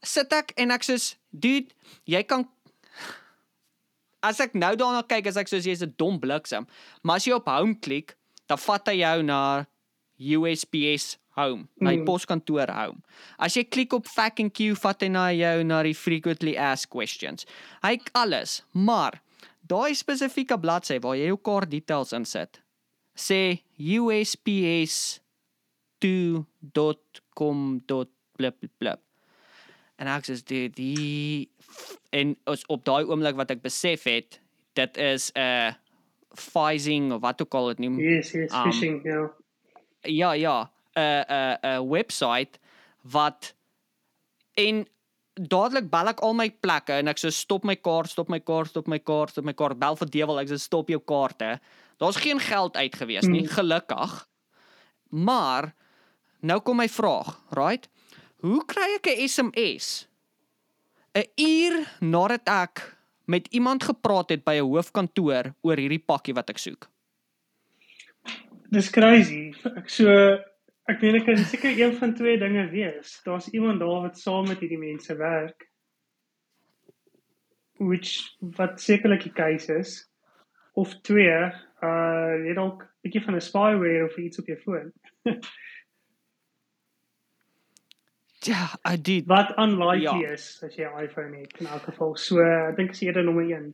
sit 0.03 0.31
ek 0.35 0.53
en 0.59 0.71
ek 0.71 0.85
sê 0.87 0.95
dude, 1.31 1.71
jy 2.07 2.23
kan 2.27 2.45
As 4.23 4.39
ek 4.39 4.53
nou 4.55 4.71
daarna 4.79 5.01
kyk, 5.03 5.27
as 5.27 5.35
ek 5.39 5.49
soos 5.51 5.65
jy's 5.67 5.83
'n 5.83 5.95
dom 5.99 6.15
bliksem, 6.19 6.63
maar 7.03 7.19
as 7.19 7.27
jy 7.27 7.35
op 7.35 7.49
home 7.51 7.75
klik, 7.75 8.15
dan 8.47 8.59
vat 8.59 8.87
hy 8.87 9.01
jou 9.01 9.17
na 9.27 9.39
USPS 10.15 11.17
home, 11.35 11.67
na 11.81 11.89
die 11.89 11.99
Mm. 11.99 12.05
poskantoor 12.05 12.69
home. 12.71 13.01
As 13.39 13.55
jy 13.55 13.63
klik 13.63 13.93
op 13.93 14.05
FAQ 14.07 14.39
and 14.43 14.53
Q, 14.53 14.75
vat 14.75 15.01
hy 15.01 15.07
na 15.09 15.29
jou 15.31 15.63
na 15.63 15.81
die 15.83 15.93
frequently 15.93 16.55
asked 16.57 16.89
questions. 16.89 17.45
Hy 17.83 17.97
alles, 18.13 18.63
maar 18.73 19.21
daai 19.67 19.93
spesifieke 19.95 20.57
bladsy 20.59 20.99
waar 20.99 21.15
jy 21.15 21.27
jou 21.27 21.37
kaart 21.37 21.69
details 21.69 22.13
insit, 22.13 22.59
sê 23.15 23.61
USPS 23.79 25.19
2.com. 25.99 27.81
blip 28.35 28.57
blip. 28.79 28.99
En 30.01 30.07
ek 30.09 30.25
sê 30.25 30.39
dit 30.49 30.73
die 30.75 31.49
en 32.11 32.35
op 32.67 32.83
daai 32.85 33.03
oomblik 33.05 33.35
wat 33.37 33.51
ek 33.53 33.61
besef 33.61 34.03
het, 34.09 34.39
dit 34.75 34.97
is 34.97 35.31
'n 35.35 35.39
uh, 35.39 35.73
phishing 36.35 37.11
of 37.13 37.21
wat 37.21 37.41
ook 37.41 37.53
al 37.53 37.67
dit 37.67 37.79
noem. 37.79 37.99
Yes, 37.99 38.31
yes, 38.33 38.51
Um, 38.53 38.63
phishing, 38.71 39.03
ja. 39.03 39.29
Ja, 40.01 40.31
ja, 40.33 40.71
'n 40.95 41.25
'n 41.29 41.57
'n 41.63 41.89
webwerf 41.89 42.59
wat 43.03 43.53
en 44.55 44.85
dadelik 45.33 45.89
bel 45.89 46.07
ek 46.07 46.21
al 46.21 46.33
my 46.33 46.49
plekke 46.49 46.93
en 46.93 47.07
ek 47.07 47.17
sê 47.17 47.31
stop 47.33 47.63
my 47.63 47.75
kaart, 47.75 48.09
stop 48.09 48.29
my 48.29 48.39
kaart, 48.39 48.69
stop 48.69 48.87
my 48.87 48.99
kaart, 48.99 49.29
stop 49.29 49.45
my 49.45 49.53
kaart. 49.53 49.79
Bel 49.79 49.95
vir 49.95 50.09
Dewel, 50.09 50.39
ek 50.39 50.47
sê 50.49 50.59
stop 50.59 50.89
jou 50.89 50.99
kaarte. 50.99 51.59
Daar's 51.97 52.17
geen 52.21 52.39
geld 52.39 52.75
uit 52.77 52.95
gewees 52.95 53.25
nie, 53.27 53.41
Mm. 53.43 53.47
gelukkig. 53.49 54.27
Maar 55.09 55.73
nou 56.41 56.59
kom 56.59 56.77
my 56.77 56.87
vraag, 56.89 57.41
right? 57.51 57.89
Hoe 58.41 58.65
kry 58.65 58.95
ek 58.95 59.07
'n 59.07 59.27
SMS 59.27 60.07
'n 61.15 61.23
uur 61.37 61.87
nadat 62.01 62.41
ek 62.47 62.97
met 63.25 63.47
iemand 63.51 63.83
gepraat 63.83 64.29
het 64.29 64.43
by 64.43 64.55
'n 64.59 64.65
hoofkantoor 64.69 65.53
oor 65.61 65.77
hierdie 65.77 66.03
pakkie 66.05 66.33
wat 66.33 66.49
ek 66.49 66.57
soek? 66.57 66.89
Dis 68.71 68.89
crazy. 68.89 69.53
Ek 69.77 69.89
so 69.89 70.37
ek 70.91 70.99
weet 71.01 71.15
ek 71.21 71.25
kan 71.25 71.37
seker 71.37 71.71
een 71.79 71.93
van 71.95 72.13
twee 72.15 72.37
dinge 72.37 72.69
wees. 72.69 73.21
Daar's 73.23 73.47
iemand 73.53 73.79
daar 73.79 74.01
wat 74.07 74.19
saam 74.19 74.47
met 74.47 74.59
hierdie 74.59 74.77
mense 74.81 75.15
werk. 75.15 75.69
Which 77.79 78.37
wat 78.39 78.81
sekerlik 78.81 79.23
die 79.23 79.33
case 79.33 79.73
is. 79.79 80.09
Of 80.73 80.93
twee, 81.01 81.51
uh 81.83 82.33
jy 82.45 82.53
dalk 82.57 82.83
'n 82.83 82.89
bietjie 83.07 83.23
van 83.25 83.35
'n 83.35 83.41
spyware 83.41 84.05
of 84.05 84.17
iets 84.17 84.39
op 84.39 84.47
jou 84.47 84.57
foon. 84.59 84.91
Ja, 88.43 88.75
I 88.93 88.97
did. 89.01 89.25
Wat 89.25 89.53
unlikely 89.57 90.01
Ja. 90.19 90.31
is 90.33 90.59
as 90.63 90.75
jy 90.75 90.83
'n 90.83 91.03
iPhone 91.03 91.37
het 91.37 91.53
in 91.59 91.65
elk 91.67 91.83
geval. 91.83 92.15
So 92.17 92.39
ek 92.43 92.75
dink 92.75 92.91
is 92.91 93.01
eerder 93.01 93.23
nommer 93.23 93.43
1. 93.49 93.73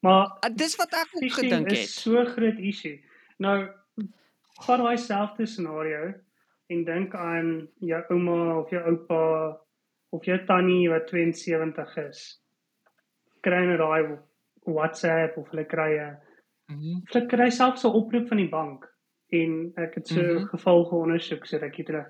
Maar 0.00 0.36
Uh, 0.44 0.50
dis 0.54 0.76
wat 0.76 0.92
ek 0.92 1.08
ook 1.12 1.32
gedink 1.32 1.70
het. 1.70 1.88
so 1.88 2.24
groot 2.24 2.58
issue. 2.58 3.00
Nou 3.38 3.68
vat 4.60 4.78
daai 4.78 4.98
selfde 4.98 5.46
scenario 5.46 6.14
en 6.68 6.84
dink 6.84 7.14
aan 7.14 7.68
jou 7.80 8.02
ouma 8.10 8.58
of 8.60 8.70
jou 8.70 8.82
oupa 8.90 9.58
of 10.12 10.24
jou 10.24 10.38
tannie 10.46 10.88
wat 10.88 11.08
72 11.10 11.96
is. 12.08 12.40
Kry 13.42 13.64
nou 13.66 13.76
daai 13.76 14.18
WhatsApp 14.66 15.36
of 15.38 15.48
hulle 15.50 15.64
kry 15.64 15.92
'n 15.98 16.16
Mhm. 16.68 17.02
hulle 17.12 17.26
kry 17.28 17.50
selfs 17.50 17.84
'n 17.84 17.94
oproep 17.94 18.28
van 18.28 18.38
die 18.38 18.48
bank 18.50 18.84
en 19.32 19.72
ek 19.76 19.94
het 19.94 20.08
so 20.08 20.20
Mhm. 20.22 20.46
geval 20.46 20.84
geondersoek 20.84 21.46
so 21.46 21.58
rukkie 21.58 21.84
terug. 21.84 22.06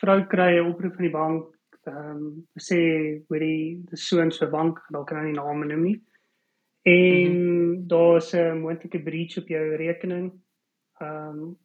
Vrou 0.00 0.26
kry 0.26 0.58
'n 0.58 0.70
oproep 0.70 0.94
van 0.94 1.04
die 1.04 1.12
bank 1.12 1.44
ehm 1.86 2.16
um, 2.16 2.46
sê 2.60 3.22
hoe 3.28 3.38
die 3.38 3.80
die 3.90 3.96
soon 3.96 4.30
se 4.30 4.46
bank 4.46 4.78
dalk 4.90 5.06
kan 5.08 5.24
nie 5.24 5.32
name 5.32 5.64
noem 5.66 5.82
nie. 5.82 6.02
En 6.84 7.30
mm 7.32 7.36
-hmm. 7.36 7.86
daar's 7.88 8.34
'n 8.34 8.60
moontlike 8.60 9.02
breach 9.02 9.38
op 9.38 9.48
jou 9.48 9.76
rekening. 9.76 10.32
Ehm 11.00 11.38
um, 11.38 11.56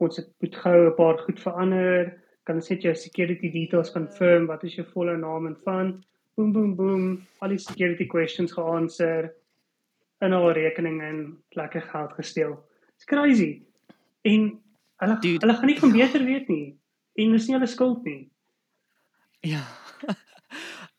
ons 0.00 0.16
het 0.16 0.28
moet 0.40 0.56
gou 0.56 0.78
'n 0.86 0.94
paar 0.94 1.18
goed 1.18 1.40
verander. 1.40 2.14
Kan 2.44 2.56
net 2.56 2.82
jou 2.82 2.94
security 2.94 3.50
details 3.50 3.92
confirm 3.92 4.46
wat 4.46 4.64
is 4.64 4.74
jou 4.74 4.86
volle 4.92 5.16
naam 5.16 5.46
en 5.46 5.56
van 5.64 6.04
boom 6.34 6.52
boom 6.52 6.74
boom 6.76 7.26
al 7.38 7.48
die 7.48 7.58
security 7.58 8.06
questions 8.06 8.52
geanswer 8.52 9.32
in 10.20 10.32
haar 10.32 10.54
rekening 10.54 11.02
en 11.02 11.42
lekker 11.50 11.82
geld 11.82 12.12
gesteel. 12.12 12.54
It's 12.94 13.04
crazy. 13.04 13.62
En 14.22 14.62
hulle 14.96 15.18
Dude, 15.20 15.46
hulle 15.46 15.58
gaan 15.58 15.66
nie 15.66 15.78
van 15.78 15.92
beter 15.92 16.24
weet 16.24 16.48
nie. 16.48 16.78
En 17.18 17.34
dis 17.34 17.46
nie 17.46 17.56
hulle 17.56 17.70
skuld 17.70 18.04
nie. 18.06 18.30
Ja. 19.46 19.62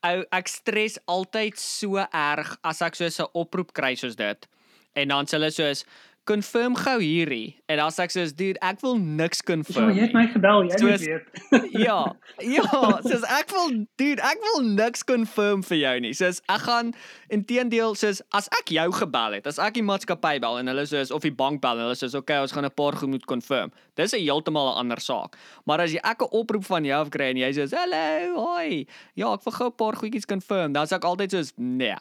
Ou 0.10 0.24
ek 0.36 0.48
stres 0.48 0.96
altyd 1.12 1.60
so 1.60 2.00
erg 2.04 2.56
as 2.64 2.84
ek 2.84 2.96
so 3.00 3.08
'n 3.08 3.32
oproep 3.34 3.74
kry 3.76 3.96
soos 3.96 4.16
dit. 4.16 4.48
En 4.96 5.08
dan 5.08 5.28
sê 5.28 5.38
hulle 5.38 5.52
soos 5.52 5.86
confirm 6.30 6.76
gou 6.78 7.00
hierdie 7.02 7.56
en 7.68 7.78
dan 7.82 7.90
sê 7.96 8.04
ek 8.06 8.12
soos 8.14 8.34
dude 8.38 8.60
ek 8.62 8.82
wil 8.86 8.98
niks 9.02 9.42
Ja, 9.42 9.48
confirm. 9.56 9.90
jy 9.96 10.02
het 10.06 10.14
my 10.14 10.28
gebel, 10.30 10.64
jy 10.70 10.78
Soos- 10.78 11.06
weet. 11.08 11.26
ja. 11.88 11.98
Ja, 12.46 12.68
soos 13.02 13.26
ek 13.40 13.50
wil 13.56 13.74
dude, 13.98 14.22
ek 14.22 14.38
wil 14.46 14.62
niks 14.78 15.02
confirm 15.04 15.64
vir 15.64 15.78
jou 15.82 15.96
nie. 16.06 16.14
Soos 16.14 16.42
ek 16.48 16.62
gaan 16.68 16.94
inteendeel 17.34 17.96
soos 17.98 18.22
as 18.32 18.48
ek 18.62 18.70
jou 18.78 18.88
gebel 19.02 19.40
het, 19.40 19.48
as 19.50 19.58
ek 19.60 19.74
die 19.80 19.86
maatskappy 19.86 20.36
bel 20.44 20.60
en 20.62 20.68
hulle 20.72 20.86
soos 20.86 21.12
of 21.12 21.22
die 21.26 21.34
bank 21.34 21.62
bel 21.66 21.80
en 21.82 21.88
hulle 21.90 21.96
soos 21.98 22.14
okay, 22.16 22.38
ons 22.42 22.52
gaan 22.54 22.66
'n 22.66 22.72
paar 22.76 22.94
goed 22.96 23.10
moet 23.10 23.26
confirm. 23.26 23.72
Dis 23.96 24.14
'n 24.14 24.22
heeltemal 24.22 24.74
'n 24.74 24.78
ander 24.86 25.00
saak. 25.02 25.36
Maar 25.66 25.82
as 25.82 25.92
jy 25.92 26.00
ek 26.04 26.22
'n 26.22 26.30
oproep 26.32 26.66
van 26.66 26.86
jou 26.86 27.02
af 27.02 27.10
kry 27.10 27.30
en 27.34 27.38
jy 27.38 27.52
soos 27.54 27.72
hallo, 27.74 28.36
hoi. 28.46 28.86
Ja, 29.16 29.34
ek 29.34 29.44
wil 29.46 29.54
gou 29.54 29.68
'n 29.68 29.76
paar 29.76 29.96
goedjies 29.96 30.26
confirm. 30.28 30.74
Dan 30.74 30.86
sê 30.88 30.96
ek 30.96 31.04
altyd 31.06 31.32
soos 31.32 31.54
nee, 31.58 31.96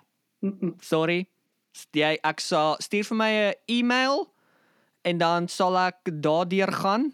sorry. 0.82 1.26
Jy 1.94 2.18
ek 2.24 2.40
sal 2.40 2.76
stuur 2.82 3.04
vir 3.04 3.16
my 3.16 3.30
'n 3.30 3.54
e-mail 3.68 4.26
en 5.04 5.18
dan 5.18 5.48
sal 5.48 5.76
ek 5.78 6.10
daardeur 6.20 6.72
gaan 6.72 7.12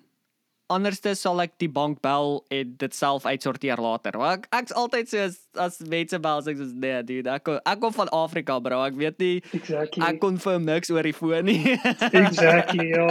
anderste 0.72 1.12
sal 1.18 1.42
ek 1.44 1.54
die 1.60 1.68
bank 1.68 2.00
bel 2.04 2.38
en 2.54 2.72
dit 2.80 2.96
self 2.96 3.26
uitsorteer 3.28 3.80
later. 3.82 4.16
Maar 4.18 4.38
ek 4.38 4.48
ek's 4.60 4.72
altyd 4.80 5.10
so 5.10 5.20
as 5.26 5.38
as 5.60 5.78
mense 5.92 6.18
bel 6.24 6.42
sê 6.44 6.54
ek 6.54 6.60
soos 6.62 6.72
nee, 6.72 7.02
dude, 7.06 7.30
ek 7.30 7.44
kom, 7.46 7.60
ek 7.60 7.80
kom 7.82 7.94
van 7.96 8.10
Afrika, 8.16 8.58
bro. 8.64 8.80
Ek 8.86 8.98
weet 8.98 9.20
nie 9.22 9.36
Exactly. 9.52 10.02
ek 10.06 10.20
confirm 10.22 10.66
niks 10.68 10.92
oor 10.94 11.04
die 11.04 11.16
foon 11.16 11.50
nie. 11.50 11.76
exactly, 12.24 12.90
ja. 12.94 13.08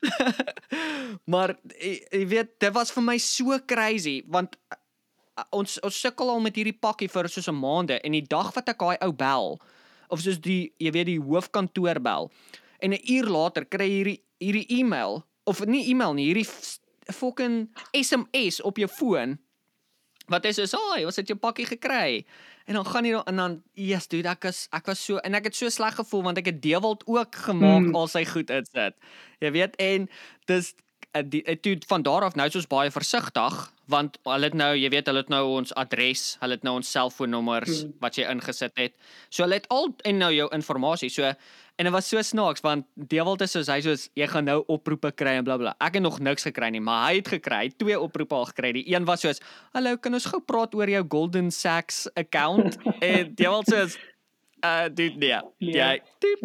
maar 1.32 1.54
jy, 1.76 2.24
weet, 2.26 2.54
dit 2.64 2.72
was 2.74 2.92
vir 2.96 3.04
my 3.04 3.18
so 3.20 3.58
crazy 3.68 4.20
want 4.32 4.56
uh, 4.72 5.44
ons 5.56 5.76
ons 5.84 6.00
sukkel 6.06 6.32
al 6.32 6.40
met 6.42 6.56
hierdie 6.56 6.76
pakkie 6.76 7.10
vir 7.12 7.28
soos 7.28 7.48
'n 7.50 7.58
maande 7.60 8.00
en 8.00 8.16
die 8.16 8.24
dag 8.24 8.50
wat 8.56 8.72
ek 8.72 8.80
daai 8.80 8.98
ou 9.04 9.12
bel 9.12 9.60
of 10.10 10.20
soos 10.20 10.40
die 10.40 10.72
jy 10.78 10.90
weet 10.92 11.06
die 11.06 11.20
hoofkantoor 11.20 12.00
bel 12.00 12.30
en 12.80 12.92
'n 12.92 13.00
uur 13.16 13.26
later 13.30 13.64
kry 13.64 13.86
jy 13.88 13.96
hierdie 13.98 14.20
hierdie 14.40 14.66
e-mail 14.80 15.24
of 15.44 15.64
nie 15.66 15.88
e-mail 15.90 16.14
nie, 16.14 16.26
hierdie 16.32 16.48
fucking 17.12 17.68
SMS 17.92 18.60
op 18.62 18.78
jou 18.78 18.88
foon 18.88 19.38
wat 20.30 20.44
is 20.44 20.56
so, 20.70 20.78
"Ag, 20.94 21.04
ons 21.04 21.16
het 21.16 21.26
jou 21.28 21.38
pakkie 21.38 21.66
gekry." 21.66 22.24
En 22.66 22.74
dan 22.74 22.84
gaan 22.86 23.04
jy 23.04 23.10
dan 23.10 23.24
en 23.24 23.36
dan, 23.36 23.62
"Yes, 23.74 24.06
dude, 24.06 24.28
ek 24.28 24.44
is 24.44 24.68
ek 24.72 24.86
was 24.86 25.04
so 25.04 25.16
en 25.16 25.34
ek 25.34 25.44
het 25.44 25.54
so 25.56 25.68
sleg 25.68 25.94
gevoel 25.94 26.22
want 26.22 26.38
ek 26.38 26.46
het 26.46 26.62
Dewald 26.62 27.02
ook 27.06 27.34
gemaak 27.34 27.86
Mm. 27.86 27.94
al 27.94 28.06
sy 28.08 28.24
goed 28.24 28.50
insit. 28.50 28.94
Jy 29.40 29.50
weet 29.50 29.76
en 29.76 30.08
dis 30.46 30.74
die 31.26 31.42
eh, 31.44 31.56
toe 31.58 31.76
van 31.88 32.02
daar 32.02 32.22
af 32.22 32.34
nou 32.38 32.46
is 32.48 32.56
ons 32.56 32.66
baie 32.70 32.90
versigtig 32.90 33.72
want 33.90 34.18
hulle 34.22 34.46
het 34.46 34.54
nou, 34.54 34.68
jy 34.78 34.86
weet, 34.92 35.08
hulle 35.10 35.18
het 35.24 35.30
nou 35.32 35.40
ons 35.56 35.72
adres, 35.74 36.36
hulle 36.38 36.54
het 36.54 36.62
nou 36.62 36.76
ons 36.78 36.90
selfoonnommers 36.94 37.80
Mm. 37.84 37.92
wat 38.00 38.14
jy 38.14 38.28
ingesit 38.30 38.76
het. 38.78 38.94
So 39.30 39.42
hulle 39.42 39.54
het 39.58 39.66
al 39.68 39.88
en 40.04 40.18
nou 40.18 40.28
jou 40.32 40.46
inligting. 40.54 41.10
So 41.10 41.24
en 41.80 41.84
dit 41.88 41.92
was 41.92 42.06
so 42.08 42.22
snaaks 42.22 42.60
want 42.62 42.86
Dewald 42.94 43.40
is 43.42 43.50
soos 43.50 43.66
hy 43.66 43.80
soos 43.80 44.08
jy 44.14 44.26
gaan 44.30 44.44
nou 44.44 44.60
oproepe 44.68 45.10
kry 45.12 45.34
en 45.40 45.44
blablabla. 45.44 45.74
Ek 45.80 45.94
het 45.94 46.02
nog 46.02 46.20
niks 46.20 46.44
gekry 46.46 46.70
nie, 46.70 46.80
maar 46.80 47.08
hy 47.08 47.16
het 47.16 47.28
gekry. 47.28 47.56
Hy 47.56 47.64
het 47.72 47.78
twee 47.78 47.98
oproepe 47.98 48.34
al 48.34 48.44
gekry. 48.52 48.72
Die 48.72 48.94
een 48.94 49.04
was 49.04 49.20
soos, 49.20 49.40
"Hallo, 49.74 49.96
kan 49.96 50.14
ons 50.14 50.24
gou 50.26 50.40
praat 50.40 50.74
oor 50.74 50.88
jou 50.88 51.04
Golden 51.08 51.50
Sachs 51.50 52.06
account?" 52.14 52.78
en 53.00 53.34
Dewald 53.34 53.66
soos 53.66 53.98
uh 54.62 54.88
dude 54.92 55.16
nee. 55.16 55.40
Jy 55.58 56.00
diep. 56.20 56.40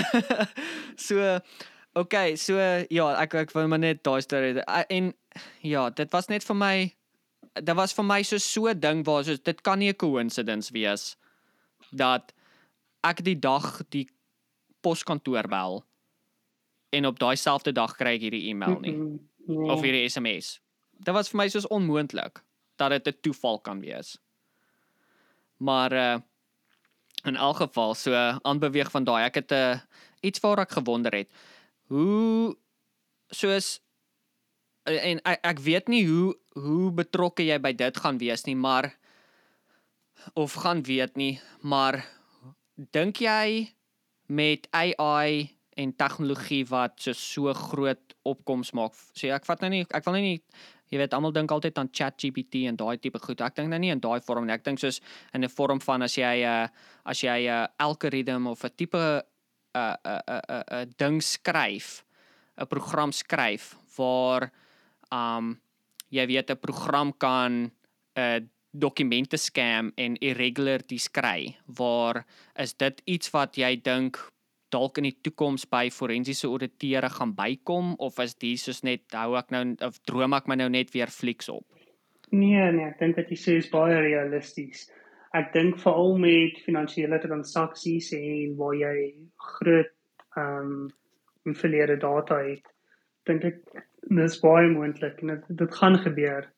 so 1.06 1.38
okay, 1.94 2.36
so 2.36 2.56
ja, 2.90 3.06
ek 3.22 3.34
ek 3.34 3.52
wou 3.52 3.66
maar 3.66 3.78
net 3.78 4.02
daai 4.02 4.20
storie 4.22 4.60
en 4.88 5.12
ja, 5.62 5.90
dit 5.90 6.12
was 6.12 6.28
net 6.28 6.44
vir 6.44 6.56
my 6.56 6.74
dit 7.54 7.76
was 7.76 7.92
vir 7.92 8.04
my 8.04 8.22
so 8.22 8.38
so 8.38 8.74
ding 8.74 9.04
waar 9.04 9.24
soos 9.24 9.40
dit 9.42 9.62
kan 9.62 9.78
nie 9.78 9.90
'n 9.90 9.96
coincidence 9.96 10.70
wees 10.72 11.16
dat 11.92 12.32
ek 13.02 13.24
die 13.24 13.34
dag 13.34 13.82
die 13.90 14.08
poskantoor 14.82 15.48
bel 15.48 15.84
en 16.92 17.06
op 17.06 17.18
daai 17.18 17.36
selfde 17.36 17.72
dag 17.72 17.96
kry 17.96 18.14
ek 18.14 18.20
hierdie 18.22 18.48
e-mail 18.50 18.80
nie 18.80 18.94
Mm, 18.94 19.20
nee. 19.46 19.70
of 19.70 19.82
hierdie 19.82 20.08
SMS. 20.08 20.60
Dit 21.00 21.14
was 21.14 21.30
vir 21.32 21.38
my 21.40 21.48
soos 21.48 21.68
onmoontlik 21.72 22.42
dat 22.76 22.90
dit 22.90 23.08
'n 23.08 23.20
toeval 23.20 23.60
kan 23.60 23.80
wees. 23.80 24.18
Maar 25.56 25.92
uh 25.92 26.18
in 27.24 27.36
elk 27.36 27.56
geval 27.56 27.94
so 27.94 28.12
aanbeweeg 28.42 28.90
van 28.90 29.04
daai 29.04 29.24
ek 29.24 29.34
het 29.34 29.50
'n 29.52 29.54
uh, 29.54 29.80
iets 30.20 30.40
waar 30.40 30.58
ek 30.58 30.70
gewonder 30.70 31.12
het. 31.12 31.28
Hoe 31.90 32.54
soos 33.34 33.80
eh, 34.86 35.12
en 35.12 35.20
ek, 35.26 35.42
ek 35.52 35.62
weet 35.66 35.90
nie 35.90 36.04
hoe 36.06 36.34
hoe 36.60 36.90
betrokke 36.94 37.46
jy 37.46 37.58
by 37.62 37.72
dit 37.78 37.98
gaan 38.02 38.18
wees 38.18 38.42
nie, 38.46 38.56
maar 38.58 38.90
of 40.34 40.56
gaan 40.62 40.82
weet 40.86 41.16
nie, 41.16 41.38
maar 41.62 42.02
dink 42.94 43.22
jy 43.22 43.70
met 44.30 44.66
AI 44.74 45.48
en 45.80 45.94
tegnologie 45.96 46.64
wat 46.70 46.98
so 47.00 47.14
so 47.16 47.54
groot 47.54 48.14
opkoms 48.28 48.74
maak. 48.76 48.94
So 49.14 49.30
ek 49.34 49.46
vat 49.48 49.62
nou 49.64 49.70
nie 49.72 49.86
ek 49.88 50.06
wil 50.06 50.18
nou 50.18 50.22
nie 50.24 50.38
jy 50.90 50.98
weet 50.98 51.14
almal 51.14 51.34
dink 51.34 51.50
altyd 51.54 51.78
aan 51.78 51.90
ChatGPT 51.94 52.64
en 52.70 52.78
daai 52.78 52.98
tipe 52.98 53.18
goed. 53.22 53.42
Ek 53.46 53.56
dink 53.56 53.70
nou 53.70 53.78
nie 53.78 53.92
in 53.94 54.02
daai 54.02 54.18
vorm 54.26 54.46
nie. 54.46 54.54
Ek 54.54 54.66
dink 54.66 54.82
soos 54.82 55.00
in 55.34 55.44
'n 55.44 55.50
vorm 55.50 55.80
van 55.80 56.02
as 56.02 56.16
jy 56.18 56.42
'n 56.42 56.46
uh, 56.46 56.68
as 57.04 57.22
jy 57.22 57.46
'n 57.46 57.50
uh, 57.50 57.66
algoritme 57.78 58.50
of 58.50 58.64
'n 58.64 58.74
tipe 58.76 59.22
'n 59.74 59.96
'n 60.04 60.20
'n 60.26 60.64
'n 60.82 60.94
ding 60.98 61.20
skryf, 61.22 62.04
'n 62.58 62.66
program 62.66 63.12
skryf 63.12 63.76
waar 63.96 64.50
um 65.12 65.60
jy 66.10 66.26
weet 66.26 66.50
'n 66.50 66.60
program 66.60 67.12
kan 67.12 67.52
'n 67.52 67.72
uh, 68.16 68.40
dokumente 68.70 69.36
scam 69.36 69.92
en 69.96 70.16
irregularities 70.22 71.10
kry 71.10 71.56
waar 71.66 72.24
is 72.54 72.74
dit 72.74 73.02
iets 73.04 73.30
wat 73.34 73.56
jy 73.58 73.76
dink 73.82 74.18
dalk 74.70 75.00
in 75.00 75.08
die 75.08 75.16
toekoms 75.26 75.66
by 75.70 75.88
forensiese 75.90 76.46
auditeure 76.46 77.10
gaan 77.10 77.34
bykom 77.34 77.94
of 77.98 78.18
is 78.22 78.36
dit 78.38 78.58
soos 78.58 78.84
net 78.86 79.02
hou 79.18 79.34
ek 79.40 79.50
nou 79.50 79.64
of 79.86 79.98
droom 80.06 80.36
ek 80.38 80.46
my 80.46 80.56
nou 80.60 80.68
net 80.70 80.92
weer 80.94 81.10
flieks 81.10 81.50
op? 81.50 81.66
Nee, 82.30 82.70
nee, 82.70 82.86
ek 82.86 83.00
dink 83.02 83.18
wat 83.18 83.30
jy 83.32 83.38
sê 83.38 83.56
is 83.58 83.70
baie 83.72 83.98
realisties. 83.98 84.86
Ek 85.36 85.52
dink 85.54 85.78
veral 85.78 86.16
met 86.18 86.58
finansiële 86.64 87.20
transaksies 87.22 88.10
en 88.16 88.56
waar 88.58 88.74
jy 88.78 88.96
groot 89.54 89.92
ehm 90.38 90.90
um, 91.46 91.54
verlede 91.56 91.96
data 91.96 92.36
het, 92.44 92.66
dink 93.26 93.44
ek 93.48 93.60
dis 94.10 94.36
baie 94.42 94.68
moontlik 94.68 95.22
en 95.22 95.32
dit, 95.32 95.46
dit 95.62 95.78
gaan 95.80 95.96
gebeur. 95.98 96.48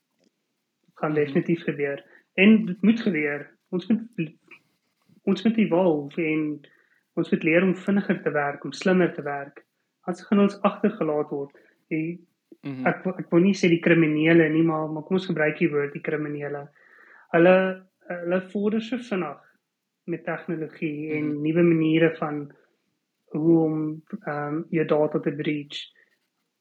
Dit 0.84 1.02
gaan 1.02 1.14
definitief 1.14 1.62
gebeur. 1.68 2.02
En 2.34 2.64
dit 2.66 2.82
moet 2.82 3.00
gebeur. 3.00 3.46
Ons 3.70 3.88
moet 3.88 4.32
ons 5.22 5.44
moet 5.44 5.58
evolve 5.62 6.24
en 6.26 6.42
ons 7.20 7.30
moet 7.30 7.44
leer 7.46 7.62
om 7.62 7.76
vinniger 7.76 8.18
te 8.24 8.32
werk, 8.34 8.64
om 8.64 8.72
slimmer 8.72 9.12
te 9.14 9.22
werk. 9.22 9.62
Anders 10.02 10.26
gaan 10.26 10.44
ons 10.48 10.60
agtergelaat 10.66 11.30
word. 11.30 11.56
Die 11.92 12.20
Mm 12.62 12.74
-hmm. 12.76 12.86
ek 12.86 13.06
ek 13.18 13.30
wil 13.30 13.40
nie 13.42 13.54
sê 13.58 13.68
die 13.68 13.82
kriminele 13.82 14.48
nie 14.48 14.62
maar 14.62 14.88
maar 14.88 15.02
kom 15.02 15.16
ons 15.16 15.26
gebruik 15.26 15.58
die 15.58 15.70
woord 15.70 15.92
die 15.92 16.00
kriminele. 16.08 16.68
Hulle 17.34 17.54
hulle 18.08 18.40
vorder 18.52 18.82
so 18.82 18.98
vinnig 18.98 19.40
met 20.04 20.24
tegnologie 20.24 21.12
mm. 21.12 21.16
en 21.16 21.26
Mhm. 21.26 21.42
nuwe 21.42 21.62
maniere 21.62 22.14
van 22.16 22.52
hoe 23.32 23.58
om 23.64 24.02
ehm 24.26 24.54
um, 24.54 24.66
jou 24.70 24.86
data 24.86 25.18
te 25.20 25.32
breach. 25.32 25.78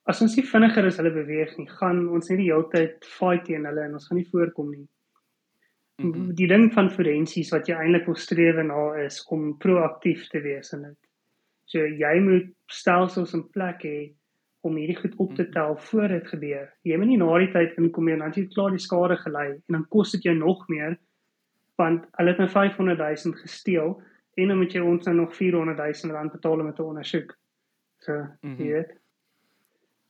As 0.03 0.21
ons 0.21 0.35
nie 0.35 0.45
vinniger 0.45 0.85
as 0.85 0.97
hulle 0.97 1.11
beweeg 1.13 1.57
nie, 1.57 1.67
gaan 1.69 2.07
ons 2.09 2.29
net 2.29 2.37
die 2.39 2.49
hele 2.51 2.67
tyd 2.71 3.05
fight 3.05 3.45
teen 3.45 3.65
hulle 3.65 3.81
en 3.85 3.93
ons 3.93 4.07
gaan 4.07 4.17
nie 4.17 4.29
voorkom 4.31 4.69
nie. 4.71 4.87
Mm 5.97 6.07
Mhm. 6.07 6.13
-hmm. 6.19 6.33
Die 6.35 6.47
ding 6.47 6.73
van 6.73 6.89
forensies 6.89 7.51
wat 7.51 7.67
jy 7.67 7.75
eintlik 7.75 8.05
wil 8.05 8.15
streef 8.15 8.55
na 8.55 8.95
is 9.05 9.25
om 9.29 9.57
proaktief 9.57 10.27
te 10.29 10.41
wees 10.41 10.73
in 10.73 10.81
dit. 10.81 10.97
So 11.65 11.79
jy 11.85 12.19
moet 12.19 12.49
stelsels 12.67 13.33
in 13.33 13.49
plek 13.49 13.83
hê 13.83 14.13
om 14.61 14.75
hierdie 14.75 14.97
goed 14.97 15.15
op 15.17 15.35
te 15.35 15.49
tel 15.49 15.77
voor 15.77 16.07
dit 16.07 16.27
gebeur. 16.27 16.73
Jy 16.83 16.97
moet 16.97 17.07
nie 17.07 17.17
na 17.17 17.37
die 17.37 17.51
tyd 17.51 17.77
inkom 17.77 18.07
en 18.07 18.19
dan 18.19 18.31
jy 18.35 18.47
klaar 18.47 18.69
die 18.71 18.79
skade 18.79 19.17
gelei 19.17 19.47
en 19.51 19.77
dan 19.77 19.85
kos 19.89 20.11
dit 20.11 20.23
jou 20.23 20.35
nog 20.35 20.67
meer 20.69 20.97
want 21.82 22.07
hulle 22.19 22.34
het 22.34 22.41
nou 22.41 22.49
500 22.49 23.23
000 23.25 23.41
gesteel 23.41 23.95
en 24.39 24.51
dan 24.53 24.59
moet 24.61 24.73
jy 24.73 24.82
ons 24.86 25.07
nou 25.09 25.15
nog 25.23 25.36
400 25.36 25.77
000 26.03 26.15
rand 26.15 26.32
betaal 26.32 26.59
om 26.59 26.69
dit 26.69 26.75
te 26.75 26.84
ondersoek. 26.84 27.34
So, 28.05 28.13
mm. 28.13 28.38
-hmm. 28.41 28.57
jy 28.57 28.73
weet. 28.73 28.93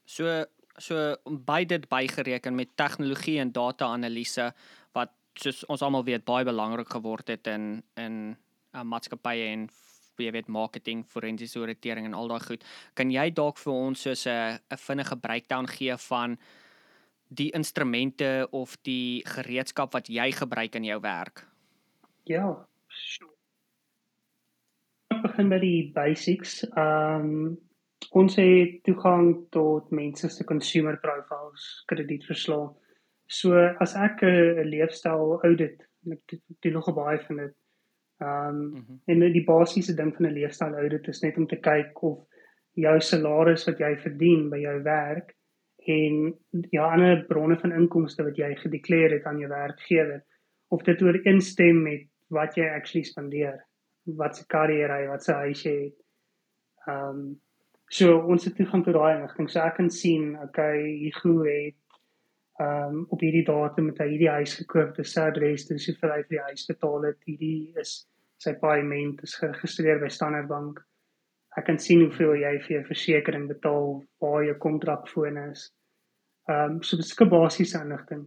So 0.05 0.43
so 0.77 1.15
by 1.25 1.65
dit 1.67 1.87
bygereken 1.89 2.55
met 2.55 2.75
tegnologie 2.75 3.39
en 3.39 3.51
data-analise 3.51 4.51
wat 4.95 5.11
soos 5.33 5.65
ons 5.65 5.81
almal 5.81 6.05
weet 6.07 6.25
baie 6.25 6.45
belangrik 6.47 6.89
geword 6.89 7.27
het 7.27 7.47
in 7.47 7.83
in 7.95 8.37
uh, 8.73 8.81
maatskappye 8.81 9.51
en 9.51 9.67
jy 10.21 10.31
weet 10.31 10.47
marketing, 10.47 11.05
forensiese 11.09 11.59
auditering 11.59 12.05
en 12.05 12.13
al 12.13 12.27
daai 12.27 12.43
goed. 12.45 12.65
Kan 12.93 13.11
jy 13.11 13.29
dalk 13.33 13.57
vir 13.57 13.73
ons 13.73 14.01
soos 14.01 14.25
'n 14.27 14.59
'n 14.69 14.77
vinnige 14.77 15.17
breakdown 15.17 15.67
gee 15.67 15.97
van 15.97 16.37
die 17.29 17.51
instrumente 17.51 18.47
of 18.51 18.77
die 18.83 19.23
gereedskap 19.25 19.93
wat 19.93 20.07
jy 20.07 20.31
gebruik 20.31 20.75
in 20.75 20.83
jou 20.83 20.99
werk? 20.99 21.50
Ja. 22.23 22.67
Sure. 22.87 23.31
Ek 25.11 25.21
begin 25.25 25.49
by 25.49 25.59
die 25.59 25.91
basics. 25.95 26.61
Ehm 26.77 27.27
um, 27.27 27.57
ons 28.17 28.35
het 28.35 28.79
toegang 28.83 29.35
tot 29.53 29.91
mense 29.93 30.27
se 30.29 30.43
consumer 30.43 30.97
profiles, 31.03 31.83
kredietverslae. 31.87 32.71
So 33.27 33.55
as 33.79 33.93
ek 33.95 34.23
'n 34.23 34.65
leefstyl 34.67 35.39
audit, 35.43 35.81
ek 36.11 36.19
doen- 36.27 36.41
doen 36.61 36.73
nog 36.73 36.93
baie 36.95 37.19
van 37.27 37.37
dit. 37.37 37.53
Ehm 38.21 38.47
um, 38.47 38.55
Mm 38.71 38.85
-hmm. 38.87 38.99
en 39.05 39.31
die 39.33 39.43
basiese 39.45 39.93
ding 39.95 40.15
van 40.15 40.25
'n 40.25 40.33
leefstyl 40.33 40.73
audit 40.75 41.07
is 41.07 41.21
net 41.21 41.37
om 41.37 41.47
te 41.47 41.55
kyk 41.59 42.03
of 42.03 42.19
jou 42.73 42.99
salaris 43.01 43.65
wat 43.65 43.77
jy 43.79 43.97
verdien 43.97 44.49
by 44.49 44.57
jou 44.57 44.81
werk 44.83 45.35
en 45.87 46.33
jou 46.71 46.85
ander 46.91 47.25
bronne 47.27 47.57
van 47.59 47.71
inkomste 47.71 48.23
wat 48.23 48.37
jy 48.37 48.55
gedeklareer 48.55 49.11
het 49.11 49.25
aan 49.25 49.39
jou 49.39 49.49
werkgewer 49.49 50.23
of 50.69 50.83
dit 50.83 51.01
ooreenstem 51.01 51.81
met 51.83 52.07
wat 52.31 52.57
jy 52.57 52.67
actually 52.69 53.03
spandeer. 53.07 53.61
Wat 54.17 54.37
se 54.37 54.45
kar 54.49 54.71
jy 54.71 54.87
ry, 54.89 55.05
wat 55.11 55.23
se 55.23 55.33
huis 55.43 55.63
jy 55.65 55.77
het. 55.85 55.97
Ehm 56.87 57.09
um, 57.09 57.23
so 57.91 58.15
ons 58.31 58.45
het 58.47 58.55
toegang 58.55 58.85
tot 58.85 58.95
daai 58.95 59.17
inligting. 59.17 59.49
So 59.51 59.59
ek 59.59 59.75
kan 59.77 59.89
sien, 59.91 60.35
okay, 60.39 60.79
Hugo 61.03 61.43
het 61.43 61.75
ehm 62.61 62.95
um, 62.95 63.03
op 63.09 63.21
hierdie 63.23 63.45
datum 63.47 63.89
met 63.89 63.99
hy 64.01 64.07
hierdie 64.13 64.31
huis 64.31 64.55
gekoop, 64.59 64.95
dis 64.97 65.13
sy 65.15 65.27
adres, 65.29 65.67
dis 65.69 65.89
hoeveel 65.89 66.15
hy 66.15 66.21
vir 66.23 66.37
die 66.37 66.45
huis 66.47 66.65
betaal 66.69 67.09
het. 67.09 67.19
Hierdie 67.27 67.73
is 67.81 67.93
sy 68.41 68.55
paaiement 68.61 69.21
is 69.25 69.35
geregistreer 69.37 70.01
by 70.01 70.09
Standard 70.09 70.49
Bank. 70.49 70.81
Ek 71.59 71.67
kan 71.67 71.79
sien 71.83 72.01
hoeveel 72.05 72.37
jy 72.41 72.51
vir 72.63 72.75
jou 72.77 72.83
versekerings 72.87 73.51
betaal, 73.51 73.89
waar 74.23 74.45
jou 74.47 74.55
kontrakfoon 74.67 75.41
is. 75.49 75.67
Ehm 76.49 76.77
um, 76.77 76.79
so 76.85 76.97
beskik 77.01 77.29
basiese 77.33 77.81
inligting. 77.83 78.25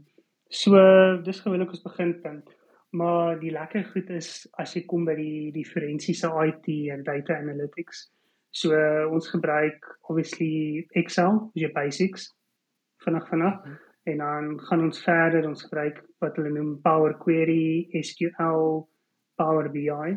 So 0.51 0.79
dis 1.27 1.41
gewoonlik 1.43 1.73
ons 1.75 1.83
beginpunt. 1.83 2.53
Maar 2.95 3.39
die 3.41 3.51
lekker 3.51 3.85
goed 3.91 4.11
is 4.15 4.29
as 4.63 4.77
jy 4.77 4.85
kom 4.87 5.07
by 5.09 5.17
die 5.19 5.51
die 5.55 5.67
forensiese 5.67 6.29
IT 6.45 6.69
en 6.95 7.03
data 7.03 7.35
analytics. 7.43 8.05
So 8.55 8.71
uh, 8.71 9.11
ons 9.11 9.27
gebruik 9.33 9.89
obviously 10.07 10.85
Excel, 10.95 11.41
dis 11.55 11.65
jou 11.67 11.73
basics 11.75 12.29
vinnig 13.03 13.27
vinnig 13.29 13.57
mm 13.57 13.65
-hmm. 13.65 13.81
en 14.13 14.19
dan 14.19 14.61
gaan 14.61 14.83
ons 14.83 15.03
verder 15.03 15.49
ons 15.49 15.63
gebruik 15.63 16.05
wat 16.19 16.37
hulle 16.37 16.51
noem 16.55 16.81
Power 16.83 17.19
Query, 17.19 17.89
SQL, 18.03 18.87
Power 19.35 19.71
BI. 19.71 20.17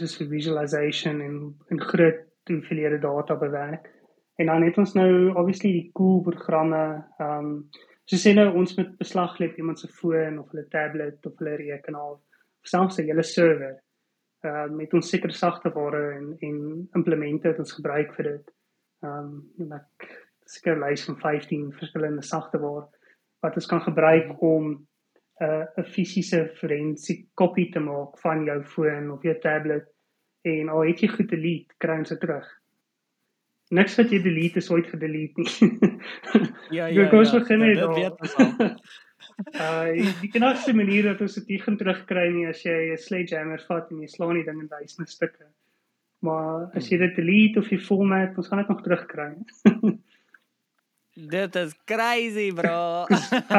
Dis 0.00 0.16
vir 0.16 0.28
visualization 0.28 1.20
en 1.20 1.54
en 1.68 1.80
groot 1.80 2.24
hoeveelhede 2.48 2.98
data 2.98 3.36
bewerk. 3.36 3.90
En 4.36 4.46
dan 4.46 4.62
het 4.62 4.78
ons 4.78 4.94
nou 4.94 5.34
obviously 5.34 5.72
die 5.72 5.90
cool 5.92 6.20
programme 6.22 7.04
ehm 7.18 7.38
um, 7.38 7.68
so 8.04 8.16
sê 8.16 8.34
nou 8.34 8.48
ons 8.58 8.76
met 8.76 8.98
beslag 8.98 9.38
lê 9.40 9.50
iemand 9.56 9.78
se 9.78 9.88
foon 9.88 10.38
of 10.38 10.50
hulle 10.50 10.68
tablet 10.70 11.26
of 11.26 11.38
hulle 11.38 11.56
rekenaar 11.60 12.12
of 12.16 12.20
selfs 12.74 12.98
'n 12.98 13.08
hele 13.10 13.22
server 13.22 13.76
uh 14.44 14.66
met 14.70 14.94
ons 14.94 15.08
sekere 15.08 15.32
sagteware 15.32 16.02
en 16.18 16.36
en 16.48 16.88
implemente 16.94 17.48
wat 17.48 17.58
ons 17.58 17.78
gebruik 17.78 18.14
vir 18.16 18.24
dit. 18.32 18.46
Um 19.02 19.28
en 19.58 19.72
ek 19.78 20.08
seker 20.46 20.80
lys 20.80 21.04
van 21.04 21.16
15 21.16 21.72
verskillende 21.78 22.22
sagteware 22.22 22.88
wat 23.42 23.54
ons 23.54 23.66
kan 23.66 23.80
gebruik 23.80 24.42
om 24.42 24.64
'n 24.72 25.44
uh, 25.44 25.64
'n 25.78 25.84
fisiese 25.94 26.50
forensiek 26.58 27.26
kopie 27.34 27.70
te 27.70 27.80
maak 27.80 28.18
van 28.18 28.44
jou 28.44 28.62
foon 28.64 29.10
of 29.10 29.22
jou 29.22 29.38
tablet 29.38 29.86
en 30.42 30.68
al 30.68 30.82
het 30.82 31.00
jy 31.00 31.08
goed 31.08 31.28
delete, 31.30 31.74
kry 31.78 31.98
ons 31.98 32.08
dit 32.08 32.20
terug. 32.20 32.46
Niks 33.72 33.96
wat 33.96 34.10
jy 34.12 34.20
delete 34.20 34.60
is 34.60 34.68
ooit 34.70 34.88
gedelete 34.92 35.46
nie. 35.46 35.96
ja 36.76 36.88
ja. 36.92 37.06
Ek 37.06 37.14
ja. 37.16 37.38
begin 37.38 37.64
net. 37.64 37.80
Dit 37.80 37.96
weet 37.96 38.20
ons 38.26 38.36
al. 38.36 38.52
Uh 39.42 40.12
die 40.20 40.28
knapste 40.30 40.74
manier 40.76 41.06
dat 41.06 41.20
ons 41.24 41.34
dit 41.34 41.62
gaan 41.62 41.76
terugkry 41.80 42.26
nie 42.34 42.44
as 42.50 42.60
jy 42.66 42.92
'n 42.92 43.00
sledgehammer 43.00 43.62
vat 43.68 43.90
en 43.90 44.02
jy 44.04 44.08
slaan 44.10 44.36
die 44.36 44.44
ding 44.44 44.60
in 44.60 44.68
duisende 44.68 45.08
stukke. 45.10 45.46
Maar 46.22 46.68
as 46.78 46.90
jy 46.90 46.98
dit 47.00 47.16
delete 47.16 47.58
of 47.58 47.70
jy 47.72 47.78
format, 47.78 48.36
ons 48.36 48.48
gaan 48.48 48.60
dit 48.62 48.68
nog 48.68 48.82
terugkry. 48.82 49.30
dit 51.36 51.56
is 51.62 51.74
crazy, 51.84 52.48
bro. 52.54 53.06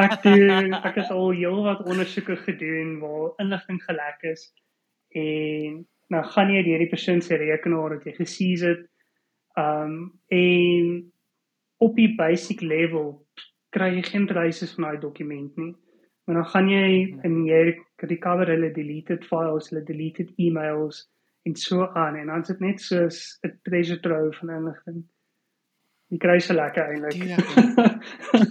ek 0.04 0.22
doen 0.22 0.72
ek 0.78 0.94
het 1.02 1.10
al 1.10 1.34
heel 1.34 1.60
wat 1.66 1.84
ondersoeke 1.84 2.36
gedoen 2.46 2.98
waar 3.02 3.34
inligting 3.44 3.82
gelek 3.84 4.24
is 4.30 4.48
en 5.14 5.84
nou 6.12 6.22
gaan 6.34 6.50
jy 6.54 6.62
deur 6.66 6.82
die 6.82 6.90
persoon 6.90 7.22
se 7.22 7.36
rekenaar 7.40 7.98
wat 7.98 8.08
jy 8.08 8.16
gesien 8.16 8.58
het. 8.68 8.82
Um 9.60 10.12
en 10.28 11.12
op 11.78 11.96
die 11.96 12.14
basic 12.16 12.60
level 12.60 13.26
kry 13.74 13.90
jy 13.96 14.02
geen 14.06 14.26
traces 14.26 14.74
van 14.74 14.88
daai 14.88 15.00
dokument 15.02 15.56
nie. 15.56 15.74
Maar 16.24 16.40
dan 16.40 16.46
gaan 16.52 16.68
jy 16.68 16.86
in 17.26 17.40
jy 17.46 17.62
recover 18.08 18.48
hulle 18.48 18.70
deleted 18.72 19.26
files, 19.28 19.68
hulle 19.70 19.84
deleted 19.84 20.30
emails 20.40 21.04
en 21.44 21.56
so 21.56 21.86
aan 21.92 22.16
en 22.16 22.30
dan 22.32 22.40
is 22.40 22.48
dit 22.48 22.60
net 22.60 22.80
soos 22.80 23.18
'n 23.44 23.52
treasure 23.68 24.00
trove 24.00 24.32
van 24.38 24.50
inligting. 24.50 25.04
Jy 26.14 26.18
kry 26.22 26.36
se 26.38 26.54
lekker 26.54 26.92
eintlik. 26.94 27.40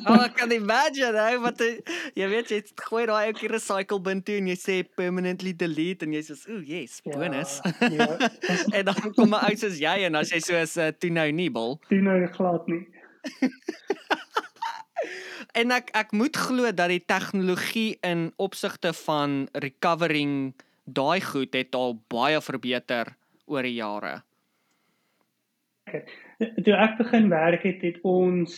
oh, 0.09 0.19
ek 0.19 0.33
kan 0.35 0.51
imagine, 0.51 1.15
hey, 1.15 1.37
wat 1.39 1.61
jy 1.63 2.27
weet 2.27 2.51
jy 2.51 2.59
gooi 2.83 3.05
daai 3.07 3.29
ou 3.29 3.37
keer 3.37 3.53
recycle 3.55 4.01
bin 4.03 4.19
toe 4.25 4.35
en 4.41 4.49
jy 4.51 4.57
sê 4.59 4.75
permanently 4.83 5.53
delete 5.55 6.03
en 6.03 6.17
jy 6.17 6.25
sê, 6.27 6.35
"Ooh, 6.51 6.59
yes, 6.59 6.99
ja, 7.05 7.15
bonus." 7.15 7.61
Ja, 7.79 8.03
ja. 8.03 8.29
en 8.79 8.91
dan 8.91 9.15
kom 9.15 9.31
maar 9.31 9.47
uit 9.47 9.63
soos 9.63 9.79
jy 9.79 9.95
en 10.09 10.19
as 10.19 10.35
jy 10.35 10.43
soos 10.43 10.75
uh, 10.75 10.91
toe 10.91 11.13
nou 11.15 11.29
nie 11.31 11.47
bil. 11.53 11.79
Toe 11.87 12.03
nou 12.03 12.19
glad 12.35 12.67
nie 12.67 12.83
en 15.59 15.71
ek 15.75 15.91
ek 15.95 16.11
moet 16.17 16.35
glo 16.35 16.71
dat 16.75 16.91
die 16.91 17.03
tegnologie 17.07 17.95
in 18.03 18.31
opsigte 18.41 18.91
van 19.05 19.45
recovering 19.65 20.53
daai 20.83 21.21
goed 21.23 21.55
het 21.55 21.75
al 21.79 21.95
baie 22.11 22.41
verbeter 22.43 23.15
oor 23.47 23.63
die 23.63 23.77
jare. 23.77 24.17
Toe 26.63 26.73
ek 26.75 26.97
begin 26.97 27.29
werk 27.29 27.63
het, 27.63 27.81
het 27.81 27.99
ons 28.03 28.55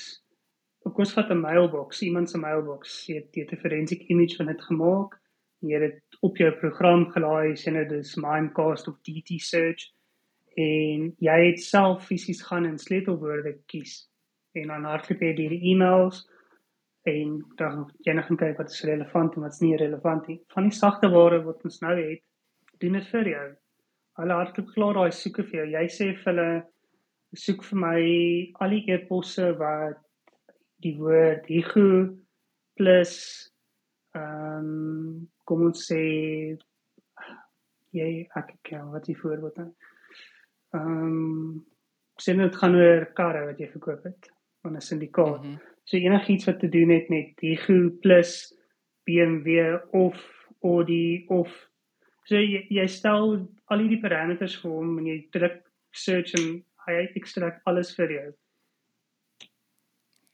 ook 0.86 1.00
ons 1.02 1.14
vat 1.18 1.32
'n 1.34 1.42
mailbox, 1.42 2.02
iemand 2.02 2.30
se 2.30 2.38
mailbox, 2.38 3.06
jy 3.08 3.16
het 3.34 3.52
'n 3.52 3.62
forensic 3.62 4.02
image 4.10 4.36
van 4.36 4.46
dit 4.46 4.62
gemaak. 4.62 5.20
Jy 5.60 5.82
het 5.82 5.92
dit 5.92 6.18
op 6.22 6.38
jou 6.38 6.52
program 6.52 7.10
gelaai, 7.12 7.56
sien 7.56 7.74
dit 7.74 7.92
is 7.92 8.16
Mimecast 8.16 8.88
of 8.88 9.02
DT 9.02 9.40
search 9.42 9.92
en 10.56 11.16
jy 11.20 11.40
het 11.46 11.60
self 11.60 12.06
fisies 12.06 12.42
gaan 12.42 12.66
en 12.66 12.78
sleutelwoorde 12.78 13.58
kies 13.68 14.08
en 14.54 14.68
dan 14.68 14.84
hardloop 14.84 15.22
jy 15.22 15.34
deur 15.36 15.50
die 15.50 15.72
e-mails 15.74 16.30
en 17.04 17.42
dan 17.60 17.92
jy 18.06 18.14
nog 18.14 18.26
gaan 18.30 18.38
kyk 18.38 18.58
wat 18.58 18.72
is 18.72 18.84
relevant 18.84 19.36
en 19.36 19.42
wat's 19.42 19.62
nie 19.62 19.76
relevant 19.78 20.28
nie. 20.28 20.40
Van 20.54 20.70
die 20.70 20.78
sagte 20.78 21.10
ware 21.10 21.44
wat 21.44 21.64
ons 21.64 21.82
nou 21.82 21.96
het, 22.00 22.24
doen 22.80 22.94
dit 22.94 23.10
vir 23.12 23.30
jou. 23.30 23.48
Hulle 24.22 24.34
hardloop 24.34 24.72
klaar 24.74 24.94
daai 24.94 25.12
soeke 25.12 25.44
vir 25.44 25.60
jou. 25.60 25.68
Jy 25.76 25.86
sê 25.92 26.08
vir 26.16 26.32
hulle 26.32 26.50
soek 27.36 27.64
vir 27.70 27.80
my 27.80 28.02
al 28.64 28.76
die 28.76 28.86
e-posse 28.96 29.52
wat 29.60 30.02
die 30.84 30.96
woord 31.00 31.48
higu 31.52 31.90
plus 32.80 33.16
ehm 34.16 34.70
um, 34.70 35.28
kom 35.46 35.68
ons 35.68 35.86
sê 35.90 36.02
jy 37.96 38.10
ek 38.40 38.56
ken 38.66 38.92
wat 38.94 39.08
die 39.10 39.18
voorbeeld 39.20 39.60
is. 39.66 39.72
Ehm 40.76 41.06
um, 41.06 41.66
sien 42.22 42.40
dit 42.40 42.56
gaan 42.62 42.76
oor 42.80 43.06
karre 43.18 43.44
wat 43.50 43.60
jy 43.60 43.68
verkoop 43.74 44.04
het 44.08 44.30
van 44.64 44.76
'n 44.76 44.82
syndikaat. 44.82 45.44
Mm 45.44 45.50
-hmm. 45.50 45.62
So 45.84 45.98
enigiets 45.98 46.46
wat 46.46 46.60
te 46.60 46.70
doen 46.70 46.90
het 46.90 47.10
met 47.10 47.40
Higu 47.40 47.92
plus 48.02 48.54
BMW 49.06 49.78
of 49.92 50.18
Audi 50.62 51.26
of 51.28 51.50
so 52.24 52.36
jy, 52.36 52.66
jy 52.70 52.88
stel 52.88 53.50
al 53.66 53.80
hierdie 53.80 54.02
parameters 54.02 54.56
vir 54.62 54.72
hom 54.72 54.98
en 54.98 55.06
jy 55.06 55.28
druk 55.32 55.62
search 55.92 56.34
en 56.34 56.64
hy 56.88 57.06
ekstrakt 57.16 57.62
alles 57.66 57.94
vir 57.96 58.12
jou. 58.12 58.28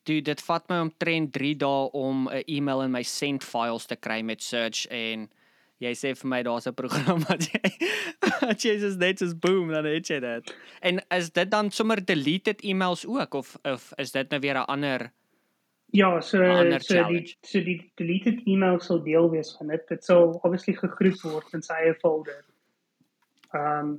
Dude, 0.04 0.26
dit 0.26 0.42
vat 0.42 0.66
my 0.70 0.80
omtrent 0.88 1.34
3 1.34 1.56
dae 1.62 1.90
om 1.94 2.28
'n 2.28 2.44
e-mail 2.48 2.82
in 2.82 2.92
my 2.92 3.04
sent 3.04 3.44
files 3.44 3.86
te 3.86 3.96
kry 3.96 4.22
met 4.22 4.42
search 4.42 4.88
en 4.90 5.30
jy 5.82 5.92
sê 5.98 6.14
vir 6.18 6.30
my 6.30 6.42
daar's 6.44 6.68
'n 6.68 6.74
program 6.74 7.22
wat 7.30 7.46
jy 7.54 7.72
wat 8.42 8.66
jy 8.66 8.76
just 8.82 9.00
net 9.00 9.20
soos 9.20 9.34
boom 9.34 9.70
dan 9.70 9.86
het 9.86 10.10
jy 10.10 10.20
dit. 10.20 10.54
En 10.82 11.02
is 11.10 11.30
dit 11.30 11.52
dan 11.52 11.72
sommer 11.72 12.06
deleted 12.06 12.62
e-mails 12.64 13.06
ook 13.06 13.34
of 13.34 13.58
of 13.64 13.94
is 13.98 14.12
dit 14.12 14.30
nou 14.30 14.40
weer 14.40 14.58
'n 14.58 14.68
ander 14.68 15.12
Ja, 15.94 16.22
so 16.22 16.38
so 16.80 17.04
die 17.10 17.38
so 17.42 17.60
die 17.60 17.92
deleted 18.00 18.48
email 18.48 18.80
sal 18.80 19.02
deel 19.04 19.30
wees 19.30 19.52
van 19.58 19.68
dit. 19.68 19.88
Dit 19.88 20.04
sal 20.04 20.40
obviously 20.42 20.74
gegroep 20.74 21.20
word 21.22 21.54
in 21.54 21.62
sy 21.62 21.74
eie 21.74 21.96
folder. 22.00 22.46
Ehm 23.52 23.80
um, 23.80 23.92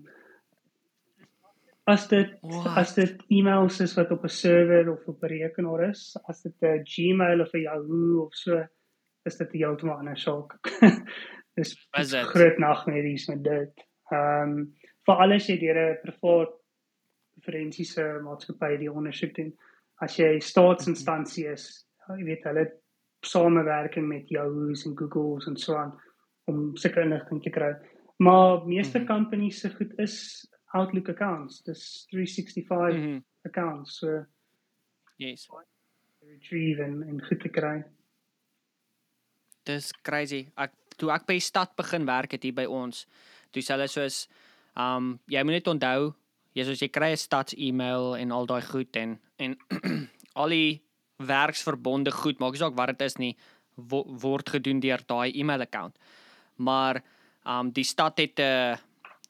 as 1.91 2.07
dit 2.09 2.31
What? 2.41 2.77
as 2.79 2.95
dit 2.95 3.23
emails 3.29 3.81
is 3.81 3.95
wat 3.99 4.11
op 4.11 4.25
'n 4.25 4.29
server 4.29 4.93
of 4.93 5.09
op 5.09 5.23
'n 5.23 5.27
rekenaar 5.27 5.89
is, 5.91 6.17
as 6.29 6.43
dit 6.43 6.55
'n 6.63 6.85
Gmail 6.85 7.41
of 7.41 7.53
'n 7.53 7.65
Yahoo 7.67 8.25
of 8.27 8.35
so, 8.35 8.65
is 9.25 9.37
dit 9.37 9.53
heeltemal 9.53 9.97
'n 9.97 9.99
ander 9.99 10.19
saak. 10.19 10.59
Dis 11.57 11.77
groot 12.33 12.59
nagmerries 12.59 13.29
met 13.29 13.45
dit. 13.45 13.75
Ehm 14.11 14.51
um, 14.51 14.73
vir 15.07 15.15
alles 15.15 15.47
jy 15.47 15.59
deur 15.59 15.79
'n 15.79 15.99
privaat 16.03 16.55
forensiese 17.43 18.21
maatskappy 18.23 18.77
die 18.79 18.93
ondersoek 18.93 19.35
doen 19.35 19.53
as 20.03 20.19
jy 20.19 20.39
staatsinstansie 20.43 21.47
is, 21.53 21.67
jy 22.11 22.25
weet 22.27 22.47
hulle 22.49 22.67
samewerking 23.27 24.09
met 24.09 24.31
Yahoo's 24.35 24.87
en 24.89 24.97
Google's 24.99 25.47
en 25.47 25.57
so 25.57 25.77
aan 25.79 25.93
om 26.51 26.73
seker 26.77 27.05
inligting 27.05 27.43
te 27.43 27.53
kry. 27.55 27.71
Maar 28.19 28.67
meeste 28.67 28.99
-hmm. 28.99 29.07
companies 29.07 29.61
se 29.61 29.71
goed 29.71 29.93
is 29.99 30.47
Outlook 30.73 31.09
accounts, 31.09 31.63
dis 31.63 32.07
365 32.11 32.93
mm 32.93 33.03
-hmm. 33.03 33.23
accounts. 33.43 33.99
So 33.99 34.25
yes. 35.17 35.49
retrieve 36.21 36.83
en 36.83 37.03
en 37.03 37.25
goed 37.25 37.41
te 37.41 37.49
kry. 37.49 37.85
Dis 39.63 39.93
crazy. 40.03 40.47
Ek 40.57 40.73
toe 40.97 41.11
ek 41.11 41.27
by 41.27 41.39
stad 41.39 41.77
begin 41.77 42.07
werk 42.07 42.33
het 42.33 42.43
hier 42.43 42.55
by 42.55 42.65
ons, 42.65 43.07
toe 43.51 43.63
hulle 43.63 43.89
soos 43.89 44.29
um 44.77 45.19
jy 45.27 45.43
moet 45.45 45.61
net 45.61 45.69
onthou 45.69 46.15
jy 46.57 46.65
soos 46.65 46.83
jy 46.83 46.89
kry 46.89 47.13
'n 47.13 47.17
stads 47.17 47.55
e-mail 47.57 48.17
en 48.17 48.33
al 48.33 48.47
daai 48.47 48.63
goed 48.63 48.97
en 48.97 49.19
en 49.39 49.57
al 50.43 50.49
die 50.49 50.83
werksverbonde 51.19 52.11
goed, 52.11 52.41
maak 52.41 52.53
nie 52.53 52.63
saak 52.63 52.77
wat 52.77 52.89
dit 52.93 53.03
is 53.07 53.19
nie, 53.19 53.37
wo 53.77 54.05
word 54.05 54.49
gedoen 54.49 54.81
deur 54.81 55.03
daai 55.07 55.33
e-mail 55.33 55.61
account. 55.61 55.99
Maar 56.57 57.03
um 57.47 57.73
die 57.73 57.85
stad 57.85 58.19
het 58.19 58.39
'n 58.41 58.79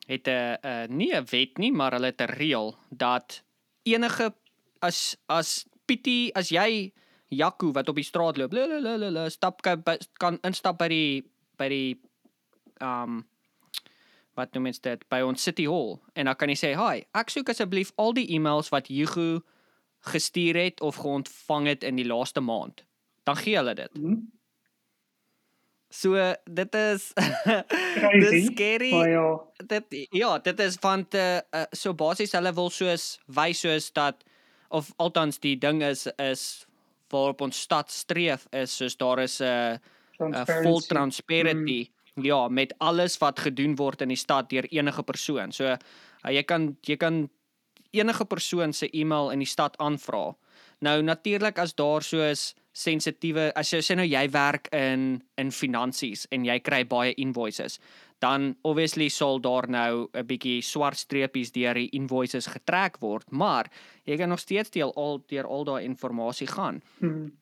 het 0.07 0.29
'n 0.29 0.59
uh, 0.67 0.87
nie 0.89 1.15
'n 1.15 1.27
wet 1.31 1.59
nie, 1.59 1.73
maar 1.73 1.93
hulle 1.93 2.07
het 2.07 2.21
'n 2.21 2.33
reël 2.33 2.77
dat 2.91 3.43
enige 3.83 4.35
as 4.81 5.17
as 5.27 5.67
Pietie, 5.85 6.35
as 6.35 6.49
jy 6.49 6.93
Jaco 7.29 7.73
wat 7.73 7.89
op 7.89 7.97
die 7.99 8.05
straat 8.05 8.37
loop, 8.37 8.53
stap 9.31 9.63
kan, 9.63 9.83
kan 10.13 10.39
instap 10.43 10.79
by 10.79 10.89
die 10.89 11.23
by 11.57 11.69
die 11.69 12.01
um 12.83 13.23
wat 14.35 14.55
noem 14.55 14.63
mens 14.63 14.81
dit 14.81 15.03
by 15.13 15.21
ons 15.21 15.43
City 15.43 15.67
Hall 15.69 15.99
en 16.17 16.25
dan 16.25 16.37
kan 16.37 16.49
jy 16.49 16.57
sê, 16.57 16.71
"Hi, 16.77 17.05
ek 17.15 17.31
soek 17.31 17.49
asseblief 17.49 17.93
al 17.97 18.13
die 18.13 18.29
e-mails 18.33 18.69
wat 18.69 18.89
Hugo 18.89 19.43
gestuur 20.01 20.57
het 20.57 20.81
of 20.81 20.97
geontvang 20.97 21.67
het 21.67 21.85
in 21.85 21.97
die 21.97 22.07
laaste 22.07 22.41
maand." 22.41 22.85
Dan 23.25 23.37
gee 23.37 23.57
hulle 23.57 23.75
dit. 23.75 23.91
Hmm? 23.93 24.33
So 25.93 26.17
dit 26.45 26.75
is 26.75 27.13
dis 28.25 28.47
scary. 28.49 28.91
Maar 28.91 29.09
ja, 29.09 29.41
dit 29.67 30.09
ja, 30.11 30.39
dit 30.39 30.61
is 30.61 30.77
van 30.81 31.05
te 31.09 31.25
uh, 31.51 31.63
so 31.71 31.93
basies 31.95 32.33
hulle 32.33 32.53
wil 32.57 32.71
soos 32.73 33.19
wys 33.29 33.61
soos 33.61 33.91
dat 33.93 34.25
of 34.73 34.89
althans 34.97 35.41
die 35.45 35.59
ding 35.61 35.83
is 35.85 36.07
is 36.17 36.67
waarop 37.13 37.45
ons 37.45 37.61
stad 37.61 37.93
streef 37.93 38.47
is 38.57 38.73
soos 38.77 38.97
daar 38.97 39.21
is 39.21 39.41
'n 39.41 39.45
uh, 39.45 39.77
transparency. 40.17 40.89
transparency 40.89 41.81
mm. 42.15 42.25
ja 42.25 42.49
met 42.49 42.75
alles 42.79 43.19
wat 43.19 43.39
gedoen 43.39 43.77
word 43.77 44.01
in 44.01 44.09
die 44.09 44.17
stad 44.17 44.49
deur 44.51 44.65
enige 44.71 45.03
persoon. 45.03 45.53
So 45.53 45.65
uh, 45.65 45.77
jy 46.25 46.43
kan 46.43 46.77
jy 46.81 46.97
kan 46.97 47.29
enige 47.93 48.25
persoon 48.25 48.73
se 48.73 48.89
e-mail 48.93 49.31
in 49.31 49.39
die 49.39 49.49
stad 49.49 49.77
aanvra. 49.77 50.33
Nou 50.81 51.03
natuurlik 51.03 51.59
as 51.59 51.75
daar 51.75 52.03
soos 52.03 52.55
sensitiewe 52.73 53.51
as 53.57 53.73
jy 53.73 53.81
sê 53.85 53.97
nou 53.97 54.07
jy 54.07 54.25
werk 54.33 54.69
in 54.73 55.23
in 55.41 55.51
finansies 55.53 56.27
en 56.33 56.45
jy 56.45 56.59
kry 56.65 56.83
baie 56.89 57.13
invoices, 57.21 57.79
dan 58.23 58.55
obviously 58.63 59.09
sal 59.09 59.41
daar 59.41 59.69
nou 59.69 60.09
'n 60.15 60.27
bietjie 60.27 60.63
swart 60.63 60.97
streepies 60.97 61.53
deur 61.53 61.75
die 61.75 61.91
invoices 61.93 62.47
getrek 62.47 62.99
word, 63.01 63.31
maar 63.31 63.71
jy 64.05 64.17
kan 64.17 64.29
nog 64.29 64.41
steeds 64.41 64.71
deel 64.71 64.93
al 64.97 65.23
deur 65.29 65.47
al 65.47 65.65
daai 65.65 65.85
inligting 65.85 66.51
gaan. 66.51 66.83
Hmm. 66.99 67.33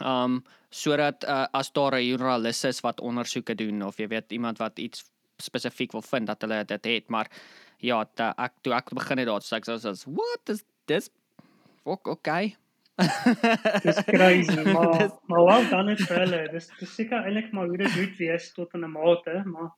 Um 0.00 0.44
sodat 0.70 1.24
uh, 1.24 1.46
as 1.52 1.70
daar 1.72 1.94
'n 1.94 2.06
joernalis 2.06 2.64
is 2.64 2.80
wat 2.80 3.00
ondersoeke 3.00 3.54
doen 3.54 3.82
of 3.82 3.98
jy 3.98 4.08
weet 4.08 4.32
iemand 4.32 4.58
wat 4.58 4.78
iets 4.78 5.04
spesifiek 5.36 5.92
wil 5.92 6.02
vind 6.02 6.26
dat 6.26 6.40
hulle 6.40 6.64
dit 6.64 6.84
het, 6.84 7.08
maar 7.08 7.28
ja, 7.78 8.04
ta, 8.04 8.34
ek 8.38 8.52
toe 8.62 8.72
ek 8.74 8.90
begin 8.94 9.18
het 9.18 9.26
daar 9.26 9.42
sê 9.42 9.56
ek 9.56 9.64
soos 9.64 10.04
what 10.06 10.48
is 10.48 10.64
this 10.86 11.10
Fok, 11.82 12.06
okay. 12.06 12.56
Dis 13.82 14.00
crazy, 14.08 14.62
maar 14.74 15.10
maar 15.26 15.44
wel 15.44 15.68
dan 15.70 15.92
het 15.92 16.02
vir 16.08 16.18
hulle. 16.24 16.42
Dis 16.52 16.68
dis 16.78 16.94
seker 16.94 17.22
eintlik 17.26 17.52
maar 17.52 17.70
hoe 17.70 17.78
dit 17.84 17.96
moet 17.96 18.18
wees 18.18 18.50
tot 18.56 18.74
'n 18.74 18.90
mate, 18.90 19.42
maar 19.44 19.70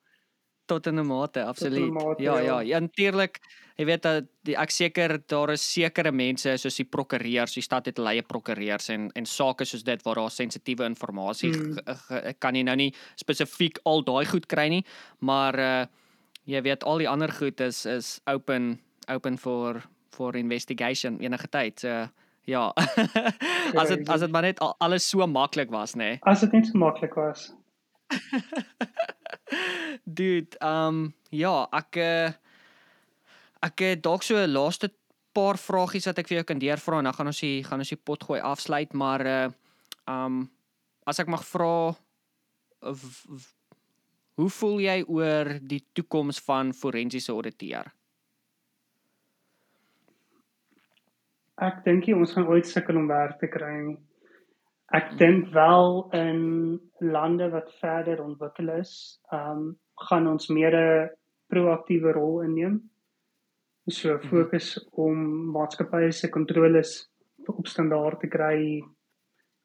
tot 0.66 0.86
'n 0.86 1.06
mate, 1.06 1.44
absoluut. 1.44 1.92
mate, 1.92 2.22
ja, 2.22 2.38
ja, 2.38 2.44
ja. 2.44 2.60
ja, 2.60 2.78
natuurlik. 2.78 3.40
Jy 3.76 3.84
weet 3.84 4.02
dat 4.02 4.24
die 4.46 4.56
ek 4.56 4.70
seker 4.70 5.18
daar 5.26 5.50
is 5.50 5.72
sekere 5.72 6.12
mense 6.12 6.56
soos 6.56 6.76
die 6.76 6.86
prokureurs, 6.86 7.54
die 7.54 7.62
stad 7.62 7.86
het 7.86 7.96
hulle 7.96 8.10
eie 8.14 8.22
prokureurs 8.22 8.88
en 8.88 9.10
en 9.14 9.26
sake 9.26 9.64
soos 9.64 9.82
dit 9.82 10.02
waar 10.02 10.14
daar 10.14 10.30
sensitiewe 10.30 10.84
inligting 10.86 11.56
mm. 11.56 12.38
kan 12.38 12.54
jy 12.54 12.62
nou 12.62 12.76
nie 12.76 12.94
spesifiek 13.16 13.78
al 13.84 14.04
daai 14.04 14.24
goed 14.26 14.46
kry 14.46 14.68
nie, 14.68 14.84
maar 15.18 15.58
uh 15.58 15.86
jy 16.44 16.60
weet 16.60 16.84
al 16.84 17.00
die 17.00 17.08
ander 17.08 17.32
goed 17.32 17.60
is 17.60 17.84
is 17.86 18.20
open 18.26 18.78
open 19.08 19.38
for 19.38 19.82
for 20.14 20.36
investigation 20.36 21.18
enige 21.20 21.48
tyd. 21.48 21.80
So 21.80 22.08
ja. 22.44 22.68
as 23.80 23.88
dit 23.92 24.08
as 24.08 24.24
dit 24.24 24.32
maar 24.32 24.46
net 24.46 24.60
al, 24.64 24.74
alles 24.84 25.08
so 25.08 25.26
maklik 25.26 25.70
was, 25.70 25.94
nê. 25.94 26.14
Nee. 26.14 26.18
as 26.30 26.44
dit 26.44 26.52
net 26.52 26.70
so 26.70 26.78
maklik 26.78 27.16
was. 27.18 27.52
Dude, 30.04 30.58
um 30.64 31.14
ja, 31.34 31.54
ek 31.72 32.00
uh, 32.00 32.32
ek 33.64 33.86
het 33.86 34.04
dalk 34.04 34.22
so 34.22 34.36
'n 34.36 34.52
laaste 34.52 34.92
paar 35.34 35.58
vragies 35.58 36.06
wat 36.06 36.18
ek 36.22 36.28
vir 36.30 36.38
jou 36.38 36.46
kan 36.52 36.60
deurvra 36.62 36.98
en 36.98 37.08
dan 37.08 37.16
gaan 37.16 37.32
ons 37.32 37.40
die 37.40 37.64
gaan 37.66 37.82
ons 37.82 37.90
die 37.90 37.98
pot 37.98 38.22
gooi 38.22 38.40
afsluit, 38.40 38.92
maar 38.94 39.26
uh 39.26 39.50
um 40.06 40.44
as 41.06 41.18
ek 41.20 41.28
mag 41.32 41.44
vra 41.44 41.96
hoe 44.34 44.50
voel 44.58 44.80
jy 44.84 44.98
oor 45.08 45.54
die 45.62 45.80
toekoms 45.96 46.40
van 46.44 46.72
forensiese 46.76 47.32
ouditeur? 47.32 47.88
Ek 51.62 51.84
dink 51.84 52.06
nie 52.06 52.16
ons 52.16 52.32
gaan 52.34 52.48
ooit 52.50 52.66
sukkel 52.66 52.98
om 52.98 53.06
werk 53.08 53.38
te 53.38 53.46
kry 53.46 53.74
nie. 53.78 53.98
Ek 54.94 55.14
dink 55.18 55.52
wel 55.54 56.10
in 56.12 56.40
lande 57.00 57.46
wat 57.52 57.70
verder 57.80 58.22
ontwikkel 58.24 58.72
is, 58.80 59.20
ehm 59.32 59.50
um, 59.50 59.64
gaan 60.08 60.26
ons 60.26 60.48
meer 60.50 60.74
'n 60.74 61.10
proaktiewe 61.48 62.12
rol 62.12 62.42
inneem. 62.42 62.80
So 63.88 64.18
fokus 64.18 64.74
om 64.92 65.18
maatskappye 65.54 66.12
se 66.12 66.28
kontroles 66.28 67.06
op 67.46 67.66
standaard 67.66 68.20
te 68.20 68.28
kry, 68.28 68.82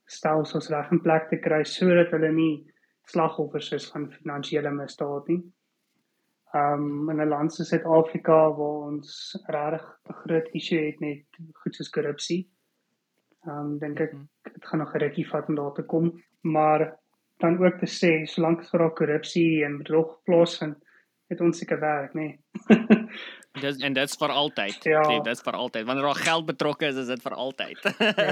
stelsels 0.05 0.69
reg 0.69 0.91
in 0.91 1.01
plek 1.01 1.29
te 1.29 1.37
kry 1.37 1.63
sodat 1.63 2.11
hulle 2.11 2.31
nie 2.31 2.65
slagoffers 3.07 3.71
is 3.73 3.89
van 3.91 4.09
finansiële 4.11 4.71
misdaad 4.71 5.27
nie. 5.27 5.41
Um 6.53 7.09
in 7.09 7.21
'n 7.21 7.29
land 7.29 7.53
soos 7.53 7.69
Suid-Afrika 7.69 8.37
waar 8.57 8.87
ons 8.91 9.37
regtig 9.47 9.85
'n 10.09 10.13
groot 10.23 10.47
issue 10.53 10.85
het 10.85 10.99
met 10.99 11.25
goed 11.53 11.75
soos 11.75 11.89
korrupsie. 11.89 12.49
Um 13.45 13.77
dink 13.79 13.99
ek 13.99 14.11
dit 14.43 14.65
gaan 14.65 14.79
nog 14.79 14.95
'n 14.95 14.99
rukkie 14.99 15.27
vat 15.29 15.47
om 15.47 15.55
daar 15.55 15.73
te 15.73 15.83
kom, 15.83 16.23
maar 16.41 16.97
dan 17.39 17.57
ook 17.65 17.79
te 17.79 17.85
sê 17.85 18.25
solank 18.25 18.59
as 18.59 18.71
daar 18.71 18.93
korrupsie 18.93 19.63
en 19.63 19.77
bedrog 19.77 20.23
plaasvind, 20.23 20.77
het 21.29 21.41
ons 21.41 21.57
seker 21.57 21.79
werk, 21.79 22.13
nê. 22.13 22.37
Nee. 22.67 23.09
Dis 23.61 23.77
en 23.81 23.93
dit's 23.93 24.17
vir 24.17 24.29
altyd. 24.29 24.83
Ja. 24.83 25.01
Nee, 25.07 25.21
dit's 25.25 25.41
vir 25.41 25.53
altyd. 25.53 25.85
Wanneer 25.85 26.05
daar 26.05 26.23
geld 26.23 26.45
betrokke 26.45 26.85
is, 26.85 26.95
is 26.95 27.07
dit 27.07 27.21
vir 27.21 27.33
altyd. 27.33 27.79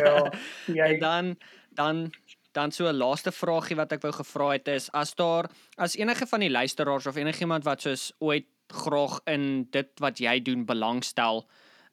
ja, 0.06 0.32
jy 0.80 0.94
En 0.94 1.00
dan 1.00 1.36
dan 1.78 2.12
dan 2.58 2.72
so 2.72 2.90
'n 2.90 2.98
laaste 2.98 3.32
vragie 3.32 3.78
wat 3.78 3.92
ek 3.94 4.02
wou 4.02 4.12
gevra 4.12 4.50
het 4.58 4.68
is 4.68 4.90
as 4.92 5.14
daar 5.16 5.46
as 5.78 5.96
enige 5.96 6.26
van 6.26 6.40
die 6.40 6.50
luisteraars 6.60 7.06
of 7.08 7.16
enigiemand 7.16 7.64
wat 7.64 7.82
soos 7.82 8.12
ooit 8.20 8.48
graag 8.68 9.20
in 9.26 9.68
dit 9.72 9.90
wat 10.00 10.20
jy 10.20 10.40
doen 10.44 10.66
belangstel, 10.66 11.46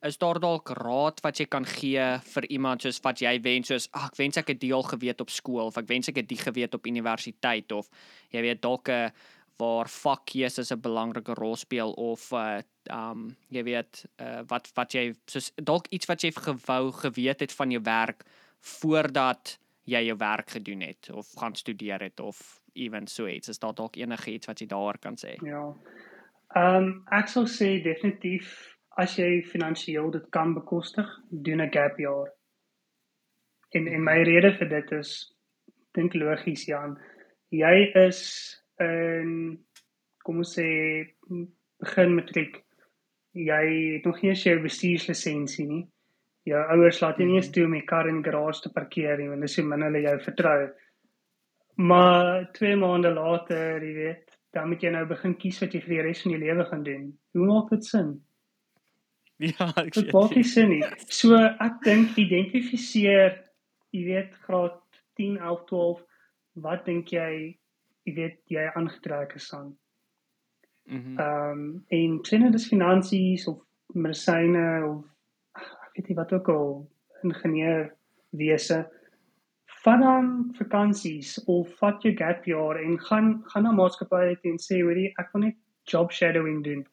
is 0.05 0.19
daar 0.21 0.41
dalk 0.41 0.69
raad 0.77 1.21
wat 1.25 1.39
jy 1.41 1.47
kan 1.49 1.65
gee 1.65 2.03
vir 2.35 2.47
iemand 2.53 2.85
soos 2.85 3.01
wat 3.05 3.23
jy 3.25 3.39
wens 3.45 3.71
soos 3.73 3.87
ag 3.97 4.11
ek 4.11 4.19
wens 4.19 4.37
ek 4.37 4.51
het 4.53 4.61
deel 4.61 4.83
geweet 4.85 5.21
op 5.21 5.31
skool 5.33 5.71
of 5.71 5.79
ek 5.81 5.89
wens 5.89 6.11
ek 6.13 6.21
het 6.21 6.29
die 6.29 6.41
geweet 6.41 6.75
op 6.77 6.87
universiteit 6.87 7.73
of 7.73 7.89
jy 8.35 8.43
weet 8.45 8.61
dalk 8.63 8.89
'n 8.89 9.13
waar 9.59 9.89
vakkeuses 9.89 10.73
'n 10.73 10.81
belangrike 10.81 11.35
rol 11.35 11.57
speel 11.57 11.93
of 11.93 12.33
uh 12.33 12.61
um 12.91 13.37
jy 13.49 13.63
weet 13.65 14.05
uh 14.21 14.43
wat 14.49 14.69
wat 14.77 14.93
jy 14.93 15.15
soos 15.27 15.53
dalk 15.57 15.87
iets 15.89 16.07
wat 16.07 16.21
jy 16.21 16.33
gewou 16.33 16.93
geweet 16.93 17.41
het 17.41 17.53
van 17.53 17.71
jou 17.71 17.81
werk 17.83 18.25
voordat 18.61 19.59
jy 19.85 20.01
jou 20.07 20.17
werk 20.17 20.51
gedoen 20.51 20.81
het 20.81 21.11
of 21.13 21.29
gaan 21.39 21.55
studeer 21.55 22.01
het 22.03 22.21
of 22.21 22.61
ewen 22.73 23.07
so 23.07 23.27
iets 23.29 23.49
is 23.49 23.59
daar 23.59 23.75
dalk 23.75 23.97
enige 23.97 24.31
iets 24.31 24.47
wat 24.47 24.61
jy 24.61 24.67
daaroor 24.67 24.99
kan 24.99 25.17
sê 25.17 25.37
Ja. 25.43 25.75
Ehm 26.55 26.77
um, 26.77 26.89
ek 27.11 27.29
sal 27.29 27.47
sê 27.51 27.83
definitief 27.83 28.75
as 29.03 29.17
jy 29.19 29.43
finansiëel 29.51 30.11
dit 30.15 30.27
kan 30.31 30.55
bekostig, 30.55 31.09
doen 31.31 31.63
'n 31.63 31.73
gap 31.73 31.99
jaar. 31.99 32.31
En 33.75 33.89
en 33.89 34.05
my 34.05 34.23
rede 34.23 34.53
vir 34.59 34.69
dit 34.69 34.93
is 34.93 35.35
dink 35.95 36.15
logies 36.15 36.67
Jan. 36.67 36.99
Jy 37.51 37.93
is 38.07 38.21
in 38.79 39.59
kom 40.25 40.39
ons 40.39 40.55
sê 40.59 40.69
begin 41.81 42.15
matriek. 42.15 42.63
Jy 43.33 43.95
het 43.95 44.05
nog 44.05 44.23
nie 44.23 44.31
eens 44.31 44.45
jou 44.45 44.61
bestuurslisensie 44.63 45.67
nie. 45.67 45.87
Jou 46.45 46.61
ouers 46.75 47.01
laat 47.01 47.21
jou 47.21 47.27
nie 47.29 47.39
eens 47.39 47.51
toe 47.53 47.65
om 47.65 47.73
die 47.77 47.87
kar 47.89 48.09
in 48.09 48.21
die 48.21 48.27
garage 48.31 48.67
te 48.67 48.73
parkeer 48.73 49.17
nie, 49.19 49.31
want 49.31 49.45
dis 49.47 49.57
hoe 49.57 49.65
min 49.65 49.87
hulle 49.87 50.03
jou 50.05 50.17
vertrou. 50.27 50.59
Maar 51.75 52.51
2 52.59 52.77
maande 52.77 53.11
later, 53.15 53.83
jy 53.83 53.95
weet, 53.97 54.37
dan 54.55 54.69
moet 54.71 54.85
jy 54.85 54.93
nou 54.95 55.05
begin 55.11 55.35
kies 55.41 55.59
wat 55.65 55.75
jy 55.75 55.81
vir 55.83 55.95
die 55.97 56.05
res 56.07 56.23
van 56.23 56.35
jou 56.35 56.41
lewe 56.43 56.67
gaan 56.69 56.85
doen. 56.87 57.07
Hoe 57.35 57.47
maak 57.49 57.73
dit 57.75 57.89
sin? 57.89 58.13
ja 59.51 59.71
ek 59.81 59.95
Dit 59.97 60.13
maak 60.15 60.37
nie 60.37 60.47
sin 60.47 60.71
nie. 60.77 60.83
So 61.11 61.39
ek 61.41 61.81
dink 61.87 62.19
identifiseer, 62.21 63.41
jy 63.95 64.05
weet, 64.11 64.37
graad 64.47 64.79
10, 65.19 65.41
11, 65.41 65.65
12, 65.71 66.05
wat 66.67 66.85
dink 66.87 67.11
jy, 67.15 67.31
jy 68.07 68.15
weet, 68.19 68.39
jy 68.53 68.69
aangetrek 68.75 69.35
is 69.41 69.49
aan? 69.57 69.73
Mhm. 70.87 71.17
Ehm 71.19 71.51
um, 71.51 71.67
en 71.89 72.19
sien 72.29 72.45
dit 72.45 72.55
is 72.61 72.69
finansies 72.69 73.47
of 73.49 73.63
medisyne 73.95 74.67
of 74.85 75.05
weet 75.95 76.09
nie 76.09 76.17
wat 76.19 76.33
ook 76.33 76.49
al 76.49 76.69
ingenieur 77.23 77.95
wese 78.31 78.85
vat 79.85 80.01
dan 80.01 80.29
vakansies 80.59 81.37
of 81.45 81.73
vat 81.81 82.03
jou 82.03 82.15
gap 82.17 82.47
jaar 82.49 82.81
en 82.81 82.99
gaan 82.99 83.29
gaan 83.53 83.67
na 83.69 83.73
maatskappye 83.73 84.37
toe 84.41 84.53
en 84.53 84.61
sê 84.67 84.81
hoorie 84.81 85.11
ek 85.21 85.33
wil 85.35 85.45
net 85.47 85.59
job 85.93 86.13
shadowing 86.13 86.63
doen. 86.65 86.85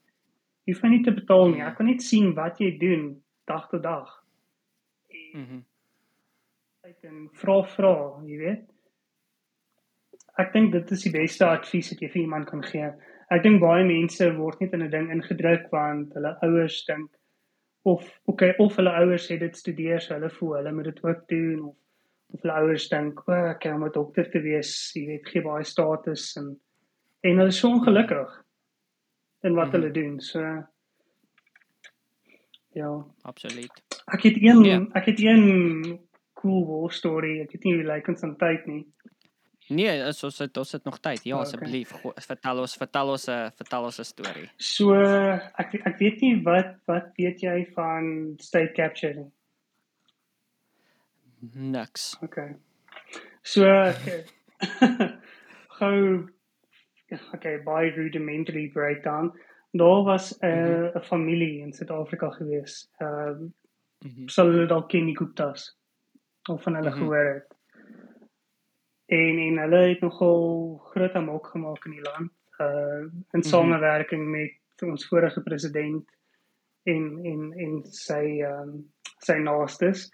Jy 0.66 0.74
hoef 0.74 0.84
my 0.84 0.90
nie 0.92 1.04
te 1.06 1.14
betaal 1.16 1.54
nie. 1.54 1.62
Ek 1.64 1.80
wil 1.80 1.88
net 1.88 2.04
sien 2.04 2.34
wat 2.36 2.60
jy 2.60 2.74
doen 2.82 3.06
dag 3.48 3.70
tot 3.72 3.84
dag. 3.84 4.10
Mhm. 5.34 5.64
Kyk 6.84 7.08
en 7.08 7.30
vra 7.40 7.58
vra, 7.76 7.96
jy 8.28 8.38
weet. 8.38 8.68
Ek 10.40 10.54
dink 10.54 10.72
dit 10.74 10.92
is 10.92 11.04
die 11.04 11.14
beste 11.14 11.48
advies 11.48 11.92
wat 11.94 12.02
jy 12.02 12.10
vir 12.10 12.22
iemand 12.24 12.50
kan 12.50 12.64
gee. 12.64 12.92
Ek 13.32 13.44
dink 13.44 13.62
baie 13.62 13.86
mense 13.88 14.28
word 14.36 14.60
net 14.62 14.74
in 14.74 14.84
'n 14.84 14.92
ding 14.92 15.10
ingedruk 15.12 15.72
want 15.72 16.14
hulle 16.14 16.36
ouers 16.44 16.84
dink 16.86 17.10
of 17.84 18.04
okay 18.28 18.54
of 18.60 18.76
hulle 18.76 18.90
ouers 18.90 19.28
sê 19.32 19.40
dit 19.40 19.56
studeer 19.58 20.00
so 20.02 20.14
hulle 20.14 20.30
voel 20.30 20.56
hulle 20.58 20.72
moet 20.72 20.86
dit 20.86 21.04
ook 21.04 21.28
doen 21.28 21.64
of 21.70 21.76
of 22.34 22.42
hulle 22.42 22.54
ouers 22.62 22.90
dink 22.90 23.28
o, 23.28 23.34
ek 23.34 23.60
kan 23.60 23.84
'n 23.84 23.92
dokter 23.92 24.30
te 24.32 24.40
wees, 24.40 24.92
jy 24.96 25.06
weet, 25.08 25.28
gee 25.28 25.42
baie 25.42 25.64
status 25.64 26.38
en 26.38 26.60
en 27.24 27.38
hulle 27.38 27.48
is 27.48 27.60
so 27.60 27.70
ongelukkig. 27.70 28.44
in 29.44 29.56
wat 29.56 29.68
Mhm. 29.68 29.76
hulle 29.76 29.92
doen. 29.92 30.20
So 30.20 30.40
ja, 32.74 33.06
Absoluut. 33.24 33.72
ek 34.14 34.22
het 34.24 34.36
een 34.42 34.64
Ja. 34.64 34.86
ek 34.94 35.06
het 35.06 35.20
een 35.20 36.00
cool 36.34 36.66
war 36.68 36.92
story. 36.92 37.40
Ek 37.42 37.52
het 37.52 37.64
nie 37.64 37.84
like 37.84 38.10
ons 38.12 38.24
aan 38.24 38.38
tyd 38.38 38.66
nie. 38.68 38.86
Nee, 39.70 40.00
is 40.08 40.24
ons 40.24 40.38
het 40.40 40.58
ons 40.58 40.72
het 40.72 40.84
nog 40.84 41.00
tyd. 41.00 41.24
Ja, 41.24 41.36
Okay. 41.36 41.46
asseblief, 41.46 41.92
go- 41.92 42.14
vertel 42.16 42.60
ons 42.60 42.76
vertel 42.76 43.08
ons 43.10 43.28
'n 43.30 43.52
vertel 43.56 43.84
ons 43.84 44.00
'n 44.00 44.04
storie. 44.04 44.50
So 44.58 44.94
ek 45.58 45.74
ek 45.86 45.98
weet 46.00 46.22
nie 46.22 46.42
wat 46.44 46.76
wat 46.88 47.12
weet 47.18 47.40
jy 47.42 47.66
van 47.76 48.34
state 48.40 48.72
capture 48.74 49.14
nie. 49.14 49.32
Niks. 51.54 52.18
Okay. 52.24 52.56
So 53.44 53.64
okay. 53.66 54.26
gou 55.80 56.28
okay, 57.34 57.58
baie 57.66 57.90
rudimentary 57.96 58.68
breakdown. 58.74 59.32
Daar 59.74 60.04
was 60.04 60.38
'n 60.42 60.46
uh, 60.48 60.96
'n 60.96 61.02
familie 61.04 61.62
in 61.62 61.74
Suid-Afrika 61.74 62.30
gewees. 62.30 62.90
Ehm 63.00 63.54
Mhm. 64.04 64.28
sal 64.28 64.46
hulle 64.48 64.68
dalk 64.68 64.90
ken 64.90 65.06
die 65.06 65.18
Guptas 65.18 65.78
of 66.50 66.64
van 66.64 66.76
hulle 66.76 66.90
Mhm. 66.90 66.98
gehoor 67.00 67.34
het. 67.34 67.56
En 69.12 69.40
en 69.48 69.58
hulle 69.60 69.82
het 69.90 70.02
nogal 70.06 70.78
groot 70.94 71.16
amok 71.20 71.48
gemaak 71.52 71.86
in 71.86 71.92
die 71.98 72.06
land 72.06 72.32
uh 72.62 73.08
in 73.36 73.44
samewerking 73.44 74.28
met 74.32 74.84
ons 74.88 75.08
vorige 75.10 75.42
president 75.44 76.06
en 76.84 77.04
en 77.32 77.52
en 77.66 77.74
sy 77.96 78.22
ehm 78.42 78.70
um, 78.70 78.92
sy 79.22 79.34
naastes. 79.38 80.10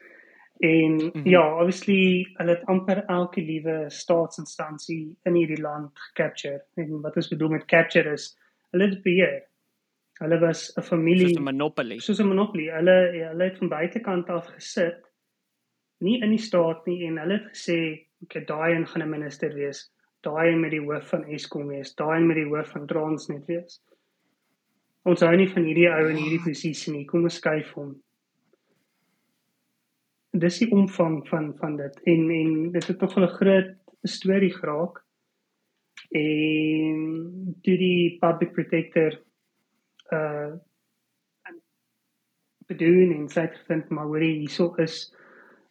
En 0.60 0.92
mm 0.92 0.98
Mhm. 0.98 1.10
-hmm. 1.14 1.28
ja, 1.30 1.44
obviously 1.54 2.26
hulle 2.38 2.52
het 2.56 2.66
amper 2.66 3.04
elke 3.06 3.42
liewe 3.42 3.86
staatsinstansie 3.90 5.18
in 5.24 5.34
hierdie 5.36 5.62
land 5.62 5.92
gecapture. 5.94 6.64
En 6.76 7.02
wat 7.02 7.16
ons 7.16 7.28
bedoel 7.30 7.50
met 7.50 7.66
capture 7.66 8.12
is 8.12 8.38
hulle 8.72 8.90
het 8.90 9.02
beheer. 9.04 9.44
Hulle 10.20 10.40
was 10.40 10.74
'n 10.78 10.82
familie 10.82 11.28
Soos 11.28 11.38
'n 11.40 11.44
monopoly. 11.44 12.00
soos 12.00 12.20
'n 12.20 12.28
monopolie. 12.28 12.72
Hulle 12.72 13.12
ja, 13.14 13.28
hulle 13.30 13.44
het 13.44 13.58
van 13.58 13.70
buitekant 13.70 14.30
af 14.30 14.46
gesit, 14.48 15.02
nie 16.00 16.22
in 16.22 16.30
die 16.30 16.40
staat 16.40 16.86
nie 16.86 17.06
en 17.08 17.18
hulle 17.18 17.34
het 17.34 17.48
gesê, 17.54 18.07
"Oké, 18.24 18.44
daai 18.46 18.76
een 18.76 18.88
gaan 18.88 19.04
'n 19.04 19.10
minister 19.10 19.54
wees. 19.54 19.92
Daai 20.22 20.52
een 20.52 20.60
met 20.60 20.72
die 20.72 20.82
hoof 20.82 21.10
van 21.10 21.24
Eskom 21.24 21.68
wees. 21.68 21.96
Daai 21.96 22.20
een 22.20 22.28
met 22.28 22.36
die 22.36 22.46
hoof 22.46 22.70
van 22.72 22.88
Transnet 22.88 23.46
wees." 23.46 23.82
Ons 25.08 25.22
hou 25.22 25.36
nie 25.36 25.48
van 25.48 25.64
hierdie 25.64 25.88
ou 25.88 26.10
in 26.10 26.20
hierdie 26.20 26.44
posisie 26.44 26.94
nie. 26.94 27.06
Kom 27.06 27.24
ons 27.24 27.40
skuif 27.40 27.72
hom. 27.74 27.96
Dis 30.32 30.60
die 30.60 30.72
omvang 30.72 31.22
van 31.28 31.56
van 31.58 31.78
dit 31.78 32.02
en 32.04 32.30
en 32.30 32.72
dit 32.72 32.88
het 32.88 33.00
tog 33.00 33.18
'n 33.18 33.28
groot 33.40 33.72
storie 34.04 34.54
geraak. 34.54 35.04
En 36.12 37.56
toe 37.64 37.78
die 37.78 38.18
public 38.20 38.54
protector 38.54 39.22
uh 40.12 40.56
bedoel 42.68 43.14
en 43.16 43.30
sy 43.32 43.46
het 43.46 43.56
gevind 43.56 43.90
maar 43.90 44.10
hoorie 44.12 44.40
hierso 44.42 44.74
is 44.84 45.14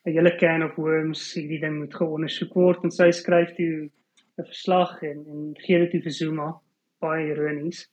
'n 0.06 0.12
hele 0.12 0.36
can 0.36 0.62
of 0.62 0.76
worms 0.76 1.34
hierdie 1.34 1.60
ding 1.60 1.78
moet 1.78 1.94
geondersoek 1.94 2.54
word 2.54 2.84
en 2.84 2.92
sy 2.94 3.10
skryf 3.10 3.50
toe 3.56 3.90
'n 4.38 4.46
verslag 4.52 5.02
en 5.02 5.18
en 5.32 5.40
gee 5.64 5.78
dit 5.82 5.90
toe 5.90 6.02
vir 6.02 6.14
Zuma 6.14 6.48
baie 7.02 7.30
ironies 7.32 7.86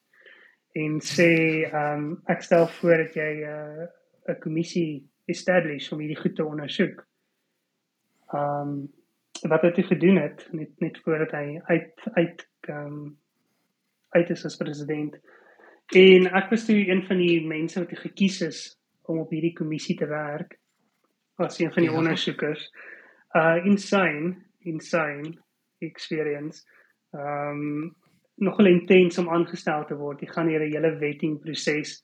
en 0.74 1.00
sê 1.02 1.32
ehm 1.66 2.04
um, 2.04 2.06
ek 2.34 2.46
stel 2.46 2.68
voor 2.78 2.98
dat 3.06 3.18
jy 3.18 3.32
'n 3.42 3.50
uh, 3.50 3.88
'n 4.30 4.40
kommissie 4.46 5.04
establish 5.26 5.92
om 5.92 6.00
hierdie 6.00 6.22
goed 6.22 6.36
te 6.36 6.46
ondersoek. 6.46 7.02
Ehm 8.34 8.70
um, 8.70 8.94
wat 9.50 9.62
het 9.62 9.76
hy 9.76 9.84
gedoen 9.84 10.18
het 10.22 10.48
net 10.52 10.72
net 10.80 10.98
voordat 11.04 11.32
hy 11.32 11.60
uit 11.66 11.94
uit 12.14 12.48
ehm 12.62 12.86
um, 12.86 13.18
uit 14.10 14.30
is 14.30 14.46
as 14.46 14.58
president. 14.58 15.18
En 15.96 16.30
ek 16.30 16.50
was 16.50 16.66
toe 16.66 16.78
een 16.78 17.02
van 17.10 17.18
die 17.18 17.42
mense 17.48 17.80
wat 17.80 17.98
gekies 17.98 18.42
is 18.42 18.60
om 19.02 19.20
op 19.20 19.32
hierdie 19.34 19.58
kommissie 19.58 19.96
te 19.98 20.06
werk 20.06 20.60
as 21.36 21.60
een 21.60 21.74
van 21.74 21.84
die 21.84 21.92
Ja. 21.92 21.98
ondersoekers. 21.98 22.72
Uh 23.32 23.66
insane, 23.66 24.36
insane 24.60 25.34
experience. 25.80 26.66
Um 27.12 27.96
nogal 28.36 28.66
intens 28.66 29.18
om 29.18 29.30
aangestel 29.30 29.86
te 29.86 29.96
word. 29.96 30.22
Jy 30.22 30.28
gaan 30.28 30.48
hier 30.48 30.60
'n 30.60 30.72
hele 30.72 30.98
vetting 30.98 31.40
proses. 31.40 32.04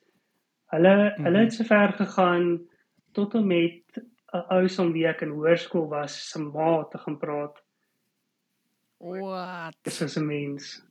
Hulle 0.69 0.95
mm 0.95 1.15
-hmm. 1.15 1.25
hulle 1.25 1.39
het 1.39 1.53
so 1.53 1.63
ver 1.63 1.93
gegaan 1.93 2.67
tot 3.11 3.33
en 3.33 3.47
met 3.47 3.83
'n 4.33 4.45
ou 4.49 4.67
som 4.67 4.91
wie 4.91 5.07
ek 5.07 5.21
in 5.21 5.29
hoërskool 5.29 5.87
was, 5.89 6.29
se 6.29 6.39
ma 6.39 6.83
te 6.83 6.97
gaan 6.97 7.17
praat. 7.17 7.63
Wat? 8.97 9.75
Dis 9.83 10.01
is 10.01 10.17
'n 10.17 10.25
mens. 10.25 10.88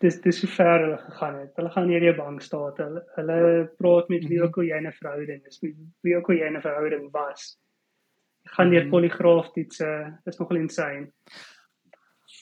Dis 0.00 0.18
dis 0.20 0.40
hoe 0.42 0.50
ver 0.50 0.80
hulle 0.84 0.98
gegaan 0.98 1.38
het. 1.40 1.52
Hulle 1.56 1.70
gaan 1.70 1.88
hier 1.88 2.02
jou 2.04 2.14
bank 2.16 2.42
staat. 2.42 2.76
Hulle 2.78 3.02
hulle 3.16 3.70
praat 3.78 4.08
met 4.12 4.24
wie 4.28 4.38
Mhm. 4.38 4.44
ook 4.46 4.56
al 4.58 4.64
jy 4.64 4.80
'n 4.86 4.92
verhouding 4.92 5.46
is, 5.46 5.60
met 5.62 5.72
wie 6.02 6.16
ook 6.16 6.28
al 6.28 6.36
jy 6.36 6.48
'n 6.50 6.60
verhouding 6.60 7.10
was. 7.12 7.58
Jy 8.44 8.50
gaan 8.52 8.70
deur 8.70 8.82
Mhm. 8.82 8.90
poligraaf 8.90 9.52
toetse. 9.52 10.18
Dis 10.24 10.38
nogal 10.38 10.56
insane. 10.56 11.12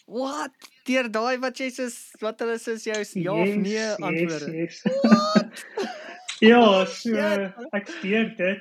Wat? 0.07 0.50
Deur 0.84 1.09
daai 1.11 1.38
wat 1.40 1.57
jy 1.59 1.70
soos 1.70 2.11
wat 2.20 2.38
hulle 2.40 2.59
soos 2.59 2.84
jou 2.84 2.96
ja 3.22 3.32
of 3.32 3.57
nee 3.57 3.94
antwoorde. 4.02 4.52
Yes, 4.52 4.82
yes. 4.82 4.84
ja, 6.40 6.84
so 6.84 7.11
Ja. 7.16 7.55
ek 7.72 7.86
studeer 7.88 8.36
dit 8.36 8.59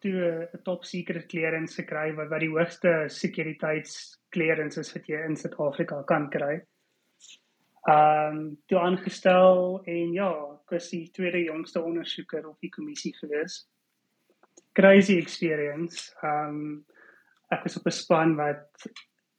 toe 0.00 0.48
'n 0.54 0.62
top 0.64 0.84
secret 0.84 1.28
clearance 1.28 1.74
gekry 1.82 2.12
wat 2.16 2.28
wat 2.28 2.40
die 2.40 2.48
hoogste 2.50 3.04
sekuriteitsclearance 3.08 4.80
is 4.80 4.92
wat 4.94 5.06
jy 5.06 5.24
in 5.28 5.36
Suid-Afrika 5.36 6.02
kan 6.06 6.30
kry. 6.30 6.60
Ehm 7.84 8.36
um, 8.36 8.58
toe 8.66 8.78
aangestel 8.80 9.82
en 9.84 10.12
ja, 10.16 10.30
ek 10.64 10.70
was 10.72 10.88
die 10.88 11.10
tweede 11.12 11.42
jongste 11.44 11.82
ondersoeker 11.84 12.46
op 12.48 12.56
die 12.64 12.70
kommissie 12.72 13.12
gewees. 13.18 13.68
Crazy 14.72 15.18
experience. 15.20 16.08
Ehm 16.22 16.48
um, 16.48 16.86
ek 17.52 17.62
was 17.66 17.76
op 17.76 17.86
'n 17.86 17.92
span 17.92 18.36
wat 18.36 18.88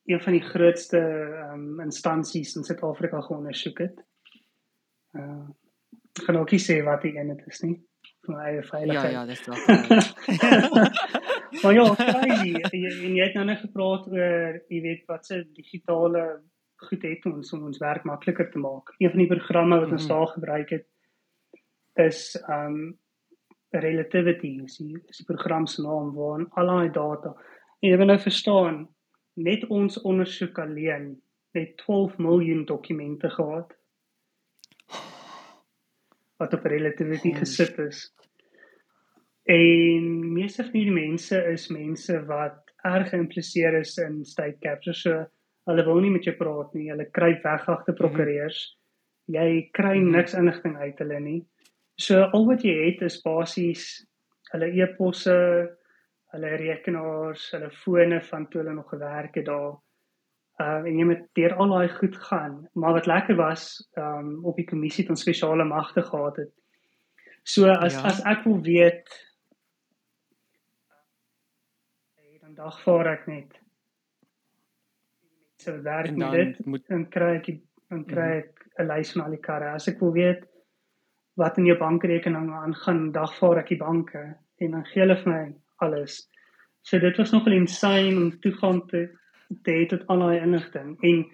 een 0.06 0.22
van 0.22 0.34
die 0.38 0.46
grootste 0.46 1.00
ehm 1.02 1.54
um, 1.74 1.80
instansies 1.82 2.56
in 2.56 2.64
Suid-Afrika 2.64 3.22
geondersoek 3.22 3.78
het. 3.80 4.04
Uh 5.14 5.50
ek 6.16 6.24
gaan 6.24 6.38
ook 6.38 6.52
nie 6.52 6.62
sê 6.64 6.84
wat 6.84 7.02
die 7.02 7.18
een 7.18 7.28
dit 7.28 7.48
is 7.48 7.60
nie. 7.62 7.82
Vir 8.26 8.36
my 8.36 8.44
eie 8.44 8.56
Ja 8.62 8.70
veiligheid. 8.70 9.12
ja, 9.12 9.26
dis 9.26 9.46
wel. 9.46 9.58
maar 11.64 11.74
ja, 11.74 11.96
crazy. 11.96 12.54
Jy, 12.54 12.80
jy 13.18 13.24
het 13.24 13.34
nou 13.34 13.46
net 13.46 13.60
gepraat 13.60 14.08
oor, 14.08 14.62
jy 14.70 14.82
weet, 14.82 15.04
wat 15.08 15.26
se 15.26 15.42
digitale 15.54 16.42
goed 16.90 17.02
het 17.04 17.26
ons 17.26 17.54
om 17.54 17.64
ons 17.70 17.78
werk 17.82 18.04
makliker 18.04 18.52
te 18.52 18.60
maak. 18.60 18.94
Een 18.98 19.10
van 19.10 19.20
die 19.20 19.28
programme 19.32 19.80
wat 19.80 19.92
ons 19.92 20.08
Mhm. 20.08 20.14
daar 20.14 20.28
gebruik 20.28 20.70
het 20.70 20.88
is 21.96 22.36
um 22.50 22.98
relativity, 23.70 24.62
is 24.64 24.78
die, 24.78 24.98
is 25.10 25.18
die 25.18 25.26
program 25.26 25.66
se 25.68 25.82
naam 25.82 26.14
waarin 26.16 26.48
al 26.52 26.68
daai 26.68 26.92
data. 26.92 27.36
En 27.82 27.90
jy 27.90 27.98
moet 27.98 28.08
nou 28.08 28.20
verstaan, 28.20 28.88
net 29.34 29.66
ons 29.68 30.02
ondersoek 30.02 30.60
alleen 30.60 31.22
het 31.52 31.78
12 31.78 32.18
miljoen 32.18 32.66
dokumente 32.66 33.30
gehad 33.30 33.74
wat 36.38 36.54
op 36.54 36.66
relativity 36.66 37.30
Holy 37.32 37.40
gesit 37.40 37.78
is. 37.80 38.14
En 39.44 40.34
meeste 40.34 40.64
van 40.64 40.74
hierdie 40.74 40.94
mense 40.94 41.38
is 41.52 41.68
mense 41.72 42.26
wat 42.26 42.74
erg 42.84 43.10
geïmpliseer 43.10 43.80
is 43.80 43.98
in 43.98 44.24
state 44.26 44.58
capture. 44.60 44.94
So 44.94 45.26
hulle 45.66 45.86
wil 45.86 46.00
nie 46.02 46.12
met 46.12 46.24
jou 46.24 46.36
praat 46.38 46.74
nie. 46.74 46.90
Hulle 46.92 47.06
kruip 47.12 47.44
weg 47.44 47.70
agter 47.70 47.94
prokureurs. 47.98 48.78
Jy 49.28 49.70
kry 49.74 49.98
Mhm. 50.00 50.12
niks 50.12 50.34
inligting 50.34 50.78
uit 50.78 51.00
hulle 51.00 51.20
nie. 51.20 51.46
So 51.98 52.22
al 52.24 52.46
wat 52.46 52.62
jy 52.64 52.92
het 52.92 53.02
is 53.02 53.22
basies 53.22 54.06
hulle 54.52 54.68
e-posse, 54.72 55.78
hulle 56.34 56.50
rekenaars, 56.58 57.52
hulle 57.52 57.70
fone 57.72 58.22
van 58.22 58.48
toe 58.50 58.62
hulle 58.62 58.74
nog 58.76 58.90
gewerk 58.90 59.36
het 59.36 59.46
daar. 59.46 59.78
Uh 60.60 60.86
en 60.88 60.98
jy 61.00 61.04
moet 61.06 61.24
deur 61.36 61.54
al 61.56 61.70
daai 61.70 61.90
goed 61.90 62.16
gaan. 62.16 62.68
Maar 62.76 62.94
wat 62.94 63.06
lekker 63.08 63.36
was, 63.36 63.90
um 63.98 64.46
op 64.46 64.56
die 64.56 64.66
kommissie 64.66 65.04
het 65.04 65.10
ons 65.10 65.22
spesiale 65.22 65.64
magte 65.66 66.02
gehad 66.04 66.36
het. 66.38 66.52
So 67.44 67.68
as 67.70 67.94
Ja. 67.94 68.04
as 68.06 68.22
ek 68.26 68.44
wil 68.46 68.62
weet 68.62 69.10
dan 72.42 72.54
dagvaar 72.56 73.08
ek 73.08 73.28
net. 73.28 73.60
So 75.66 75.82
werk 75.84 76.08
En 76.08 76.18
met 76.18 76.22
dan 76.22 76.32
dit 76.32 76.66
moet- 76.66 76.88
dan 76.88 77.06
kry 77.10 77.36
ek 77.40 77.46
die- 77.46 77.62
dan 77.90 78.06
kry 78.06 78.30
ek 78.38 78.66
'n 78.80 78.88
lys 78.88 79.12
van 79.14 79.24
al 79.26 79.32
die 79.32 79.42
karre. 79.42 79.74
As 79.74 79.88
ek 79.88 80.00
wil 80.00 80.12
weet 80.14 80.46
wat 81.38 81.58
in 81.58 81.66
jou 81.66 81.78
bankrekening 81.78 82.52
aangaan, 82.52 83.12
dagvaar 83.12 83.58
ek 83.60 83.68
die 83.70 83.78
banke 83.78 84.36
en 84.62 84.72
dan 84.72 84.86
gee 84.86 85.02
hulle 85.04 85.16
vir 85.24 85.32
my 85.34 85.54
alles. 85.82 86.30
So 86.84 87.00
dit 87.00 87.18
was 87.18 87.32
nogal 87.32 87.54
insane 87.54 88.16
om 88.18 88.32
toegang 88.40 88.88
te 88.90 89.10
te 89.64 89.72
hê 89.72 89.88
tot 89.88 90.08
al 90.08 90.20
daai 90.20 90.42
inligting 90.42 90.98
en 91.04 91.26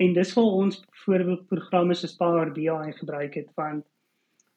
en 0.00 0.12
dis 0.14 0.34
waar 0.34 0.44
ons 0.44 0.80
byvoorbeeld 0.84 1.46
programme 1.48 1.94
soos 1.94 2.16
Power 2.16 2.50
BI 2.52 2.92
gebruik 2.92 3.34
het 3.34 3.48
want 3.56 3.84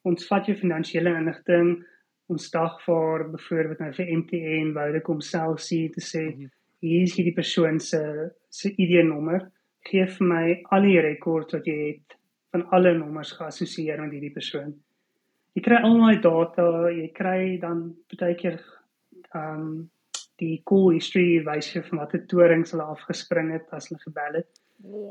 ons 0.03 0.27
vat 0.27 0.45
jou 0.45 0.55
finansiële 0.55 1.15
inligting 1.17 1.83
ons 2.29 2.49
dagvaar 2.51 3.29
byvoorbeeld 3.31 3.79
nou 3.79 3.91
vir 3.93 4.05
MTN 4.17 4.73
Vodacom 4.73 5.21
Cell 5.21 5.55
C 5.57 5.89
te 5.93 6.01
sê 6.01 6.35
Mhm. 6.35 6.49
Hier 6.85 7.05
is 7.07 7.15
hierdie 7.17 7.35
persoon 7.35 7.79
se 7.79 8.01
se 8.49 8.71
ID-nommer 8.71 9.49
gee 9.89 10.05
vir 10.17 10.27
my 10.27 10.45
al 10.75 10.87
die 10.87 10.99
rekords 11.01 11.53
wat 11.57 11.67
jy 11.69 11.77
het 11.81 12.17
van 12.55 12.65
alle 12.77 12.93
nommers 12.97 13.33
geassosieer 13.37 14.01
met 14.01 14.13
hierdie 14.15 14.33
persoon. 14.33 14.71
Jy 15.55 15.63
kry 15.63 15.81
al 15.87 15.99
daai 15.99 16.21
data, 16.23 16.69
jy 16.91 17.09
kry 17.15 17.57
dan 17.61 17.89
baie 18.15 18.37
keer 18.39 18.61
ehm 19.33 19.67
um, 19.67 19.75
die 20.41 20.57
call 20.67 20.89
history 20.91 21.39
wys 21.47 21.69
jy 21.71 21.81
van 21.85 22.01
watter 22.01 22.25
torings 22.27 22.73
hulle 22.73 22.83
afgespring 22.91 23.53
het 23.53 23.69
as 23.75 23.87
hulle 23.87 24.01
gebel 24.01 24.41
het. 24.41 24.49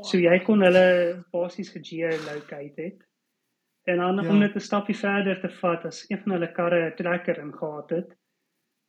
So 0.05 0.19
jy 0.21 0.35
kon 0.45 0.61
hulle 0.61 0.85
basies 1.33 1.71
gegeolocate 1.73 2.83
het. 2.83 2.99
En 3.89 4.01
dan 4.01 4.21
ja. 4.21 4.29
om 4.29 4.39
net 4.39 4.55
'n 4.55 4.67
stapie 4.67 4.97
verder 4.97 5.39
te 5.41 5.49
vat 5.61 5.85
as 5.85 6.05
een 6.09 6.21
van 6.21 6.35
hulle 6.37 6.51
karre 6.53 6.89
'n 6.89 6.95
tracker 6.97 7.39
ingehaat 7.41 7.89
het, 7.89 8.13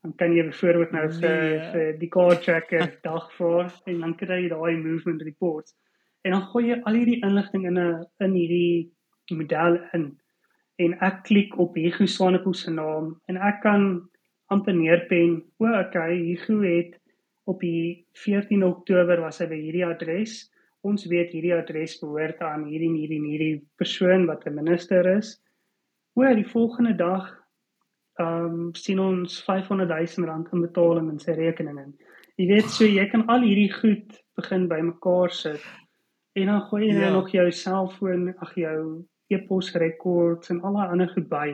dan 0.06 0.14
kan 0.20 0.34
jy 0.36 0.44
byvoorbeeld 0.46 0.92
nou 0.94 1.06
vir, 1.18 1.40
nee. 1.42 1.70
vir 1.72 1.88
die 1.98 2.08
car 2.14 2.36
tracker 2.42 2.92
dag 3.02 3.26
voor 3.34 3.72
en 3.90 4.00
dan 4.04 4.14
kry 4.20 4.44
jy 4.44 4.50
daai 4.52 4.76
movement 4.78 5.22
reports. 5.26 5.74
En 6.22 6.36
dan 6.36 6.44
gooi 6.52 6.68
jy 6.68 6.76
al 6.86 6.98
hierdie 6.98 7.18
inligting 7.26 7.66
in 7.66 7.78
'n 7.78 8.04
in 8.22 8.36
hierdie 8.38 8.92
model 9.34 9.80
in. 9.98 10.04
En 10.78 10.94
ek 11.00 11.24
klik 11.24 11.58
op 11.58 11.74
Hugo 11.74 12.06
Swanepoel 12.06 12.54
se 12.54 12.70
naam 12.70 13.16
en 13.26 13.36
ek 13.36 13.60
kan 13.62 14.08
amper 14.46 14.74
neerpen, 14.74 15.42
o, 15.58 15.66
okay, 15.66 16.14
Hugo 16.14 16.60
het 16.62 16.94
op 17.44 17.60
die 17.60 18.06
14 18.12 18.62
Oktober 18.62 19.20
was 19.20 19.38
hy 19.38 19.46
by 19.50 19.58
hierdie 19.58 19.86
adres 19.86 20.44
ons 20.86 21.06
weet 21.10 21.32
hierdie 21.34 21.54
adres 21.54 21.98
behoort 21.98 22.40
aan 22.46 22.68
hierdie 22.70 22.92
hierdie 22.94 23.22
hierdie 23.24 23.56
persoon 23.80 24.26
wat 24.30 24.46
'n 24.46 24.54
minister 24.54 25.06
is. 25.16 25.40
Oor 26.14 26.34
die 26.34 26.46
volgende 26.46 26.94
dag 26.94 27.45
ehm 28.20 28.44
um, 28.44 28.74
sien 28.74 29.00
ons 29.00 29.40
500 29.44 29.88
000 30.16 30.28
rand 30.28 30.52
in 30.52 30.62
betaling 30.64 31.10
in 31.12 31.18
sy 31.20 31.34
rekening 31.36 31.78
in. 31.82 31.92
Jy 32.36 32.46
weet 32.52 32.70
so 32.72 32.84
jy 32.84 33.04
kan 33.12 33.26
al 33.32 33.44
hierdie 33.44 33.72
goed 33.72 34.16
begin 34.36 34.68
bymekaar 34.68 35.32
sit 35.32 35.64
en 36.36 36.50
dan 36.52 36.64
gooi 36.68 36.86
jy 36.86 36.96
ja. 37.00 37.12
nog 37.12 37.30
jou 37.32 37.46
selfoon, 37.52 38.28
ag 38.44 38.52
jou 38.60 39.04
e-pos 39.32 39.72
rekords 39.74 40.52
en 40.52 40.60
al 40.64 40.76
daai 40.76 40.92
ander 40.94 41.12
goed 41.12 41.28
by. 41.28 41.48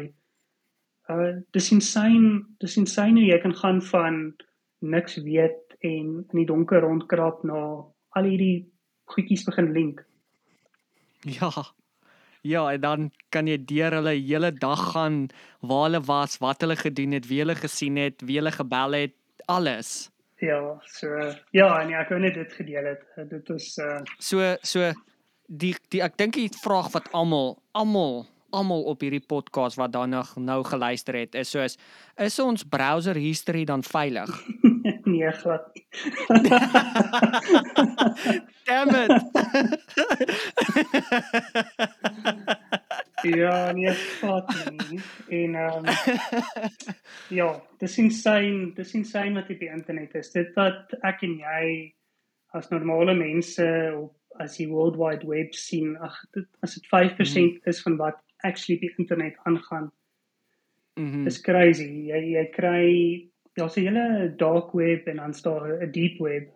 Uh 1.10 1.42
dis 1.54 1.70
insane, 1.74 2.42
dis 2.62 2.78
insane 2.78 3.26
jy 3.26 3.38
kan 3.42 3.54
gaan 3.58 3.82
van 3.90 4.22
niks 4.82 5.18
weet 5.26 5.76
en 5.82 6.08
in 6.22 6.38
die 6.38 6.46
donker 6.46 6.82
rondkrap 6.82 7.42
na 7.46 7.58
al 8.18 8.28
hierdie 8.28 8.68
goedjies 9.10 9.46
begin 9.46 9.72
link. 9.74 10.02
Ja. 11.26 11.50
Ja, 12.42 12.72
en 12.72 12.80
dan 12.80 13.10
kan 13.30 13.46
jy 13.46 13.54
deur 13.70 13.94
hulle 14.00 14.16
hele 14.18 14.50
dag 14.52 14.80
gaan 14.92 15.28
waar 15.60 15.84
hulle 15.86 16.00
was, 16.08 16.40
wat 16.42 16.60
hulle 16.64 16.76
gedoen 16.76 17.12
het, 17.14 17.28
wie 17.30 17.38
hulle 17.44 17.54
gesien 17.54 17.96
het, 18.00 18.22
wie 18.26 18.40
hulle 18.40 18.50
gebel 18.50 18.92
het, 18.98 19.14
alles. 19.46 20.10
Ja, 20.42 20.58
so 20.90 21.06
ja, 21.54 21.68
en 21.80 21.88
ja, 21.92 22.00
ek 22.02 22.08
wou 22.10 22.18
net 22.18 22.34
dit 22.34 22.52
gedeel 22.58 22.84
het. 22.90 23.02
Dit 23.30 23.50
is 23.54 23.78
uh 23.78 24.00
so 24.18 24.56
so 24.66 24.90
die 25.46 25.70
die 25.94 26.02
ek 26.02 26.18
dink 26.18 26.34
die 26.34 26.50
vraag 26.64 26.90
wat 26.96 27.06
almal 27.14 27.62
almal 27.78 28.26
almal 28.52 28.82
op 28.90 29.00
hierdie 29.00 29.22
podcast 29.22 29.78
wat 29.78 29.92
dan 29.94 30.10
nog 30.10 30.34
nou 30.36 30.64
geluister 30.66 31.14
het 31.16 31.34
is 31.38 31.50
soos 31.54 31.78
is 32.20 32.38
ons 32.42 32.64
browser 32.64 33.14
history 33.14 33.64
dan 33.64 33.82
veilig? 33.86 34.28
nee, 35.12 35.32
glad. 35.32 35.62
Damn 38.66 38.94
it. 38.94 39.12
ja, 43.22 43.72
nee, 43.72 43.90
glad 43.90 44.48
nie. 44.70 45.00
En 45.28 45.54
ehm 45.54 45.84
um, 45.84 45.84
ja, 47.38 47.62
dis 47.78 47.98
insane, 47.98 48.72
dis 48.74 48.94
insane 48.94 49.34
wat 49.34 49.50
op 49.50 49.58
die 49.58 49.70
internet 49.70 50.14
is. 50.14 50.30
Dit 50.32 50.54
wat 50.58 50.92
ek 51.00 51.22
en 51.26 51.38
jy 51.40 51.94
as 52.52 52.68
normale 52.68 53.14
mense 53.16 53.66
op 53.96 54.16
as 54.40 54.56
die 54.56 54.68
world 54.68 54.96
wide 54.96 55.26
web 55.28 55.52
sien, 55.54 55.96
ag 56.00 56.16
dit 56.36 56.48
as 56.64 56.76
dit 56.78 56.86
5% 56.88 57.18
mm. 57.18 57.68
is 57.68 57.82
van 57.84 57.98
wat 58.00 58.20
actually 58.48 58.80
die 58.80 58.94
internet 58.98 59.36
aangaan. 59.44 59.90
Mhm. 60.96 61.20
Mm 61.22 61.26
is 61.26 61.40
crazy. 61.40 61.88
Jy 62.10 62.20
jy 62.36 62.46
kry 62.52 62.88
daar's 63.56 63.76
'n 63.76 63.86
hele 63.86 64.34
dark 64.36 64.72
web 64.72 65.06
en 65.06 65.16
dan 65.16 65.34
staan 65.34 65.70
'n 65.82 65.90
deep 65.92 66.18
web. 66.18 66.50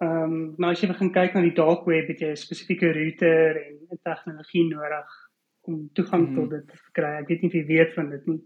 Ehm 0.00 0.22
um, 0.22 0.54
maar 0.58 0.70
as 0.70 0.80
jy 0.80 0.88
begin 0.88 1.12
kyk 1.12 1.34
na 1.34 1.40
die 1.40 1.54
dark 1.54 1.84
web, 1.86 2.08
het 2.08 2.20
jy 2.20 2.30
'n 2.30 2.36
spesifieke 2.36 2.92
router 2.92 3.56
en 3.66 3.98
tegnologie 4.02 4.68
nodig 4.68 5.21
om 5.62 5.90
toegang 5.92 6.28
mm 6.28 6.34
-hmm. 6.34 6.36
tot 6.36 6.50
dit 6.50 6.68
te 6.68 6.92
kry. 6.92 7.12
Ek 7.20 7.28
weet 7.28 7.42
nie 7.42 7.48
of 7.48 7.54
jy 7.54 7.64
weet 7.66 7.94
van 7.94 8.10
dit 8.10 8.26
nie. 8.26 8.40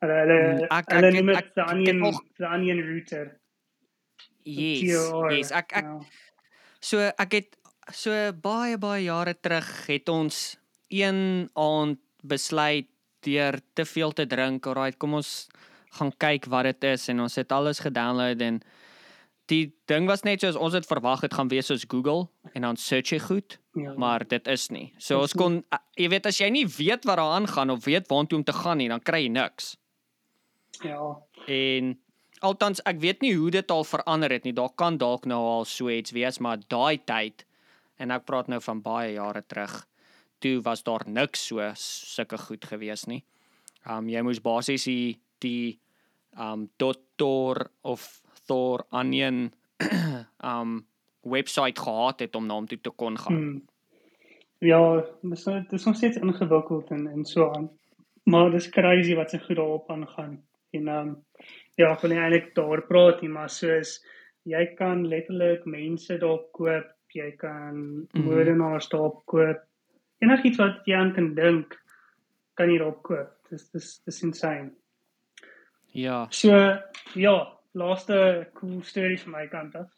Hulle 0.00 0.16
hulle 0.22 0.38
mm, 0.40 0.94
hulle 0.94 1.10
noem 1.12 1.26
dit 1.26 1.54
die 1.54 1.64
onion 1.64 2.00
die 2.38 2.48
onion 2.48 2.82
router. 2.86 3.26
Yes. 4.42 5.10
Yes, 5.30 5.50
ek 5.50 5.72
ek 5.76 5.84
ja. 5.84 5.98
so 6.80 6.98
ek 6.98 7.32
het 7.32 7.56
so 7.92 8.32
baie 8.32 8.78
baie 8.78 9.04
jare 9.04 9.34
terug 9.34 9.68
het 9.86 10.08
ons 10.08 10.56
een 10.88 11.50
aand 11.54 12.00
besluit 12.22 12.88
deur 13.24 13.60
te 13.74 13.84
veel 13.84 14.12
te 14.12 14.26
drink, 14.26 14.66
alright, 14.66 14.96
kom 14.98 15.14
ons 15.14 15.48
gaan 15.98 16.12
kyk 16.22 16.46
wat 16.52 16.68
dit 16.70 16.84
is 16.92 17.08
en 17.12 17.20
ons 17.26 17.34
het 17.36 17.52
alles 17.52 17.82
gedownload 17.84 18.40
en 18.40 18.60
die 19.50 19.72
ding 19.90 20.06
was 20.08 20.22
net 20.26 20.44
soos 20.44 20.58
ons 20.58 20.76
het 20.76 20.86
verwag 20.88 21.24
het 21.26 21.34
gaan 21.36 21.50
wees 21.50 21.68
soos 21.70 21.86
Google 21.88 22.28
en 22.54 22.66
dan 22.66 22.78
search 22.80 23.12
jy 23.14 23.20
goed, 23.22 23.58
ja. 23.78 23.94
maar 23.98 24.24
dit 24.28 24.46
is 24.50 24.68
nie. 24.74 24.90
So 24.98 25.20
ons 25.24 25.34
kon 25.38 25.60
jy 25.98 26.08
weet 26.12 26.30
as 26.30 26.40
jy 26.40 26.50
nie 26.54 26.66
weet 26.66 27.06
wat 27.08 27.18
daar 27.20 27.36
aangaan 27.38 27.74
of 27.74 27.84
weet 27.88 28.08
waartoe 28.10 28.40
om 28.40 28.46
te 28.46 28.56
gaan 28.56 28.80
nie, 28.82 28.88
dan 28.92 29.02
kry 29.02 29.24
jy 29.26 29.34
niks. 29.34 29.74
Ja. 30.86 31.16
En 31.50 31.94
althans 32.46 32.82
ek 32.88 33.02
weet 33.02 33.22
nie 33.24 33.34
hoe 33.36 33.50
dit 33.52 33.70
al 33.70 33.84
verander 33.84 34.32
het 34.32 34.46
nie. 34.48 34.56
Daar 34.56 34.72
kan 34.74 34.98
dalk 35.00 35.26
nou 35.28 35.40
al 35.58 35.68
so 35.68 35.90
iets 35.92 36.14
wees, 36.16 36.40
maar 36.40 36.62
daai 36.68 37.02
tyd 37.04 37.44
en 38.00 38.14
ek 38.14 38.26
praat 38.28 38.48
nou 38.48 38.60
van 38.64 38.80
baie 38.82 39.14
jare 39.18 39.42
terug 39.44 39.82
toe 40.40 40.60
was 40.64 40.82
daar 40.82 41.04
niks 41.06 41.46
so 41.50 41.60
sulke 41.76 42.38
goed 42.40 42.64
gewees 42.64 43.06
nie. 43.10 43.22
Um 43.84 44.08
jy 44.08 44.22
moes 44.24 44.40
basies 44.44 44.86
die 44.88 45.20
die 45.44 45.78
um 46.38 46.68
Dottor 46.80 47.66
of 47.82 48.06
Thor 48.50 48.86
Onion 48.90 49.52
um 50.52 50.80
webwerf 51.22 51.78
gehad 51.78 52.20
het 52.20 52.34
om 52.34 52.46
na 52.48 52.56
hom 52.58 52.66
toe 52.66 52.80
te 52.80 52.90
kon 52.90 53.18
gaan. 53.18 53.36
Hmm. 53.36 53.58
Ja, 54.60 55.04
dis 55.22 55.44
dis 55.70 55.84
nog 55.86 55.96
steeds 55.96 56.18
ingewikkeld 56.20 56.90
en 56.90 57.06
en 57.06 57.24
so 57.24 57.50
aan. 57.54 57.70
Maar 58.24 58.50
dis 58.50 58.68
crazy 58.68 59.14
wat 59.14 59.30
se 59.30 59.38
goed 59.38 59.56
daarop 59.56 59.90
aangaan. 59.90 60.40
En 60.70 60.88
um 60.88 61.16
ja, 61.78 61.92
ek 61.92 62.02
wil 62.02 62.10
nie 62.10 62.20
eintlik 62.20 62.50
daar 62.54 62.82
praat 62.88 63.22
nie, 63.22 63.30
maar 63.30 63.48
soos 63.48 64.00
jy 64.48 64.64
kan 64.76 65.06
letterlik 65.08 65.64
mense 65.64 66.18
daar 66.18 66.42
koop, 66.56 66.90
jy 67.14 67.30
kan 67.36 67.76
mm 67.76 68.06
-hmm. 68.12 68.24
moordenaars 68.24 68.88
daar 68.88 69.14
koop 69.24 69.62
enigiets 70.18 70.58
wat 70.58 70.82
jy 70.84 70.96
aan 70.96 71.14
kan 71.14 71.34
dink 71.34 71.78
kan 72.54 72.70
jy 72.70 72.78
daarop 72.78 73.02
koop. 73.02 73.30
Dis 73.50 73.70
dis 73.70 74.00
dis 74.04 74.22
insane. 74.22 74.70
Ja. 75.92 76.26
So 76.30 76.52
ja, 77.14 77.59
laaste 77.72 78.48
cool 78.54 78.82
storie 78.82 79.18
van 79.20 79.34
my 79.36 79.46
kant 79.50 79.74
af. 79.74 79.90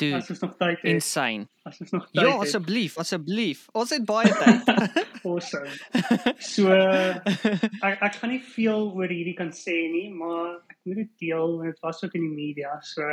Dude, 0.00 0.16
as 0.16 0.30
ons 0.32 0.40
nog 0.40 0.54
tyd 0.56 0.78
het. 0.80 0.86
Insane. 0.94 1.44
As 1.68 1.80
ons 1.84 1.90
nog 1.92 2.06
tyd 2.08 2.22
ja, 2.22 2.22
het. 2.22 2.30
Ja, 2.30 2.46
asseblief, 2.46 2.96
asseblief. 2.98 3.66
Ons 3.76 3.92
het 3.92 4.06
baie 4.08 4.32
tyd. 4.32 4.70
awesome. 5.28 5.74
So 6.40 6.72
ek 6.72 8.00
ek 8.00 8.16
kan 8.20 8.32
nie 8.32 8.40
veel 8.54 8.88
oor 8.96 9.12
hierdie 9.12 9.36
kan 9.36 9.52
sê 9.52 9.76
nie, 9.92 10.08
maar 10.14 10.56
ek 10.72 10.78
moet 10.88 11.04
dit 11.04 11.28
deel 11.28 11.58
want 11.58 11.68
dit 11.68 11.84
was 11.84 12.02
ook 12.04 12.16
in 12.16 12.26
die 12.30 12.34
media. 12.38 12.78
So 12.80 13.04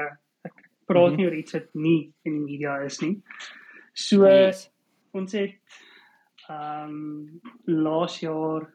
ek 0.48 0.56
praat 0.88 1.12
mm 1.12 1.18
-hmm. 1.18 1.20
nie 1.20 1.28
oor 1.28 1.38
iets 1.44 1.60
wat 1.60 1.70
nie 1.76 2.02
in 2.24 2.40
die 2.40 2.46
media 2.48 2.80
is 2.88 3.02
nie. 3.04 3.18
So 3.94 4.24
yes 4.24 4.70
ons 5.18 5.36
het 5.38 5.56
ehm 6.48 6.92
um, 6.92 7.40
laas 7.66 8.20
jaar 8.24 8.68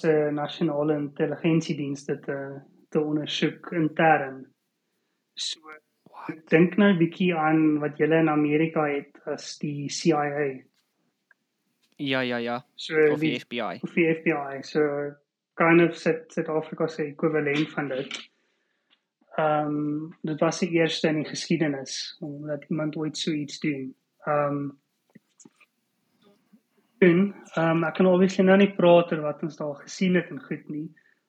se 0.00 0.12
nasionale 0.32 0.96
intelligensiedienste 0.96 2.18
te 2.26 2.36
te 2.88 3.00
ondersoek 3.00 3.72
intern. 3.76 4.46
So 5.34 5.60
ek 6.28 6.42
dink 6.52 6.76
nou 6.76 6.90
'n 6.92 6.98
bietjie 6.98 7.34
aan 7.36 7.78
wat 7.80 7.98
julle 7.98 8.18
in 8.20 8.28
Amerika 8.28 8.84
het 8.88 9.20
as 9.26 9.58
die 9.58 9.88
CIA. 9.88 10.62
Ja 11.96 12.20
ja 12.20 12.36
ja. 12.36 12.64
So 12.74 13.12
of 13.12 13.20
die 13.20 13.38
FBI. 13.40 13.80
Of 13.82 13.94
die 13.94 14.14
FBI. 14.14 14.62
So 14.62 15.14
kind 15.56 15.80
of 15.82 15.96
set 15.96 16.32
set 16.32 16.48
Afrika 16.48 16.86
se 16.86 17.02
ekwivalent 17.02 17.70
van 17.70 17.88
dit. 17.88 18.18
Ehm 19.38 19.66
um, 19.66 20.16
dit 20.22 20.40
was 20.40 20.58
die 20.58 20.70
eerste 20.70 21.08
in 21.08 21.22
die 21.22 21.28
geskiedenis 21.28 22.16
omdat 22.20 22.64
iemand 22.68 22.96
ooit 22.96 23.16
so 23.16 23.30
iets 23.30 23.58
doen. 23.60 23.94
Ehm 24.24 24.52
um, 24.52 24.78
doen. 26.98 27.34
Ehm 27.54 27.76
um, 27.76 27.84
ek 27.84 27.94
kan 27.94 28.06
obviously 28.06 28.44
nou 28.44 28.56
nie 28.58 28.72
praat 28.74 29.12
oor 29.12 29.22
wat 29.26 29.42
ons 29.42 29.56
daar 29.56 29.76
gesien 29.82 30.14
het 30.18 30.30
en 30.30 30.42
goed 30.42 30.68
nie. 30.68 30.88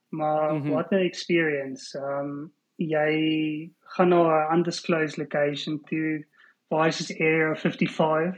Maar 0.10 0.54
mm 0.54 0.62
-hmm. 0.62 0.70
what 0.70 0.92
an 0.92 1.00
experience. 1.00 1.98
Um, 1.98 2.54
jy 2.76 3.72
gaan 3.80 4.10
na 4.10 4.22
'n 4.24 4.54
undisclosed 4.54 5.18
location 5.18 5.80
to 5.90 6.24
Vice's 6.70 7.12
Area 7.20 7.56
55. 7.56 8.36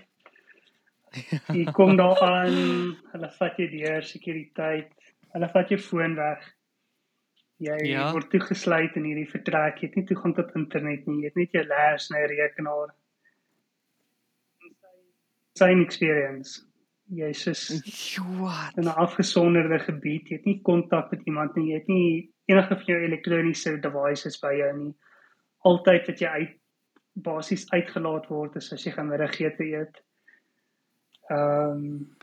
jy 1.58 1.66
kom 1.72 1.98
daar 1.98 2.20
aan, 2.20 2.98
hulle 3.12 3.30
vat 3.40 3.58
jou 3.58 3.70
deur 3.70 4.04
sekuriteit. 4.04 4.92
Hulle 5.34 5.50
vat 5.54 5.70
jou 5.70 5.80
foon 5.80 6.16
weg. 6.16 6.56
Jy 7.58 7.78
ja. 7.92 8.12
word 8.12 8.30
toegesluit 8.30 8.96
in 8.96 9.04
hierdie 9.04 9.30
vertrek. 9.30 9.82
Jy 9.82 9.88
het 9.88 9.96
nie 9.96 10.06
toegang 10.06 10.36
tot 10.36 10.56
internet 10.56 11.06
nie. 11.06 11.20
Jy 11.22 11.26
het 11.26 11.36
net 11.36 11.52
jou 11.52 11.66
laps 11.68 12.10
en 12.10 12.18
'n 12.18 12.28
rekenaar 12.28 12.96
same 15.62 15.84
experience. 15.84 16.66
Jy's 17.12 17.48
is 17.48 17.62
Wat? 18.40 18.78
in 18.78 18.84
'n 18.88 18.96
afgesonderde 18.96 19.80
gebied. 19.80 20.30
Jy 20.30 20.36
het 20.38 20.46
nie 20.46 20.62
kontak 20.64 21.12
met 21.12 21.22
iemand 21.28 21.56
nie. 21.56 21.72
Jy 21.74 21.78
het 21.80 21.88
nie 21.88 22.32
enige 22.48 22.76
van 22.76 22.86
jou 22.86 23.00
elektroniese 23.04 23.80
devices 23.80 24.40
by 24.40 24.54
jou 24.56 24.78
nie. 24.78 24.94
Altyd 25.66 26.08
wat 26.08 26.20
jy 26.20 26.28
uit 26.28 26.58
basies 27.14 27.66
uitgelaat 27.72 28.28
word 28.30 28.56
is 28.56 28.72
as 28.74 28.84
jy 28.86 28.92
gaan 28.92 29.08
middagete 29.10 29.64
eet. 29.64 30.02
Ehm 31.30 31.72
um, 31.72 32.16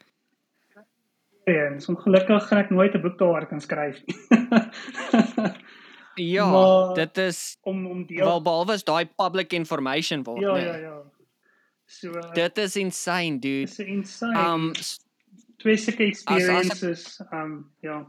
en 1.49 1.81
so 1.81 1.93
ongelukkig 1.93 2.49
gaan 2.49 2.59
ek 2.59 2.71
nooit 2.71 2.95
'n 2.95 3.01
boek 3.03 3.19
daaroor 3.19 3.47
kan 3.47 3.61
skryf 3.61 4.01
nie. 4.07 4.17
Ja, 6.19 6.51
Maar- 6.51 6.95
dit 6.95 7.17
is 7.19 7.57
om 7.63 7.87
om 7.87 8.07
deel 8.07 8.25
wel 8.27 8.43
behalwe 8.43 8.73
as 8.73 8.85
daai 8.85 9.07
public 9.17 9.53
information 9.53 10.23
word, 10.25 10.41
Ja, 10.41 10.53
nee. 10.53 10.65
ja, 10.65 10.77
ja. 10.77 11.03
So 11.91 12.11
uh, 12.13 12.33
Dit 12.35 12.59
is 12.59 12.77
insane, 12.77 13.39
dude. 13.41 13.63
is 13.65 13.79
insane. 13.81 14.37
Um 14.39 14.73
twee 15.59 15.77
sulke 15.77 16.05
as 16.05 16.21
ek- 16.23 16.29
experiences 16.29 17.21
um 17.33 17.71
ja. 17.83 18.05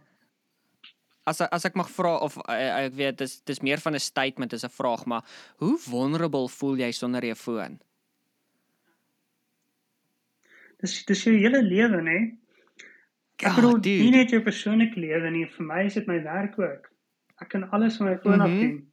as 1.25 1.39
as 1.41 1.65
ek 1.65 1.75
mag 1.79 1.87
vra 1.89 2.17
of 2.21 2.35
uh, 2.37 2.53
ek 2.85 2.93
weet 2.93 3.17
dis 3.17 3.39
dis 3.41 3.61
meer 3.61 3.79
van 3.79 3.93
'n 3.95 3.99
statement 3.99 4.53
as 4.53 4.63
'n 4.65 4.69
vraag, 4.69 5.05
maar 5.05 5.23
hoe 5.57 5.77
vulnerable 5.77 6.47
voel 6.49 6.75
jy 6.77 6.91
sonder 6.91 7.23
jou 7.25 7.35
foon? 7.35 7.79
Dis 10.81 11.05
dis 11.05 11.23
jou 11.27 11.35
hele 11.37 11.61
lewe, 11.63 12.01
né? 12.01 12.19
Ek 13.39 13.47
Ja, 13.47 13.55
bedoel 13.55 13.79
dude. 13.79 14.03
nie 14.03 14.11
net 14.11 14.31
jou 14.31 14.41
persoonlike 14.43 14.99
lewe 14.99 15.31
nie, 15.31 15.45
vir 15.45 15.65
my 15.65 15.85
is 15.85 15.93
dit 15.93 16.07
my 16.07 16.19
werk 16.23 16.59
ook. 16.59 16.89
Ek 17.41 17.49
kan 17.49 17.63
alles 17.71 17.97
van 17.97 18.07
my 18.07 18.17
foon 18.17 18.41
af 18.41 18.49
Mhm. 18.49 18.59
doen. 18.59 18.91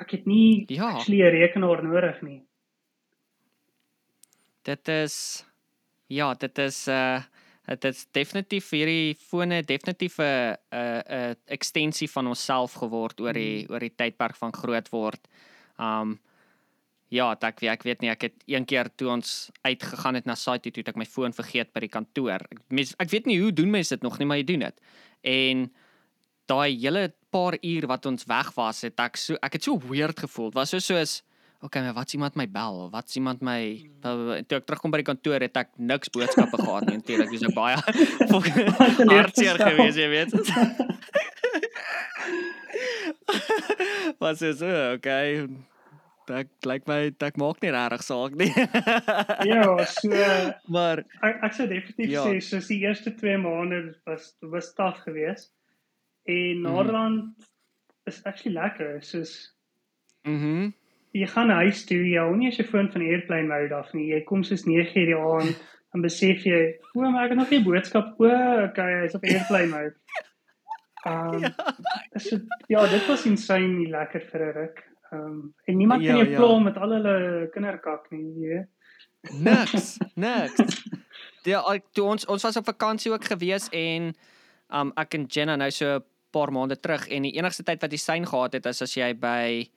Ek 0.00 0.10
het 0.12 0.26
nie 0.26 0.64
Ja. 0.68 0.94
actually 0.94 1.22
'n 1.22 1.30
rekenaar 1.32 1.82
nodig 1.82 2.22
nie. 2.22 2.42
Dit 4.62 4.88
is 4.88 5.44
ja, 6.12 6.34
dit 6.34 6.58
is 6.58 6.86
uh 6.88 7.22
dit 7.62 7.84
is 7.94 8.06
definitief 8.10 8.72
hierdie 8.74 9.14
fone 9.14 9.60
definitief 9.62 10.18
'n 10.18 10.56
'n 10.74 11.02
'n 11.06 11.36
ekstensie 11.46 12.10
van 12.10 12.26
onsself 12.26 12.74
geword 12.74 13.20
oor 13.20 13.32
die 13.32 13.66
oor 13.70 13.80
die 13.80 13.94
tydperk 13.94 14.36
van 14.36 14.52
groot 14.52 14.88
word. 14.90 15.28
Um 15.78 16.18
ja, 17.08 17.32
ek 17.32 17.60
weet 17.60 17.70
ek 17.70 17.82
weet 17.82 18.00
nie 18.00 18.10
ek 18.10 18.22
het 18.22 18.34
een 18.46 18.64
keer 18.64 18.90
toe 18.96 19.08
ons 19.08 19.50
uitgegaan 19.62 20.14
het 20.14 20.26
na 20.26 20.34
site 20.34 20.70
toe, 20.70 20.82
ek 20.86 20.96
my 20.96 21.06
foon 21.06 21.32
vergeet 21.32 21.72
by 21.72 21.80
die 21.80 21.92
kantoor. 21.92 22.40
Ek 22.50 22.60
mens 22.68 22.94
ek 22.98 23.10
weet 23.10 23.26
nie 23.26 23.40
hoe 23.40 23.52
doen 23.52 23.70
mense 23.70 23.94
dit 23.94 24.02
nog 24.02 24.18
nie, 24.18 24.26
maar 24.26 24.36
jy 24.36 24.44
doen 24.44 24.66
dit. 24.66 24.80
En 25.22 25.70
daai 26.46 26.76
hele 26.76 27.12
paar 27.30 27.56
uur 27.62 27.86
wat 27.86 28.06
ons 28.06 28.24
weg 28.24 28.54
was, 28.56 28.82
het 28.82 28.98
ek 29.00 29.16
so 29.16 29.38
ek 29.42 29.52
het 29.52 29.62
so 29.62 29.78
weird 29.78 30.18
gevoel. 30.18 30.50
Was 30.52 30.70
so 30.70 30.78
soos 30.78 31.22
okay, 31.62 31.82
maar 31.82 31.94
wat's 31.94 32.14
iemand 32.14 32.34
my 32.34 32.46
bel? 32.50 32.88
Wat's 32.90 33.14
iemand 33.16 33.40
my 33.40 33.58
en 34.02 34.46
toe 34.46 34.58
ek 34.58 34.66
terugkom 34.66 34.90
by 34.90 34.98
die 35.02 35.08
kantoor 35.08 35.40
het 35.40 35.56
ek 35.56 35.70
niks 35.78 36.10
boodskappe 36.14 36.58
gehad 36.60 36.86
nie. 36.90 36.96
Natuurlik, 37.00 37.30
dis 37.30 37.42
ek 37.48 37.54
baie 37.54 37.76
hartseer 39.16 39.56
geweest, 39.62 39.98
jy 39.98 40.08
weet. 40.12 40.32
Was 44.20 44.42
is 44.42 44.58
so, 44.58 44.92
okay. 44.94 45.46
Dit 46.26 46.48
lyk 46.70 46.84
my 46.86 46.98
dit 47.10 47.36
maak 47.40 47.58
nie 47.64 47.72
regtig 47.74 48.04
saak 48.06 48.36
nie. 48.38 48.50
Ja, 49.50 49.64
so 49.90 50.10
maar 50.70 51.02
ek 51.26 51.40
ek 51.48 51.56
sou 51.56 51.66
definitief 51.70 52.12
Ja. 52.12 52.22
sê 52.28 52.38
soos 52.42 52.68
die 52.70 52.78
eerste 52.84 53.10
2 53.18 53.38
maande 53.42 53.80
was 54.06 54.28
was 54.52 54.70
taaf 54.78 55.00
geweest. 55.06 55.50
En 56.30 56.60
Mhm. 56.62 56.68
naderhand 56.68 57.48
is 58.06 58.20
actually 58.24 58.54
lekker. 58.54 59.02
Soos 59.02 59.50
mhm. 60.24 60.70
Jy 61.12 61.26
gaan 61.26 61.50
huis 61.50 61.84
toe, 61.86 61.98
jy 62.08 62.18
hou 62.18 62.34
nie 62.36 62.48
as 62.48 62.58
jy 62.58 62.64
foon 62.64 62.88
van 62.92 63.02
airplane 63.02 63.48
mode 63.48 63.74
af 63.74 63.92
nie. 63.94 64.08
Jy 64.14 64.20
kom 64.24 64.42
soos 64.44 64.64
9:00 64.66 64.92
die 65.10 65.16
aand 65.16 65.56
dan 65.92 66.00
besef 66.02 66.44
jy, 66.48 66.78
o, 66.94 67.00
maar 67.10 67.24
ek 67.26 67.30
het 67.34 67.38
nog 67.38 67.50
nie 67.50 67.64
boodskap. 67.64 68.14
O, 68.20 68.28
okay, 68.64 69.02
hy's 69.02 69.14
op 69.14 69.24
airplane 69.28 69.68
mode. 69.68 69.94
Um, 71.06 71.42
ja. 71.44 71.50
So, 72.16 72.38
ja, 72.72 72.86
dit 72.88 73.06
was 73.08 73.26
insane 73.26 73.88
lekker 73.90 74.24
vir 74.30 74.40
'n 74.46 74.52
ruk. 74.56 74.82
Um, 75.12 75.52
en 75.66 75.76
niemand 75.76 76.02
kan 76.06 76.16
Ja, 76.16 76.24
jou 76.24 76.30
ja. 76.30 76.38
pla 76.38 76.58
met 76.58 76.76
al 76.76 76.90
hulle 76.96 77.48
kinderkak 77.52 78.10
nie, 78.10 78.22
jy 78.40 78.48
weet. 78.48 78.68
Niks, 79.40 79.98
niks. 80.26 80.82
Ja, 81.44 81.60
ek 81.74 81.84
toe 81.92 82.04
ons 82.06 82.24
ons 82.26 82.42
was 82.42 82.56
op 82.56 82.64
vakansie 82.64 83.12
ook 83.12 83.24
gewees 83.24 83.68
en 83.72 84.14
um 84.72 84.92
ek 84.96 85.14
en 85.14 85.26
Jenna 85.28 85.56
nou 85.56 85.70
so 85.70 85.98
'n 85.98 86.04
paar 86.32 86.52
maande 86.52 86.80
terug 86.80 87.08
en 87.08 87.22
die 87.22 87.36
enigste 87.36 87.62
tyd 87.62 87.82
wat 87.82 87.92
jy 87.92 87.98
sein 87.98 88.26
gehad 88.26 88.52
het 88.52 88.66
is 88.66 88.82
as 88.82 88.94
jy 88.96 89.12
by 89.14 89.68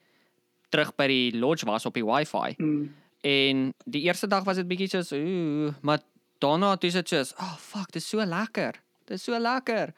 terug 0.68 0.94
by 0.96 1.06
die 1.06 1.38
lodge 1.38 1.66
was 1.66 1.86
op 1.86 1.94
die 1.94 2.04
wifi. 2.04 2.54
Mm. 2.58 2.94
En 3.26 3.74
die 3.84 4.02
eerste 4.06 4.26
dag 4.26 4.44
was 4.44 4.56
dit 4.60 4.68
bietjie 4.68 4.88
soos 4.88 5.12
ooh, 5.16 5.74
maar 5.82 6.02
daarna 6.42 6.76
toe 6.76 6.88
is 6.88 6.98
dit 7.00 7.08
soos, 7.08 7.34
"Oh 7.40 7.56
fuck, 7.56 7.92
dit 7.92 8.02
is 8.02 8.08
so 8.08 8.24
lekker. 8.24 8.80
Dit 9.04 9.16
is 9.16 9.24
so 9.24 9.38
lekker." 9.38 9.94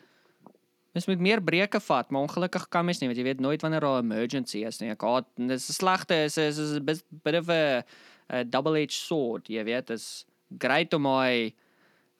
Mens 0.92 1.06
moet 1.06 1.20
meer 1.20 1.42
breuke 1.42 1.80
vat, 1.80 2.10
maar 2.10 2.22
ongelukkig 2.22 2.68
kan 2.68 2.84
mens 2.84 2.98
nie 2.98 3.08
want 3.08 3.18
jy 3.18 3.24
weet 3.24 3.40
nooit 3.40 3.62
wanneer 3.62 3.80
daar 3.80 4.02
'n 4.02 4.10
emergency 4.10 4.64
is 4.64 4.80
nie. 4.80 4.90
Ek 4.90 5.00
haat 5.00 5.26
dis 5.36 5.68
'n 5.68 5.72
slegte 5.72 6.24
is 6.24 6.36
is 6.36 6.58
is 6.58 6.72
'n 6.76 6.84
bit 7.22 7.34
of 7.34 7.48
a, 7.48 7.84
a 8.30 8.44
double-edged 8.44 8.98
sword, 9.06 9.48
jy 9.48 9.64
weet, 9.64 9.86
dis 9.86 10.24
great 10.58 10.94
om 10.94 11.04
hy 11.06 11.54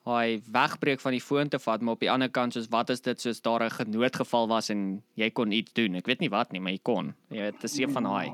hy 0.05 0.39
wegbreek 0.51 1.01
van 1.01 1.11
die 1.11 1.21
foon 1.21 1.49
te 1.49 1.59
vat, 1.59 1.81
maar 1.81 1.93
op 1.93 1.99
die 1.99 2.11
ander 2.11 2.29
kant 2.29 2.53
soos 2.53 2.67
wat 2.69 2.89
is 2.89 3.01
dit 3.01 3.21
soos 3.21 3.41
daar 3.41 3.63
'n 3.63 3.69
genoodgeval 3.69 4.47
was 4.47 4.69
en 4.69 5.03
jy 5.15 5.29
kon 5.29 5.51
iets 5.51 5.73
doen. 5.73 5.95
Ek 5.95 6.05
weet 6.05 6.19
nie 6.19 6.29
wat 6.29 6.51
nie, 6.51 6.61
maar 6.61 6.71
jy 6.71 6.79
kon. 6.83 7.13
Jy 7.29 7.41
weet, 7.41 7.61
dis 7.61 7.77
een 7.77 7.91
van 7.91 8.03
daai. 8.03 8.33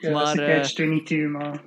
Ja, 0.00 0.10
Maar, 0.12 0.12
maar 0.12 0.38
eh, 0.38 0.56
catch 0.56 0.72
22 0.74 1.28
maar. 1.28 1.60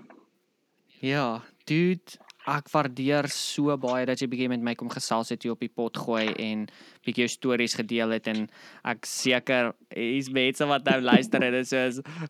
Ja, 1.00 1.44
dude, 1.66 2.02
ek 2.46 2.70
waardeer 2.70 3.28
so 3.34 3.74
baie 3.82 4.06
dat 4.06 4.22
jy 4.22 4.28
bietjie 4.30 4.50
met 4.52 4.62
my 4.62 4.76
kom 4.78 4.90
gesels 4.94 5.32
het 5.34 5.44
hier 5.44 5.56
op 5.56 5.64
die 5.64 5.72
pot 5.72 5.98
gooi 5.98 6.28
en 6.42 6.68
bietjie 7.06 7.26
jou 7.26 7.32
stories 7.34 7.76
gedeel 7.78 8.14
het 8.16 8.28
en 8.30 8.46
ek 8.86 9.08
seker 9.10 9.72
hier's 9.96 10.30
mense 10.34 10.66
wat 10.70 10.86
nou 10.86 11.00
luister 11.06 11.44
en 11.46 11.56
dit 11.58 11.70
sê 11.70 11.84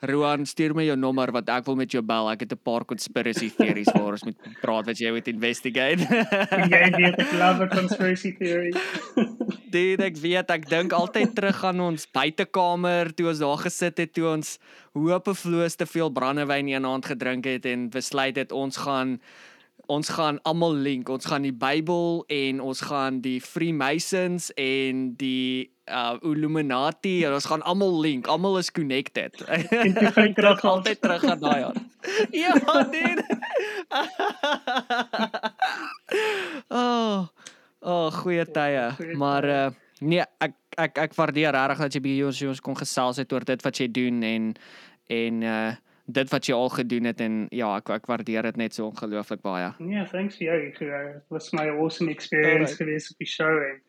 Roan, 0.08 0.46
stuur 0.48 0.76
my 0.78 0.86
jou 0.88 0.98
nommer 1.00 1.32
want 1.36 1.50
ek 1.52 1.68
wil 1.68 1.78
met 1.80 1.92
jou 1.92 2.02
bel. 2.06 2.30
Ek 2.32 2.46
het 2.46 2.54
'n 2.54 2.64
paar 2.64 2.86
conspiracy 2.86 3.50
theories 3.58 3.92
waar 3.94 4.16
ons 4.16 4.24
moet 4.24 4.40
praat 4.62 4.86
wat 4.86 5.00
jy 5.00 5.12
moet 5.12 5.28
investigate. 5.28 6.00
Jy 6.76 6.90
weet 6.96 7.20
ek 7.20 7.34
love 7.34 7.64
a 7.64 7.68
conspiracy 7.68 8.32
theory. 8.38 8.72
Dit 9.72 10.00
ek 10.00 10.16
weet 10.18 10.52
ek 10.52 10.70
dink 10.70 10.94
altyd 10.94 11.36
terug 11.36 11.64
aan 11.64 11.80
ons 11.80 12.08
buitekamer 12.08 13.14
toe 13.16 13.28
ons 13.28 13.40
daar 13.40 13.58
gesit 13.58 13.98
het 13.98 14.14
toe 14.14 14.28
ons 14.32 14.60
hoopevloos 14.94 15.76
te 15.76 15.86
veel 15.86 16.12
brandewyn 16.12 16.68
een 16.68 16.86
aand 16.86 17.06
gedrink 17.06 17.46
het 17.46 17.66
en 17.66 17.90
besluit 17.90 18.36
het 18.36 18.52
ons 18.52 18.78
gaan 18.78 19.20
ons 19.88 20.10
gaan 20.10 20.40
almal 20.44 20.74
link. 20.74 21.10
Ons 21.10 21.26
gaan 21.30 21.46
die 21.46 21.54
Bybel 21.54 22.24
en 22.32 22.62
ons 22.62 22.82
gaan 22.82 23.22
die 23.22 23.40
Freemasons 23.42 24.52
en 24.60 25.16
die 25.20 25.72
uh 25.86 26.18
Illuminati 26.26 27.20
en 27.26 27.36
ons 27.38 27.46
gaan 27.46 27.62
almal 27.62 28.00
link. 28.02 28.28
Almal 28.28 28.58
is 28.58 28.72
connected. 28.72 29.38
En 29.46 29.94
toe 29.94 30.12
gaan 30.12 30.28
jy 30.28 30.34
terug 30.34 30.62
dink 30.62 30.72
altyd 30.72 31.02
terug 31.02 31.24
aan 31.30 31.40
daai 31.40 31.60
jaar. 31.66 31.78
ja, 32.32 32.54
nee. 32.92 33.16
oh. 36.82 37.28
Oh, 37.86 38.10
goeie 38.12 38.46
tye. 38.50 39.14
Maar 39.18 39.46
uh 39.46 39.70
nee, 40.00 40.24
ek 40.44 40.54
ek 40.76 40.98
ek 41.06 41.14
waardeer 41.16 41.54
regtig 41.56 41.86
dat 41.86 41.96
jy 41.96 42.02
by 42.04 42.14
ons 42.28 42.42
ons 42.50 42.62
kon 42.62 42.76
gesels 42.76 43.22
het 43.22 43.32
oor 43.34 43.46
dit 43.48 43.62
wat 43.64 43.80
jy 43.80 43.88
doen 43.88 44.24
en 44.28 44.54
en 45.08 45.44
uh 45.44 45.74
dit 46.06 46.30
wat 46.30 46.46
jy 46.46 46.54
al 46.54 46.70
gedoen 46.70 47.10
het 47.10 47.22
en 47.24 47.46
ja, 47.50 47.72
ek 47.80 47.90
ek 47.98 48.10
waardeer 48.10 48.46
dit 48.52 48.60
net 48.62 48.78
so 48.78 48.90
ongelooflik 48.92 49.42
baie. 49.46 49.72
Ja, 49.90 50.06
thanks 50.12 50.38
vir 50.38 50.48
jou. 50.48 50.60
Dit 50.70 51.32
was 51.34 51.52
my 51.54 51.68
awesome 51.74 52.12
experience 52.12 52.76
Alright. 52.76 52.82
geweest 52.82 53.12
op 53.12 53.24
die 53.24 53.30
show 53.30 53.52
en 53.52 53.82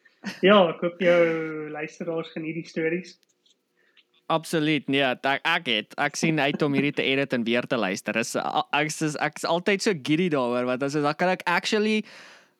ja, 0.43 0.59
ek 0.70 0.82
hoop 0.82 1.01
jou 1.01 1.22
luisteraars 1.70 2.32
geniet 2.34 2.62
die 2.62 2.68
stories. 2.68 3.18
Absoluut. 4.32 4.88
Nee, 4.90 5.05
ek 5.06 5.44
ek 5.47 5.68
het 5.70 5.93
ek 6.02 6.16
sien 6.18 6.40
uit 6.43 6.62
om 6.66 6.74
hierdie 6.74 6.97
te 6.97 7.05
edit 7.05 7.36
en 7.36 7.44
weer 7.47 7.66
te 7.68 7.78
luister. 7.78 8.16
Is 8.18 8.34
ek 8.34 8.90
is 8.90 9.14
ek's 9.22 9.47
altyd 9.47 9.84
so 9.84 9.94
giddy 9.94 10.26
daaroor 10.32 10.66
want 10.66 10.82
as 10.82 10.98
dan 10.98 11.14
kan 11.14 11.36
ek 11.36 11.44
actually 11.47 12.02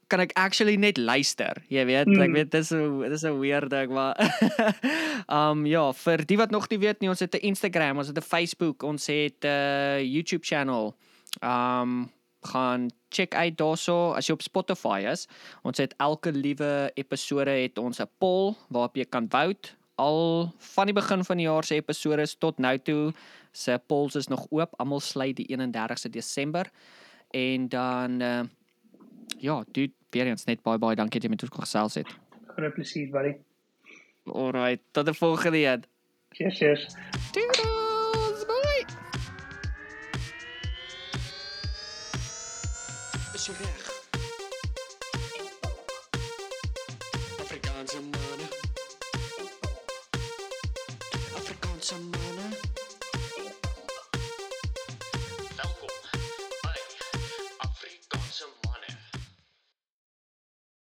kan 0.07 0.20
ek 0.20 0.33
actually 0.39 0.77
net 0.77 0.99
luister. 0.99 1.62
Jy 1.69 1.85
weet, 1.89 2.07
mm. 2.07 2.23
ek 2.23 2.35
weet 2.35 2.51
dis 2.51 2.73
'n 2.73 3.09
dis 3.11 3.24
'n 3.24 3.39
weird 3.41 3.70
ding, 3.70 3.91
maar 3.91 4.15
um 5.39 5.66
ja, 5.66 5.93
vir 5.93 6.24
die 6.27 6.39
wat 6.39 6.51
nog 6.51 6.69
nie 6.70 6.78
weet 6.78 7.01
nie, 7.01 7.09
ons 7.09 7.20
het 7.20 7.35
'n 7.35 7.47
Instagram, 7.53 7.99
ons 7.99 8.09
het 8.09 8.19
'n 8.19 8.23
Facebook, 8.23 8.83
ons 8.83 9.07
het 9.07 9.45
'n 9.45 10.05
YouTube 10.05 10.45
channel. 10.45 10.95
Um 11.43 12.12
gaan 12.47 12.91
check 13.11 13.35
uit 13.35 13.57
daarso 13.59 14.12
as 14.15 14.28
jy 14.28 14.37
op 14.37 14.43
Spotify 14.43 15.03
is. 15.11 15.27
Ons 15.62 15.78
het 15.83 15.95
elke 15.99 16.33
liewe 16.33 16.91
episode 16.95 17.51
het 17.51 17.78
ons 17.78 18.01
'n 18.01 18.11
poll 18.19 18.55
waarop 18.69 18.97
jy 18.97 19.05
kan 19.05 19.27
vote. 19.28 19.74
Al 19.97 20.53
van 20.59 20.87
die 20.87 20.95
begin 20.95 21.24
van 21.24 21.37
die 21.37 21.47
jaar 21.47 21.65
se 21.65 21.74
episode 21.74 22.27
tot 22.39 22.59
nou 22.59 22.78
toe 22.78 23.12
se 23.53 23.81
polls 23.87 24.15
is 24.15 24.28
nog 24.28 24.47
oop. 24.51 24.74
Almal 24.77 25.01
sluit 25.01 25.37
die 25.37 25.49
31ste 25.49 26.11
Desember. 26.11 26.70
En 27.31 27.69
dan 27.69 28.20
uh, 28.20 28.43
ja, 29.39 29.65
dude, 29.73 29.93
eens 30.25 30.45
net 30.45 30.63
baie 30.63 30.79
baie 30.79 30.97
dankie 30.97 31.21
dat 31.21 31.29
jy 31.29 31.35
met 31.35 31.43
ons 31.43 31.51
kon 31.51 31.63
gesels 31.67 31.95
het. 31.95 32.09
Groot 32.57 32.75
plesier, 32.75 33.11
buddy. 33.11 33.37
Alright, 34.25 34.83
tot 34.91 35.05
die 35.05 35.15
volgende 35.15 35.59
een. 35.59 35.85
Cheers, 36.31 36.59
cheers. 36.59 36.97
Toodles, 37.33 38.47
bye. 38.47 38.85
is 43.35 43.76